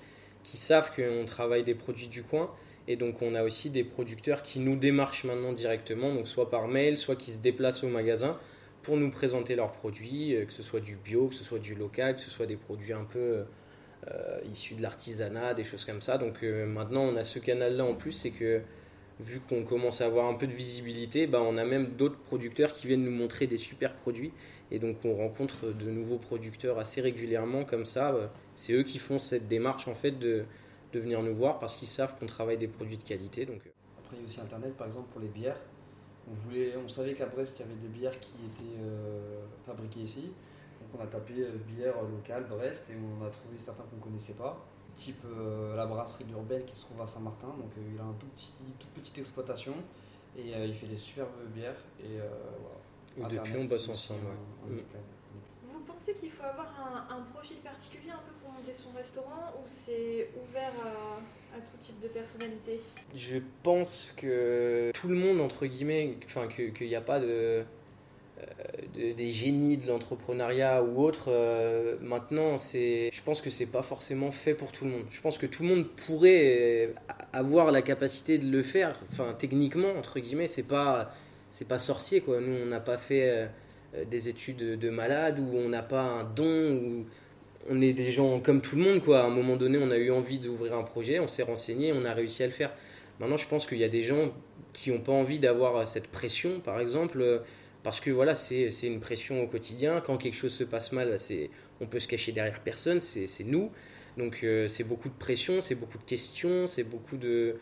qui 0.43 0.57
savent 0.57 0.95
qu'on 0.95 1.25
travaille 1.27 1.65
des 1.65 1.75
produits 1.75 2.09
du 2.09 2.23
coin. 2.23 2.51
Et 2.87 2.97
donc, 2.97 3.23
on 3.23 3.35
a 3.35 3.43
aussi 3.43 3.71
des 3.71 3.85
producteurs 3.85 4.43
qui 4.43 4.61
nous 4.61 4.77
démarchent 4.77 5.25
maintenant 5.25 5.53
directement, 5.53 6.15
donc 6.15 6.29
soit 6.29 6.51
par 6.51 6.69
mail, 6.69 6.99
soit 6.99 7.17
qui 7.17 7.33
se 7.33 7.41
déplacent 7.41 7.85
au 7.85 7.89
magasin 7.89 8.39
pour 8.85 8.97
nous 8.97 9.11
présenter 9.11 9.57
leurs 9.57 9.73
produits, 9.73 10.37
euh, 10.37 10.45
que 10.45 10.53
ce 10.53 10.63
soit 10.63 10.81
du 10.81 10.97
bio, 10.97 11.29
que 11.29 11.35
ce 11.35 11.43
soit 11.43 11.59
du 11.59 11.75
local, 11.75 12.15
que 12.15 12.21
ce 12.21 12.31
soit 12.31 12.47
des 12.47 12.57
produits 12.57 12.93
un 12.93 13.05
peu 13.05 13.19
euh, 13.19 13.43
euh, 13.43 13.45
issus 14.51 14.75
de 14.75 14.83
l'artisanat, 14.83 15.55
des 15.55 15.65
choses 15.65 15.85
comme 15.85 16.01
ça. 16.01 16.19
Donc 16.19 16.43
euh, 16.43 16.67
maintenant, 16.67 17.03
on 17.03 17.17
a 17.17 17.25
ce 17.25 17.39
canal-là 17.39 17.85
en 17.85 17.95
plus, 17.95 18.13
c'est 18.13 18.31
que 18.31 18.61
vu 19.21 19.41
qu'on 19.41 19.63
commence 19.63 20.01
à 20.01 20.07
avoir 20.07 20.27
un 20.27 20.35
peu 20.35 20.47
de 20.47 20.53
visibilité, 20.53 21.27
bah, 21.27 21.41
on 21.41 21.57
a 21.57 21.65
même 21.65 21.89
d'autres 21.97 22.19
producteurs 22.19 22.75
qui 22.75 22.89
viennent 22.89 23.05
nous 23.05 23.11
montrer 23.11 23.47
des 23.47 23.57
super 23.57 23.95
produits. 23.95 24.33
Et 24.71 24.79
donc 24.79 24.97
on 25.05 25.15
rencontre 25.15 25.73
de 25.73 25.91
nouveaux 25.91 26.19
producteurs 26.19 26.79
assez 26.79 27.01
régulièrement 27.01 27.65
comme 27.65 27.87
ça. 27.87 28.15
Euh, 28.15 28.27
c'est 28.55 28.73
eux 28.73 28.83
qui 28.83 28.99
font 28.99 29.19
cette 29.19 29.47
démarche 29.49 29.89
en 29.89 29.95
fait 29.95 30.13
de, 30.13 30.45
de 30.93 31.01
venir 31.01 31.23
nous 31.23 31.35
voir 31.35 31.59
parce 31.59 31.77
qu'ils 31.77 31.89
savent 31.89 32.19
qu'on 32.19 32.27
travaille 32.27 32.59
des 32.59 32.69
produits 32.69 32.97
de 32.97 33.05
qualité. 33.05 33.47
Donc... 33.47 33.61
Après 33.99 34.17
il 34.17 34.21
y 34.21 34.25
a 34.25 34.27
aussi 34.27 34.41
Internet 34.41 34.75
par 34.77 34.87
exemple 34.87 35.09
pour 35.13 35.21
les 35.21 35.29
bières. 35.29 35.61
On, 36.31 36.35
voulait, 36.35 36.73
on 36.83 36.89
savait 36.89 37.13
qu'à 37.13 37.27
Brest 37.27 37.57
il 37.59 37.63
y 37.63 37.65
avait 37.65 37.81
des 37.81 37.89
bières 37.89 38.19
qui 38.19 38.33
étaient 38.47 38.81
fabriquées 39.67 40.01
ici 40.01 40.33
on 40.97 41.03
a 41.03 41.07
tapé 41.07 41.35
euh, 41.39 41.57
bière 41.67 41.95
locale 42.03 42.45
Brest 42.49 42.91
et 42.91 42.95
on 42.95 43.25
a 43.25 43.31
trouvé 43.31 43.59
certains 43.59 43.85
qu'on 43.85 43.97
ne 43.97 44.03
connaissait 44.03 44.35
pas. 44.35 44.65
Type 44.97 45.25
euh, 45.27 45.75
la 45.77 45.87
brasserie 45.87 46.25
d'Urbaine 46.25 46.65
qui 46.65 46.77
se 46.77 46.83
trouve 46.83 47.03
à 47.03 47.07
Saint-Martin. 47.07 47.49
Donc 47.49 47.73
euh, 47.77 47.83
il 47.93 47.99
a 47.99 48.05
une 48.05 48.17
tout 48.19 48.27
petit, 48.27 48.53
toute 48.79 48.91
petite 48.91 49.19
exploitation 49.19 49.75
et 50.37 50.51
il 50.51 50.75
fait 50.75 50.87
des 50.87 50.97
superbes 50.97 51.31
bières. 51.55 51.77
Et 52.01 52.19
voilà. 53.17 53.35
depuis 53.35 53.57
on 53.57 53.65
bosse 53.65 53.89
ensemble. 53.89 54.21
Vous 55.65 55.81
pensez 55.81 56.15
qu'il 56.15 56.31
faut 56.31 56.43
avoir 56.43 57.07
un, 57.09 57.23
profil 57.33 57.59
particulier 57.59 58.11
un 58.11 58.19
peu 58.19 58.33
pour 58.43 58.53
monter 58.53 58.75
son 58.75 58.91
restaurant 58.97 59.53
ou 59.57 59.63
c'est 59.67 60.31
ouvert 60.37 60.73
à, 61.53 61.57
tout 61.59 61.79
type 61.79 62.01
de 62.01 62.09
personnalité? 62.09 62.81
Je 63.15 63.39
pense 63.63 64.13
que 64.17 64.91
tout 64.93 65.07
le 65.07 65.15
monde, 65.15 65.41
entre 65.41 65.67
guillemets, 65.67 66.19
enfin 66.25 66.49
qu'il 66.49 66.89
n'y 66.89 66.97
a 66.97 67.01
pas 67.01 67.21
de 67.21 67.65
des 68.95 69.31
génies 69.31 69.77
de 69.77 69.89
l'entrepreneuriat 69.89 70.83
ou 70.83 71.03
autre, 71.03 71.27
euh, 71.29 71.97
maintenant, 72.01 72.57
c'est, 72.57 73.11
je 73.13 73.23
pense 73.23 73.43
que 73.43 73.51
c'est 73.51 73.67
pas 73.67 73.83
forcément 73.83 74.31
fait 74.31 74.55
pour 74.55 74.73
tout 74.73 74.85
le 74.85 74.93
monde. 74.93 75.05
Je 75.11 75.21
pense 75.21 75.39
que 75.39 75.47
tout 75.47 75.63
le 75.63 75.69
monde 75.69 75.87
pourrait 75.89 76.93
avoir 77.33 77.73
la 77.73 77.83
capacité 77.83 78.39
de 78.39 78.51
le 78.51 78.63
faire. 78.63 79.01
Enfin, 79.11 79.35
techniquement, 79.37 79.93
entre 79.99 80.21
guillemets, 80.21 80.47
c'est 80.47 80.69
pas, 80.69 81.13
pas 81.69 81.79
sorcier 81.79 82.21
quoi. 82.21 82.41
Nous, 82.41 82.57
on 82.63 82.67
n'a 82.67 82.81
pas 82.81 82.97
fait 82.97 83.49
euh, 83.95 84.05
des 84.09 84.29
études 84.29 84.79
de 84.79 84.91
malade 84.91 85.41
ou 85.41 85.57
on 85.57 85.69
n'a 85.69 85.83
pas 85.83 86.03
un 86.03 86.25
don 86.25 86.75
ou 86.75 87.07
on 87.69 87.81
est 87.81 87.95
des 87.95 88.11
gens 88.11 88.39
comme 88.41 88.61
tout 88.61 88.77
le 88.77 88.83
monde 88.83 89.03
quoi. 89.03 89.23
À 89.23 89.25
un 89.25 89.31
moment 89.31 89.57
donné, 89.57 89.79
on 89.79 89.91
a 89.91 89.99
eu 89.99 90.13
envie 90.13 90.39
d'ouvrir 90.39 90.75
un 90.75 90.85
projet, 90.85 91.19
on 91.19 91.27
s'est 91.27 91.43
renseigné, 91.43 91.93
on 91.93 92.05
a 92.05 92.13
réussi 92.13 92.43
à 92.45 92.47
le 92.47 92.53
faire. 92.53 92.73
Maintenant, 93.19 93.37
je 93.37 93.49
pense 93.49 93.67
qu'il 93.67 93.79
y 93.79 93.85
a 93.85 93.89
des 93.89 94.03
gens 94.03 94.33
qui 94.73 94.91
n'ont 94.91 95.01
pas 95.01 95.13
envie 95.13 95.39
d'avoir 95.39 95.87
cette 95.87 96.09
pression, 96.09 96.61
par 96.61 96.81
exemple 96.81 97.43
parce 97.85 98.01
que 98.01 98.11
voilà, 98.11 98.35
c'est 98.35 98.71
une 98.83 98.99
pression 98.99 99.43
au 99.43 99.47
quotidien. 99.47 100.01
Quand 100.01 100.17
quelque 100.17 100.35
chose 100.35 100.55
se 100.55 100.65
passe 100.65 100.91
mal, 100.91 101.11
bah, 101.11 101.35
on 101.83 101.87
peut 101.87 102.01
se 102.01 102.09
cacher 102.09 102.33
derrière 102.33 102.61
personne, 102.61 102.99
c'est 102.99 103.45
nous. 103.45 103.71
Donc 104.17 104.41
euh, 104.43 104.69
c'est 104.69 104.85
beaucoup 104.85 105.09
de 105.11 105.15
pression, 105.15 105.61
c'est 105.61 105.75
beaucoup 105.75 105.99
de 105.99 106.05
questions, 106.05 106.67
c'est 106.67 106.85
beaucoup 106.85 107.19
de, 107.19 107.57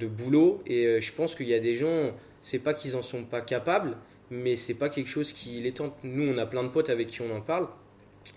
de, 0.00 0.06
boulot. 0.06 0.62
Et 0.66 0.86
euh, 0.86 1.00
je 1.00 1.12
pense 1.12 1.34
qu'il 1.34 1.48
y 1.48 1.54
a 1.54 1.58
des 1.58 1.74
gens, 1.74 2.12
c'est 2.40 2.58
pas 2.58 2.72
qu'ils 2.72 2.96
en 2.96 3.02
sont 3.02 3.24
pas 3.24 3.42
capables, 3.42 3.98
mais 4.30 4.56
c'est 4.56 4.74
pas 4.74 4.88
quelque 4.88 5.08
chose 5.08 5.32
qui 5.32 5.60
les 5.60 5.72
tente. 5.72 5.94
Nous, 6.04 6.26
on 6.26 6.38
a 6.38 6.46
plein 6.46 6.62
de 6.62 6.68
potes 6.68 6.88
avec 6.88 7.08
qui 7.08 7.20
on 7.20 7.34
en 7.34 7.42
parle 7.42 7.68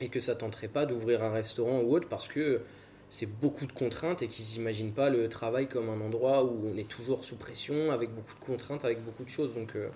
et 0.01 0.09
que 0.09 0.19
ça 0.19 0.35
tenterait 0.35 0.67
pas 0.67 0.85
d'ouvrir 0.85 1.23
un 1.23 1.31
restaurant 1.31 1.79
ou 1.81 1.95
autre 1.95 2.09
parce 2.09 2.27
que 2.27 2.61
c'est 3.09 3.27
beaucoup 3.27 3.65
de 3.65 3.71
contraintes 3.71 4.21
et 4.23 4.27
qu'ils 4.27 4.45
n'imaginent 4.57 4.91
pas 4.91 5.09
le 5.09 5.29
travail 5.29 5.67
comme 5.67 5.89
un 5.89 6.01
endroit 6.01 6.43
où 6.43 6.67
on 6.67 6.75
est 6.75 6.87
toujours 6.87 7.23
sous 7.23 7.37
pression, 7.37 7.91
avec 7.91 8.09
beaucoup 8.13 8.35
de 8.35 8.45
contraintes, 8.45 8.83
avec 8.83 9.03
beaucoup 9.03 9.23
de 9.23 9.29
choses. 9.29 9.53
Donc 9.53 9.75
euh, 9.75 9.89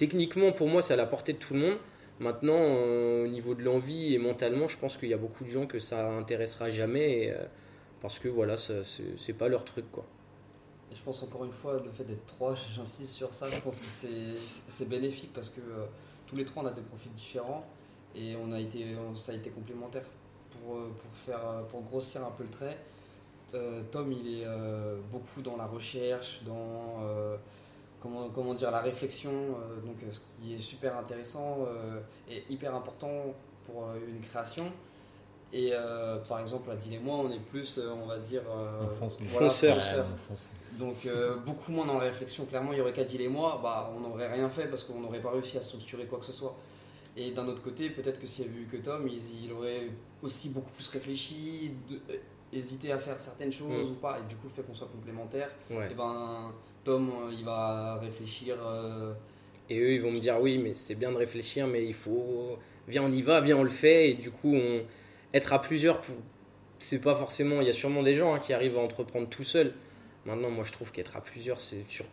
techniquement, 0.00 0.50
pour 0.50 0.66
moi, 0.66 0.80
c'est 0.80 0.94
à 0.94 0.96
la 0.96 1.04
portée 1.04 1.34
de 1.34 1.38
tout 1.38 1.52
le 1.52 1.60
monde. 1.60 1.78
Maintenant, 2.20 2.56
euh, 2.58 3.24
au 3.24 3.28
niveau 3.28 3.54
de 3.54 3.62
l'envie 3.62 4.14
et 4.14 4.18
mentalement, 4.18 4.66
je 4.66 4.78
pense 4.78 4.96
qu'il 4.96 5.10
y 5.10 5.14
a 5.14 5.18
beaucoup 5.18 5.44
de 5.44 5.50
gens 5.50 5.66
que 5.66 5.78
ça 5.78 6.10
intéressera 6.12 6.70
jamais 6.70 7.30
euh, 7.30 7.44
parce 8.00 8.18
que 8.18 8.28
voilà, 8.28 8.56
c'est 8.56 9.32
pas 9.34 9.48
leur 9.48 9.62
truc 9.64 9.84
quoi. 9.92 10.06
Et 10.90 10.94
je 10.94 11.02
pense 11.02 11.22
encore 11.22 11.44
une 11.44 11.52
fois, 11.52 11.82
le 11.84 11.90
fait 11.90 12.04
d'être 12.04 12.24
trois, 12.24 12.54
j'insiste 12.74 13.10
sur 13.10 13.34
ça, 13.34 13.50
je 13.50 13.60
pense 13.60 13.78
que 13.78 13.90
c'est 14.68 14.88
bénéfique 14.88 15.34
parce 15.34 15.50
que 15.50 15.60
euh, 15.60 15.84
tous 16.26 16.36
les 16.36 16.46
trois 16.46 16.62
on 16.62 16.66
a 16.66 16.72
des 16.72 16.80
profils 16.80 17.12
différents 17.12 17.66
et 18.14 18.34
on 18.42 18.52
a 18.52 18.58
été, 18.58 18.86
ça 19.14 19.32
a 19.32 19.34
été 19.34 19.50
complémentaire 19.50 20.04
pour, 20.50 20.76
pour, 20.76 21.14
faire, 21.26 21.62
pour 21.68 21.82
grossir 21.82 22.24
un 22.24 22.30
peu 22.30 22.44
le 22.44 22.50
trait. 22.50 22.78
Tom, 23.90 24.10
il 24.12 24.40
est 24.40 24.46
beaucoup 25.12 25.42
dans 25.42 25.56
la 25.56 25.66
recherche, 25.66 26.40
dans 26.46 27.02
comment, 28.00 28.28
comment 28.30 28.54
dire, 28.54 28.70
la 28.70 28.80
réflexion, 28.80 29.30
euh, 29.30 29.80
donc 29.86 30.02
euh, 30.02 30.06
ce 30.10 30.20
qui 30.20 30.54
est 30.54 30.58
super 30.58 30.96
intéressant 30.96 31.58
euh, 31.60 32.00
et 32.28 32.44
hyper 32.48 32.74
important 32.74 33.34
pour 33.66 33.88
une 34.08 34.20
création. 34.20 34.66
Et 35.52 35.72
par 36.28 36.38
exemple, 36.38 36.70
Adil 36.70 36.94
et 36.94 36.98
moi, 37.00 37.16
on 37.16 37.30
est 37.32 37.40
plus, 37.40 37.80
on 37.80 38.06
va 38.06 38.18
dire, 38.18 38.42
fonceur. 39.00 39.76
Donc 40.78 41.08
beaucoup 41.44 41.72
moins 41.72 41.86
dans 41.86 41.94
la 41.94 42.04
réflexion. 42.04 42.44
Clairement, 42.46 42.72
il 42.72 42.78
y 42.78 42.80
aurait 42.80 42.92
qu'Adil 42.92 43.20
et 43.20 43.28
moi, 43.28 43.58
bah, 43.60 43.92
on 43.96 44.00
n'aurait 44.00 44.32
rien 44.32 44.48
fait 44.48 44.66
parce 44.66 44.84
qu'on 44.84 45.00
n'aurait 45.00 45.20
pas 45.20 45.32
réussi 45.32 45.58
à 45.58 45.62
structurer 45.62 46.06
quoi 46.06 46.20
que 46.20 46.24
ce 46.24 46.32
soit. 46.32 46.54
Et 47.16 47.32
d'un 47.32 47.48
autre 47.48 47.62
côté, 47.62 47.90
peut-être 47.90 48.20
que 48.20 48.26
s'il 48.26 48.46
y 48.46 48.48
avait 48.48 48.60
eu 48.60 48.66
que 48.66 48.76
Tom, 48.76 49.08
il, 49.08 49.52
aurait 49.52 49.88
aussi 50.22 50.50
beaucoup 50.50 50.70
plus 50.70 50.86
réfléchi, 50.88 51.72
hésité 52.52 52.92
à 52.92 52.98
faire 52.98 53.18
certaines 53.18 53.52
choses 53.52 53.88
mm. 53.88 53.92
ou 53.92 53.94
pas. 53.94 54.18
Et 54.18 54.28
du 54.28 54.36
coup, 54.36 54.48
le 54.48 54.50
fait 54.50 54.62
qu'on 54.62 54.74
soit 54.74 54.88
complémentaires, 54.88 55.50
et 55.70 55.76
eh 55.90 55.94
ben, 55.94 56.52
Tom, 56.84 57.10
euh, 57.10 57.32
il 57.32 57.44
va 57.44 57.96
réfléchir. 57.96 58.56
euh, 58.64 59.12
Et 59.68 59.78
eux, 59.78 59.92
ils 59.92 60.00
vont 60.02 60.10
me 60.10 60.18
dire 60.18 60.40
oui, 60.40 60.58
mais 60.58 60.74
c'est 60.74 60.94
bien 60.94 61.12
de 61.12 61.16
réfléchir, 61.16 61.66
mais 61.66 61.84
il 61.84 61.94
faut. 61.94 62.58
Viens, 62.88 63.04
on 63.04 63.12
y 63.12 63.22
va, 63.22 63.40
viens, 63.40 63.56
on 63.56 63.62
le 63.62 63.68
fait. 63.68 64.10
Et 64.10 64.14
du 64.14 64.30
coup, 64.30 64.54
on... 64.54 64.82
être 65.32 65.52
à 65.52 65.60
plusieurs, 65.60 66.00
pour... 66.00 66.16
c'est 66.78 67.00
pas 67.00 67.14
forcément. 67.14 67.60
Il 67.60 67.66
y 67.66 67.70
a 67.70 67.74
sûrement 67.74 68.02
des 68.02 68.14
gens 68.14 68.34
hein, 68.34 68.38
qui 68.38 68.52
arrivent 68.52 68.76
à 68.78 68.80
entreprendre 68.80 69.28
tout 69.28 69.44
seul. 69.44 69.74
Maintenant, 70.26 70.50
moi, 70.50 70.64
je 70.64 70.72
trouve 70.72 70.92
qu'être 70.92 71.16
à 71.16 71.20
plusieurs, 71.20 71.60
c'est 71.60 71.84
sur 71.88 72.06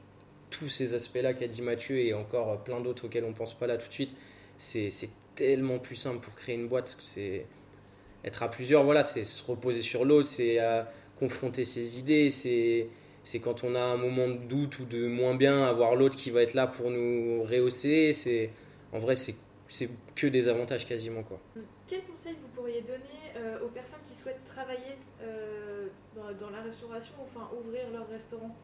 tous 0.50 0.70
ces 0.70 0.94
aspects-là 0.94 1.34
qu'a 1.34 1.48
dit 1.48 1.62
Mathieu 1.62 1.98
et 2.00 2.14
encore 2.14 2.64
plein 2.64 2.80
d'autres 2.80 3.06
auxquels 3.06 3.26
on 3.26 3.34
pense 3.34 3.54
pas 3.54 3.68
là 3.68 3.78
tout 3.78 3.88
de 3.88 3.94
suite. 3.94 4.16
C'est 4.58 4.90
c'est 4.90 5.10
tellement 5.36 5.78
plus 5.78 5.96
simple 5.96 6.20
pour 6.20 6.34
créer 6.36 6.56
une 6.56 6.68
boîte. 6.68 6.86
parce 6.86 6.96
que 6.96 7.04
C'est 7.04 7.46
être 8.24 8.44
à 8.44 8.50
plusieurs, 8.50 8.84
voilà, 8.84 9.04
c'est 9.04 9.24
se 9.24 9.44
reposer 9.44 9.82
sur 9.82 10.06
l'autre, 10.06 10.28
c'est 10.28 10.60
euh, 10.60 10.84
confronter 11.20 11.66
ses 11.66 12.00
idées, 12.00 12.30
c'est 12.30 12.90
c'est 13.24 13.40
quand 13.40 13.66
on 13.66 13.76
a 13.76 13.82
un 13.82 13.98
moment 13.98 14.30
de 14.30 14.38
doute 14.38 14.80
ou 14.80 14.86
de 14.86 15.06
moins 15.08 15.36
bien, 15.36 15.66
avoir 15.66 15.96
l'autre 15.96 16.16
qui 16.16 16.32
va 16.32 16.44
être 16.44 16.54
là 16.54 16.66
pour 16.66 16.90
nous 16.90 17.44
rehausser. 17.44 18.14
C'est 18.14 18.52
en 18.94 19.00
vrai, 19.00 19.16
c'est 19.18 19.36
c'est 19.68 19.90
que 20.16 20.28
des 20.28 20.48
avantages 20.48 20.86
quasiment 20.86 21.24
quoi. 21.24 21.40
Quel 21.88 22.04
conseil 22.04 22.36
vous 22.42 22.48
pourriez 22.56 22.82
donner 22.82 23.34
euh, 23.36 23.66
aux 23.66 23.70
personnes 23.70 24.00
qui 24.08 24.16
souhaitent 24.16 24.44
travailler 24.46 24.98
euh, 25.22 25.88
dans, 26.16 26.32
dans 26.46 26.50
la 26.50 26.62
restauration, 26.62 27.14
enfin 27.22 27.50
ouvrir 27.58 27.90
leur 27.92 28.08
restaurant? 28.10 28.56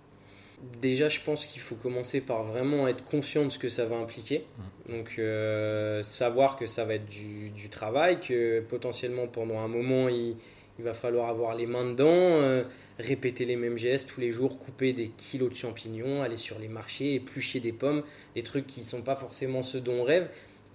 Déjà, 0.81 1.09
je 1.09 1.19
pense 1.19 1.45
qu'il 1.45 1.61
faut 1.61 1.75
commencer 1.75 2.21
par 2.21 2.43
vraiment 2.43 2.87
être 2.87 3.03
conscient 3.03 3.43
de 3.45 3.49
ce 3.49 3.59
que 3.59 3.69
ça 3.69 3.85
va 3.85 3.97
impliquer. 3.97 4.45
Donc, 4.87 5.15
euh, 5.19 6.03
savoir 6.03 6.55
que 6.55 6.65
ça 6.65 6.85
va 6.85 6.95
être 6.95 7.05
du, 7.05 7.49
du 7.49 7.69
travail, 7.69 8.19
que 8.19 8.61
potentiellement 8.61 9.27
pendant 9.27 9.59
un 9.59 9.67
moment, 9.67 10.07
il, 10.09 10.37
il 10.79 10.85
va 10.85 10.93
falloir 10.93 11.29
avoir 11.29 11.55
les 11.55 11.65
mains 11.65 11.85
dedans, 11.85 12.07
euh, 12.07 12.63
répéter 12.97 13.45
les 13.45 13.55
mêmes 13.55 13.77
gestes 13.77 14.09
tous 14.09 14.19
les 14.19 14.31
jours, 14.31 14.57
couper 14.57 14.93
des 14.93 15.09
kilos 15.09 15.49
de 15.49 15.55
champignons, 15.55 16.23
aller 16.23 16.37
sur 16.37 16.57
les 16.59 16.67
marchés, 16.67 17.13
éplucher 17.15 17.59
des 17.59 17.73
pommes, 17.73 18.03
des 18.35 18.43
trucs 18.43 18.65
qui 18.65 18.79
ne 18.79 18.85
sont 18.85 19.01
pas 19.01 19.15
forcément 19.15 19.61
ceux 19.61 19.81
dont 19.81 20.01
on 20.01 20.03
rêve. 20.03 20.29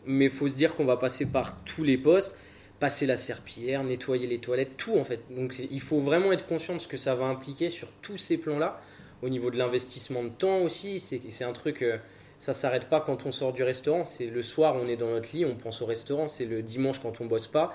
Mais 0.06 0.26
il 0.26 0.30
faut 0.30 0.48
se 0.48 0.54
dire 0.54 0.76
qu'on 0.76 0.84
va 0.84 0.96
passer 0.96 1.26
par 1.26 1.62
tous 1.64 1.82
les 1.82 1.98
postes, 1.98 2.36
passer 2.78 3.06
la 3.06 3.16
serpillière, 3.16 3.82
nettoyer 3.82 4.28
les 4.28 4.38
toilettes, 4.38 4.76
tout 4.76 4.96
en 4.96 5.04
fait. 5.04 5.20
Donc, 5.30 5.54
il 5.70 5.80
faut 5.80 5.98
vraiment 5.98 6.30
être 6.32 6.46
conscient 6.46 6.74
de 6.74 6.80
ce 6.80 6.88
que 6.88 6.96
ça 6.96 7.14
va 7.16 7.26
impliquer 7.26 7.70
sur 7.70 7.88
tous 8.00 8.18
ces 8.18 8.38
plans-là 8.38 8.80
au 9.22 9.28
niveau 9.28 9.50
de 9.50 9.56
l'investissement 9.56 10.22
de 10.22 10.28
temps 10.28 10.60
aussi, 10.60 11.00
c'est 11.00 11.44
un 11.44 11.52
truc, 11.52 11.82
euh, 11.82 11.98
ça 12.38 12.54
s'arrête 12.54 12.88
pas 12.88 13.00
quand 13.00 13.26
on 13.26 13.32
sort 13.32 13.52
du 13.52 13.62
restaurant. 13.62 14.04
C'est 14.04 14.26
le 14.26 14.42
soir, 14.42 14.76
on 14.76 14.86
est 14.86 14.96
dans 14.96 15.08
notre 15.08 15.34
lit, 15.34 15.44
on 15.44 15.56
pense 15.56 15.82
au 15.82 15.86
restaurant. 15.86 16.28
C'est 16.28 16.44
le 16.44 16.62
dimanche 16.62 17.00
quand 17.00 17.20
on 17.20 17.26
bosse 17.26 17.48
pas. 17.48 17.74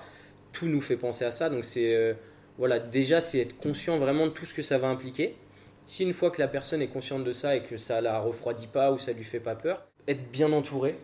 Tout 0.51 0.67
nous 0.67 0.81
fait 0.81 0.97
penser 0.97 1.25
à 1.25 1.31
ça. 1.31 1.49
Donc 1.49 1.65
c'est 1.65 1.93
euh, 1.93 2.13
voilà, 2.57 2.79
déjà 2.79 3.19
c'est 3.19 3.39
être 3.39 3.57
conscient 3.57 3.97
vraiment 3.97 4.27
de 4.27 4.31
tout 4.31 4.45
ce 4.45 4.53
que 4.53 4.61
ça 4.61 4.77
va 4.77 4.87
impliquer. 4.87 5.35
Si 5.85 6.03
une 6.03 6.13
fois 6.13 6.31
que 6.31 6.39
la 6.41 6.47
personne 6.47 6.81
est 6.81 6.87
consciente 6.87 7.25
de 7.25 7.33
ça 7.33 7.57
et 7.57 7.63
que 7.63 7.75
ça 7.77 7.99
la 7.99 8.19
refroidit 8.19 8.67
pas 8.67 8.93
ou 8.93 8.99
ça 8.99 9.11
lui 9.11 9.25
fait 9.25 9.41
pas 9.41 9.55
peur, 9.55 9.85
être 10.07 10.31
bien 10.31 10.53
entouré, 10.53 10.95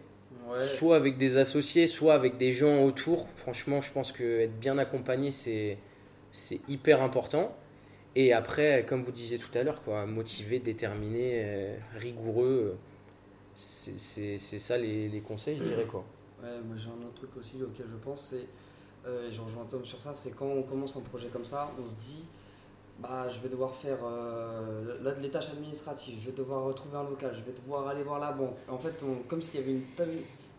ouais. 0.48 0.66
soit 0.66 0.96
avec 0.96 1.18
des 1.18 1.36
associés, 1.36 1.88
soit 1.88 2.14
avec 2.14 2.38
des 2.38 2.54
gens 2.54 2.86
autour. 2.86 3.28
Franchement, 3.36 3.82
je 3.82 3.92
pense 3.92 4.14
que 4.14 4.40
être 4.40 4.58
bien 4.58 4.78
accompagné, 4.78 5.32
c'est 5.32 5.78
c'est 6.32 6.62
hyper 6.70 7.02
important. 7.02 7.54
Et 8.16 8.34
après, 8.34 8.86
comme 8.88 9.04
vous 9.04 9.12
disiez 9.12 9.38
tout 9.38 9.56
à 9.58 9.64
l'heure, 9.64 9.82
quoi, 9.84 10.06
motivé, 10.06 10.60
déterminé, 10.60 11.44
euh, 11.46 11.78
rigoureux, 11.96 12.78
c'est 13.56 13.98
c'est- 14.00 14.38
c'est 14.38 14.60
ça 14.60 14.78
les, 14.78 15.10
les 15.10 15.22
conseils, 15.22 15.58
je 15.58 15.64
dirais 15.64 15.86
quoi. 15.86 16.06
Ouais, 16.42 16.50
moi 16.66 16.76
j'ai 16.78 16.90
un 16.90 17.06
autre 17.06 17.16
truc 17.16 17.38
aussi 17.38 17.62
auquel 17.62 17.88
je 17.92 17.98
pense, 17.98 18.22
c'est, 18.32 18.48
euh, 19.08 19.30
et 19.30 19.34
je 19.34 19.42
rejoins 19.42 19.66
Tom 19.66 19.86
sur 19.86 20.00
ça, 20.00 20.14
c'est 20.16 20.32
quand 20.32 20.46
on 20.48 20.64
commence 20.64 20.96
un 20.96 21.02
projet 21.02 21.28
comme 21.28 21.46
ça, 21.46 21.70
on 21.82 21.88
se 21.88 21.96
dit, 21.96 22.26
bah 23.00 23.28
je 23.30 23.40
vais 23.42 23.50
devoir 23.50 23.76
faire 23.76 24.00
euh, 24.04 24.98
là, 25.02 25.14
les 25.22 25.30
tâches 25.30 25.50
administratives, 25.52 26.20
je 26.22 26.28
vais 26.28 26.36
devoir 26.38 26.64
retrouver 26.64 26.98
un 26.98 27.04
local, 27.04 27.32
je 27.34 27.42
vais 27.42 27.58
devoir 27.58 27.88
aller 27.90 28.04
voir 28.04 28.20
la 28.20 28.32
banque. 28.32 28.56
En 28.70 28.78
fait, 28.78 29.04
on- 29.04 29.24
comme 29.28 29.42
s'il 29.42 29.60
y 29.60 29.64
avait 29.64 29.74
une 29.74 29.84
tas, 29.96 30.06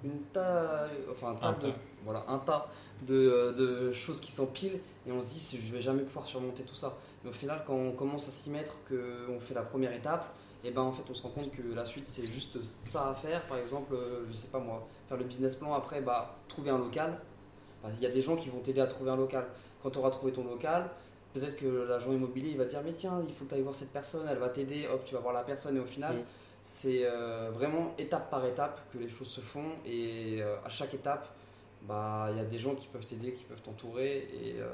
une 0.05 0.21
tas, 0.33 0.89
enfin 1.11 1.31
un 1.33 1.35
tas, 1.35 1.49
Un 1.49 1.53
de. 1.55 1.73
Voilà, 2.05 2.25
un 2.29 2.39
tas 2.39 2.69
de, 3.03 3.15
euh, 3.15 3.53
de 3.53 3.93
choses 3.93 4.21
qui 4.21 4.33
s'empilent, 4.33 4.81
et 5.07 5.13
on 5.13 5.21
se 5.21 5.27
dit, 5.27 5.61
je 5.65 5.73
vais 5.73 5.83
jamais 5.83 6.03
pouvoir 6.03 6.27
surmonter 6.27 6.63
tout 6.63 6.75
ça. 6.75 6.97
Mais 7.25 7.31
au 7.31 7.33
final, 7.33 7.63
quand 7.67 7.75
on 7.75 7.93
commence 7.93 8.29
à 8.29 8.31
s'y 8.31 8.51
mettre, 8.51 8.77
qu'on 8.89 9.41
fait 9.41 9.55
la 9.55 9.63
première 9.63 9.93
étape, 9.93 10.35
et 10.63 10.71
ben 10.73 10.83
en 10.83 10.93
fait 10.93 11.03
on 11.09 11.15
se 11.15 11.23
rend 11.23 11.31
compte 11.31 11.51
que 11.53 11.63
la 11.75 11.87
suite 11.87 12.07
c'est 12.07 12.31
juste 12.31 12.63
ça 12.63 13.09
à 13.09 13.15
faire. 13.15 13.43
Par 13.47 13.57
exemple 13.57 13.95
euh, 13.95 14.27
je 14.29 14.35
sais 14.37 14.49
pas 14.49 14.59
moi 14.59 14.87
faire 15.09 15.17
le 15.17 15.25
business 15.25 15.55
plan 15.55 15.73
après 15.73 16.03
bah 16.03 16.37
trouver 16.49 16.69
un 16.71 16.77
local. 16.77 17.19
Bah, 17.83 17.89
il 17.97 18.03
y 18.03 18.07
a 18.07 18.11
des 18.11 18.21
gens 18.21 18.37
qui 18.37 18.51
vont 18.51 18.59
t'aider 18.61 18.83
à 18.83 18.87
trouver 18.87 19.11
un 19.11 19.17
local. 19.17 19.47
Quand 19.83 19.91
tu 19.91 19.99
auras 19.99 20.11
trouvé 20.11 20.33
ton 20.33 20.45
local 20.45 20.91
peut-être 21.33 21.57
que 21.57 21.87
l'agent 21.89 22.13
immobilier 22.13 22.51
il 22.51 22.59
va 22.59 22.65
te 22.67 22.71
dire 22.71 22.83
mais 22.85 22.93
tiens 22.93 23.23
il 23.27 23.33
faut 23.33 23.45
que 23.45 23.51
tu 23.51 23.55
ailles 23.55 23.63
voir 23.63 23.75
cette 23.75 23.93
personne 23.93 24.27
elle 24.29 24.37
va 24.37 24.51
t'aider 24.51 24.87
hop 24.93 25.03
tu 25.07 25.15
vas 25.15 25.21
voir 25.21 25.33
la 25.33 25.45
personne. 25.45 25.79
Et 25.79 25.81
au 25.81 25.87
final 25.87 26.17
Mm. 26.17 26.23
c'est 26.63 27.01
euh, 27.05 27.51
vraiment 27.55 27.95
étape 27.97 28.29
par 28.31 28.45
étape 28.45 28.81
que 28.93 28.99
les 28.99 29.09
choses 29.09 29.29
se 29.29 29.41
font. 29.41 29.65
Et 29.87 30.43
euh, 30.43 30.57
à 30.63 30.69
chaque 30.69 30.93
étape 30.93 31.27
bah 31.83 32.29
il 32.31 32.37
y 32.37 32.41
a 32.41 32.45
des 32.45 32.59
gens 32.59 32.75
qui 32.75 32.87
peuvent 32.89 33.07
t'aider 33.07 33.33
qui 33.33 33.45
peuvent 33.45 33.63
t'entourer 33.63 34.29
et 34.35 34.57
euh, 34.59 34.69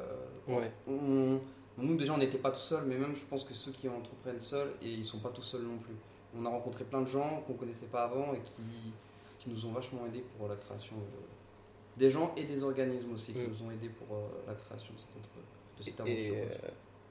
Ouais. 0.49 0.71
on- 0.88 1.38
nous 1.79 1.97
déjà 1.97 2.14
on 2.14 2.19
n'était 2.19 2.38
pas 2.38 2.51
tout 2.51 2.59
seuls, 2.61 2.85
mais 2.87 2.97
même 2.97 3.14
je 3.14 3.25
pense 3.25 3.45
que 3.45 3.55
ceux 3.55 3.71
qui 3.73 3.88
entreprennent 3.88 4.40
seuls, 4.40 4.73
et 4.83 4.88
ils 4.90 5.05
sont 5.05 5.19
pas 5.19 5.29
tout 5.31 5.42
seuls 5.42 5.62
non 5.62 5.79
plus. 5.79 5.95
On 6.38 6.45
a 6.45 6.49
rencontré 6.49 6.85
plein 6.85 7.03
de 7.03 7.09
gens 7.09 7.42
qu'on 7.47 7.55
connaissait 7.55 7.87
pas 7.87 8.05
avant 8.05 8.33
et 8.35 8.38
qui, 8.40 8.92
qui 9.38 9.51
nous 9.51 9.64
ont 9.66 9.73
vachement 9.73 10.07
aidés 10.07 10.25
pour 10.38 10.49
la 10.49 10.57
création 10.57 10.97
de- 10.97 12.01
des 12.05 12.11
gens 12.11 12.33
et 12.37 12.45
des 12.45 12.62
organismes 12.64 13.12
aussi 13.12 13.33
qui 13.33 13.38
Mm. 13.38 13.49
nous 13.49 13.62
ont 13.66 13.71
aidés 13.71 13.88
pour 13.90 14.16
euh, 14.16 14.21
la 14.47 14.55
création 14.55 14.92
de 14.95 14.99
cette, 14.99 15.16
entre- 15.16 15.79
de 15.79 15.83
cette 15.83 16.01
Et, 16.07 16.31
aventure. 16.31 16.57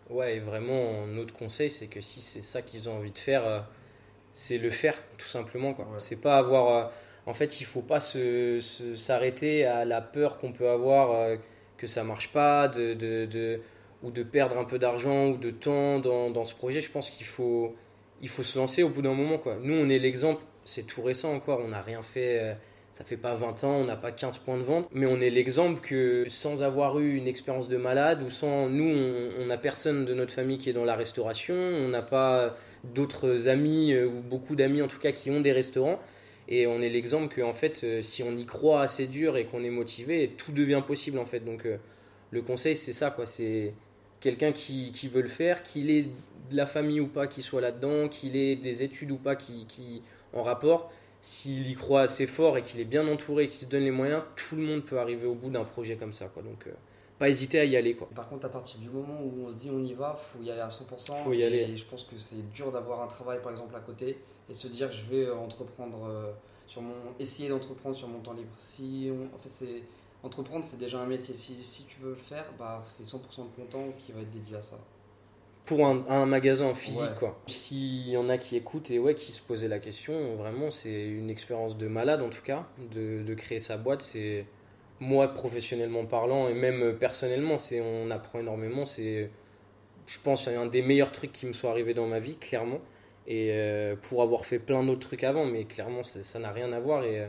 euh, 0.09 0.13
ouais, 0.15 0.37
et 0.37 0.39
vraiment, 0.39 1.07
notre 1.07 1.33
conseil, 1.33 1.69
c'est 1.71 1.87
que 1.87 2.01
si 2.01 2.21
c'est 2.21 2.41
ça 2.41 2.61
qu'ils 2.61 2.89
ont 2.89 2.97
envie 2.97 3.11
de 3.11 3.17
faire, 3.17 3.45
euh, 3.45 3.61
c'est 4.33 4.57
le 4.57 4.69
faire, 4.69 4.95
tout 5.17 5.27
simplement. 5.27 5.73
quoi. 5.73 5.85
Ouais. 5.85 5.99
C'est 5.99 6.17
pas 6.21 6.37
avoir. 6.37 6.67
euh, 6.87 6.89
en 7.25 7.33
fait, 7.33 7.61
il 7.61 7.65
faut 7.65 7.81
pas 7.81 7.99
s'arrêter 7.99 9.65
à 9.65 9.85
la 9.85 10.01
peur 10.01 10.37
qu'on 10.37 10.51
peut 10.51 10.69
avoir 10.69 11.11
euh, 11.11 11.35
que 11.77 11.87
ça 11.87 12.03
marche 12.03 12.31
pas, 12.31 12.71
ou 14.03 14.11
de 14.11 14.23
perdre 14.23 14.57
un 14.57 14.65
peu 14.65 14.77
d'argent 14.77 15.29
ou 15.29 15.37
de 15.37 15.49
temps 15.51 15.99
dans, 15.99 16.45
ce 16.45 16.53
projet. 16.53 16.81
Je 16.81 16.91
pense 16.91 17.09
qu'il 17.09 17.25
faut, 17.25 17.75
il 18.21 18.29
faut 18.29 18.43
se 18.43 18.57
lancer 18.57 18.83
au 18.83 18.89
bout 18.89 19.01
d'un 19.01 19.13
moment. 19.13 19.41
Nous, 19.61 19.73
on 19.75 19.89
est 19.89 19.99
l'exemple, 19.99 20.43
c'est 20.63 20.85
tout 20.85 21.01
récent 21.01 21.33
encore, 21.33 21.61
on 21.63 21.69
n'a 21.69 21.81
rien 21.81 22.01
fait. 22.01 22.39
euh, 22.39 22.53
ça 22.95 23.03
fait 23.03 23.17
pas 23.17 23.35
20 23.35 23.65
ans, 23.65 23.75
on 23.75 23.83
n'a 23.83 23.97
pas 23.97 24.13
15 24.13 24.37
points 24.37 24.57
de 24.57 24.63
vente, 24.63 24.87
mais 24.93 25.05
on 25.05 25.19
est 25.19 25.29
l'exemple 25.29 25.81
que 25.81 26.23
sans 26.29 26.63
avoir 26.63 26.97
eu 26.97 27.17
une 27.17 27.27
expérience 27.27 27.67
de 27.67 27.75
malade 27.75 28.21
ou 28.25 28.31
sans 28.31 28.69
nous, 28.69 28.89
on 29.37 29.47
n'a 29.47 29.57
personne 29.57 30.05
de 30.05 30.13
notre 30.13 30.33
famille 30.33 30.57
qui 30.57 30.69
est 30.69 30.73
dans 30.73 30.85
la 30.85 30.95
restauration, 30.95 31.55
on 31.55 31.89
n'a 31.89 32.01
pas 32.01 32.55
d'autres 32.85 33.49
amis 33.49 33.91
euh, 33.91 34.07
ou 34.07 34.21
beaucoup 34.21 34.55
d'amis 34.55 34.81
en 34.81 34.87
tout 34.87 34.99
cas 34.99 35.11
qui 35.11 35.29
ont 35.29 35.41
des 35.41 35.51
restaurants. 35.51 35.99
Et 36.47 36.67
on 36.67 36.81
est 36.81 36.89
l'exemple 36.89 37.33
que 37.33 37.41
en 37.41 37.53
fait, 37.53 37.83
euh, 37.83 38.01
si 38.01 38.21
on 38.23 38.35
y 38.37 38.45
croit 38.45 38.81
assez 38.81 39.07
dur 39.07 39.35
et 39.37 39.45
qu'on 39.45 39.63
est 39.63 39.69
motivé, 39.71 40.31
tout 40.37 40.51
devient 40.51 40.83
possible 40.85 41.17
en 41.17 41.25
fait. 41.25 41.39
Donc 41.39 41.65
euh, 41.65 41.77
le 42.31 42.41
conseil, 42.41 42.75
c'est 42.75 42.93
ça 42.93 43.09
quoi. 43.09 43.25
C'est 43.25 43.73
quelqu'un 44.19 44.51
qui, 44.51 44.91
qui 44.91 45.07
veut 45.07 45.21
le 45.21 45.27
faire, 45.27 45.63
qu'il 45.63 45.89
ait 45.89 46.03
de 46.03 46.55
la 46.55 46.65
famille 46.65 46.99
ou 46.99 47.07
pas 47.07 47.27
qui 47.27 47.41
soit 47.41 47.61
là-dedans, 47.61 48.07
qu'il 48.07 48.35
ait 48.35 48.55
des 48.55 48.83
études 48.83 49.11
ou 49.11 49.17
pas 49.17 49.35
qui, 49.35 49.65
qui 49.67 50.01
en 50.33 50.43
rapport. 50.43 50.91
S'il 51.21 51.67
y 51.67 51.73
croit 51.73 52.01
assez 52.01 52.27
fort 52.27 52.55
et 52.55 52.61
qu'il 52.61 52.79
est 52.79 52.85
bien 52.85 53.07
entouré, 53.07 53.47
qu'il 53.47 53.59
se 53.59 53.65
donne 53.65 53.83
les 53.83 53.91
moyens, 53.91 54.21
tout 54.35 54.55
le 54.55 54.61
monde 54.61 54.85
peut 54.85 54.99
arriver 54.99 55.25
au 55.25 55.33
bout 55.33 55.49
d'un 55.49 55.63
projet 55.63 55.95
comme 55.95 56.13
ça 56.13 56.27
quoi. 56.27 56.43
Donc 56.43 56.67
euh, 56.67 56.71
pas 57.17 57.29
hésiter 57.29 57.59
à 57.59 57.65
y 57.65 57.75
aller 57.75 57.95
quoi. 57.95 58.07
Par 58.13 58.29
contre, 58.29 58.45
à 58.45 58.49
partir 58.49 58.79
du 58.79 58.91
moment 58.91 59.19
où 59.23 59.47
on 59.47 59.49
se 59.49 59.55
dit 59.55 59.71
on 59.71 59.83
y 59.83 59.93
va, 59.93 60.15
faut 60.15 60.43
y 60.43 60.51
aller 60.51 60.61
à 60.61 60.67
100%. 60.67 61.23
Faut 61.23 61.33
y 61.33 61.41
et 61.41 61.45
aller. 61.45 61.77
je 61.77 61.85
pense 61.85 62.03
que 62.03 62.19
c'est 62.19 62.47
dur 62.51 62.71
d'avoir 62.71 63.01
un 63.01 63.07
travail 63.07 63.39
par 63.41 63.51
exemple 63.51 63.75
à 63.75 63.79
côté 63.79 64.19
et 64.49 64.53
se 64.53 64.67
dire 64.67 64.91
je 64.91 65.05
vais 65.09 65.25
euh, 65.25 65.35
entreprendre 65.35 66.05
euh, 66.07 66.31
sur 66.67 66.81
mon, 66.81 66.93
essayer 67.19 67.49
d'entreprendre 67.49 67.95
sur 67.95 68.07
mon 68.07 68.19
temps 68.19 68.33
libre. 68.33 68.51
Si 68.57 69.09
on- 69.11 69.35
en 69.35 69.39
fait 69.39 69.49
c'est 69.49 69.83
entreprendre 70.23 70.65
c'est 70.65 70.79
déjà 70.79 70.99
un 70.99 71.05
métier. 71.05 71.35
Si, 71.35 71.63
si 71.63 71.83
tu 71.85 71.99
veux 72.01 72.09
le 72.11 72.15
faire, 72.15 72.45
bah 72.57 72.81
c'est 72.85 73.03
100% 73.03 73.17
de 73.43 73.55
ton 73.55 73.65
temps 73.69 73.87
qui 73.97 74.11
va 74.11 74.21
être 74.21 74.31
dédié 74.31 74.57
à 74.57 74.61
ça. 74.61 74.77
pour 75.65 75.85
un, 75.87 76.05
un 76.09 76.25
magasin 76.27 76.73
physique 76.75 77.01
Ouais. 77.09 77.17
quoi. 77.17 77.39
S'il 77.47 78.07
y 78.09 78.17
en 78.17 78.29
a 78.29 78.37
qui 78.37 78.55
écoutent 78.55 78.91
et 78.91 78.99
ouais 78.99 79.15
qui 79.15 79.31
se 79.31 79.41
posaient 79.41 79.67
la 79.67 79.79
question, 79.79 80.35
vraiment 80.35 80.69
c'est 80.69 81.03
une 81.07 81.29
expérience 81.31 81.75
de 81.77 81.87
malade 81.87 82.21
en 82.21 82.29
tout 82.29 82.43
cas 82.43 82.67
de, 82.93 83.23
de 83.23 83.33
créer 83.33 83.59
sa 83.59 83.75
boîte. 83.77 84.01
C'est 84.01 84.45
moi 84.99 85.27
professionnellement 85.33 86.05
parlant 86.05 86.47
et 86.49 86.53
même 86.53 86.95
personnellement, 86.97 87.57
c'est 87.57 87.81
on 87.81 88.11
apprend 88.11 88.39
énormément. 88.39 88.85
C'est 88.85 89.31
je 90.05 90.19
pense 90.23 90.47
un 90.47 90.67
des 90.67 90.83
meilleurs 90.83 91.11
trucs 91.11 91.31
qui 91.31 91.47
me 91.47 91.53
soit 91.53 91.71
arrivé 91.71 91.93
dans 91.95 92.05
ma 92.07 92.19
vie 92.19 92.37
clairement. 92.37 92.79
Et 93.27 93.49
euh, 93.51 93.95
pour 93.95 94.21
avoir 94.21 94.45
fait 94.45 94.59
plein 94.59 94.83
d'autres 94.83 95.07
trucs 95.07 95.23
avant, 95.23 95.45
mais 95.45 95.65
clairement 95.65 96.03
ça 96.03 96.39
n'a 96.39 96.51
rien 96.51 96.71
à 96.73 96.79
voir 96.79 97.03
et 97.03 97.21
euh, 97.21 97.27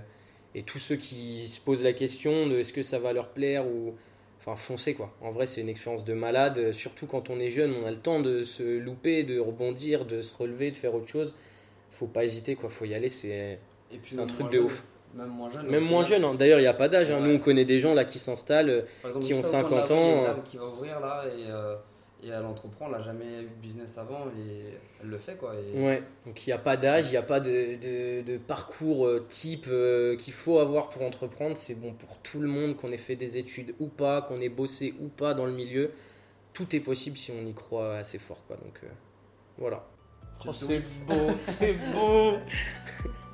et 0.55 0.62
tous 0.62 0.78
ceux 0.78 0.97
qui 0.97 1.49
se 1.49 1.61
posent 1.61 1.82
la 1.82 1.92
question 1.92 2.47
de 2.47 2.59
est-ce 2.59 2.72
que 2.72 2.80
ça 2.82 2.99
va 2.99 3.12
leur 3.12 3.28
plaire 3.28 3.66
ou 3.66 3.94
Enfin, 4.40 4.55
foncez 4.55 4.94
quoi. 4.94 5.12
En 5.22 5.32
vrai, 5.32 5.44
c'est 5.44 5.61
une 5.61 5.68
expérience 5.68 6.05
de 6.05 6.14
malade. 6.14 6.70
Surtout 6.70 7.07
quand 7.07 7.30
on 7.30 7.40
est 7.40 7.51
jeune, 7.51 7.74
on 7.82 7.84
a 7.84 7.90
le 7.90 7.97
temps 7.99 8.20
de 8.20 8.44
se 8.44 8.78
louper, 8.78 9.24
de 9.24 9.40
rebondir, 9.40 10.05
de 10.05 10.22
se 10.22 10.32
relever, 10.36 10.70
de 10.70 10.76
faire 10.76 10.94
autre 10.94 11.09
chose. 11.09 11.34
Faut 11.90 12.07
pas 12.07 12.24
hésiter 12.24 12.55
quoi. 12.55 12.68
Faut 12.68 12.84
y 12.84 12.94
aller. 12.94 13.09
C'est 13.09 13.59
un 14.16 14.26
truc 14.26 14.47
de 14.51 14.53
jeune- 14.59 14.64
ouf. 14.64 14.84
Même 15.14 15.28
moins 15.30 15.51
jeune. 15.51 15.66
même 15.66 15.82
moins 15.84 16.05
jeune. 16.05 16.24
hein. 16.24 16.34
D'ailleurs, 16.34 16.59
il 16.61 16.62
n'y 16.62 16.68
a 16.68 16.74
pas 16.74 16.88
d'âge. 16.88 17.11
hein. 17.11 17.20
Ouais. 17.20 17.28
Nous, 17.28 17.34
on 17.34 17.38
connaît 17.38 17.64
des 17.64 17.80
gens 17.80 17.92
là 17.92 18.05
qui 18.05 18.18
s'installent. 18.20 18.84
qui 19.20 19.34
ont 19.34 19.42
juste 19.42 19.53
à 19.55 19.64
Auckland, 19.64 19.84
50 19.86 19.90
là-bas, 19.90 19.94
il 19.94 19.99
y 19.99 20.03
a 20.14 20.20
ans, 20.20 20.22
dame 20.22 20.42
qui 20.44 20.57
va 20.59 20.64
ouvrir 20.66 21.01
là 21.01 21.24
et 21.26 21.51
euh, 21.51 21.74
et 22.23 22.29
elle 22.29 22.45
entreprend, 22.45 22.87
elle 22.87 22.93
n'a 22.93 23.03
jamais 23.03 23.43
eu 23.43 23.45
de 23.45 23.61
business 23.62 23.99
avant 23.99 24.27
et 24.39 24.75
elle 25.03 25.09
le 25.09 25.19
fait 25.19 25.37
quoi. 25.37 25.53
Et 25.55 25.79
Ouais, 25.85 26.03
donc 26.25 26.47
il 26.47 26.51
n'y 26.51 26.55
a 26.55 26.59
pas 26.59 26.77
d'âge, 26.77 27.09
il 27.09 27.11
n'y 27.12 27.17
a 27.19 27.23
pas 27.23 27.41
de, 27.41 27.77
de- 27.77 28.23
de 28.23 28.39
parcours 28.39 29.07
euh, 29.07 29.27
type 29.29 29.67
euh, 29.69 30.17
qu'il 30.17 30.33
faut 30.33 30.59
avoir 30.59 30.89
pour 30.89 31.03
entreprendre. 31.03 31.57
C'est 31.57 31.75
bon 31.75 31.93
pour 31.93 32.19
tout 32.19 32.41
le 32.41 32.49
monde, 32.49 32.77
qu'on 32.77 32.91
ait 32.93 32.97
fait 32.97 33.17
des 33.17 33.37
études 33.39 33.75
ou 33.81 33.87
pas, 33.89 34.23
qu'on 34.23 34.41
ait 34.41 34.49
bossé 34.49 34.95
ou 35.01 35.09
pas 35.09 35.35
dans 35.35 35.45
le 35.47 35.53
milieu. 35.53 35.91
Tout 36.55 36.75
est 36.75 36.81
possible 36.81 37.17
si 37.19 37.31
on 37.33 37.45
y 37.47 37.53
croit 37.53 37.97
assez 37.99 38.19
fort. 38.19 38.43
Quoi. 38.47 38.57
Donc 38.57 38.81
euh, 38.83 38.87
voilà. 39.59 39.85
Oh, 40.47 40.53
c'est 40.53 40.81
beau, 41.07 41.14
c'est 41.43 41.73
beau. 41.93 42.33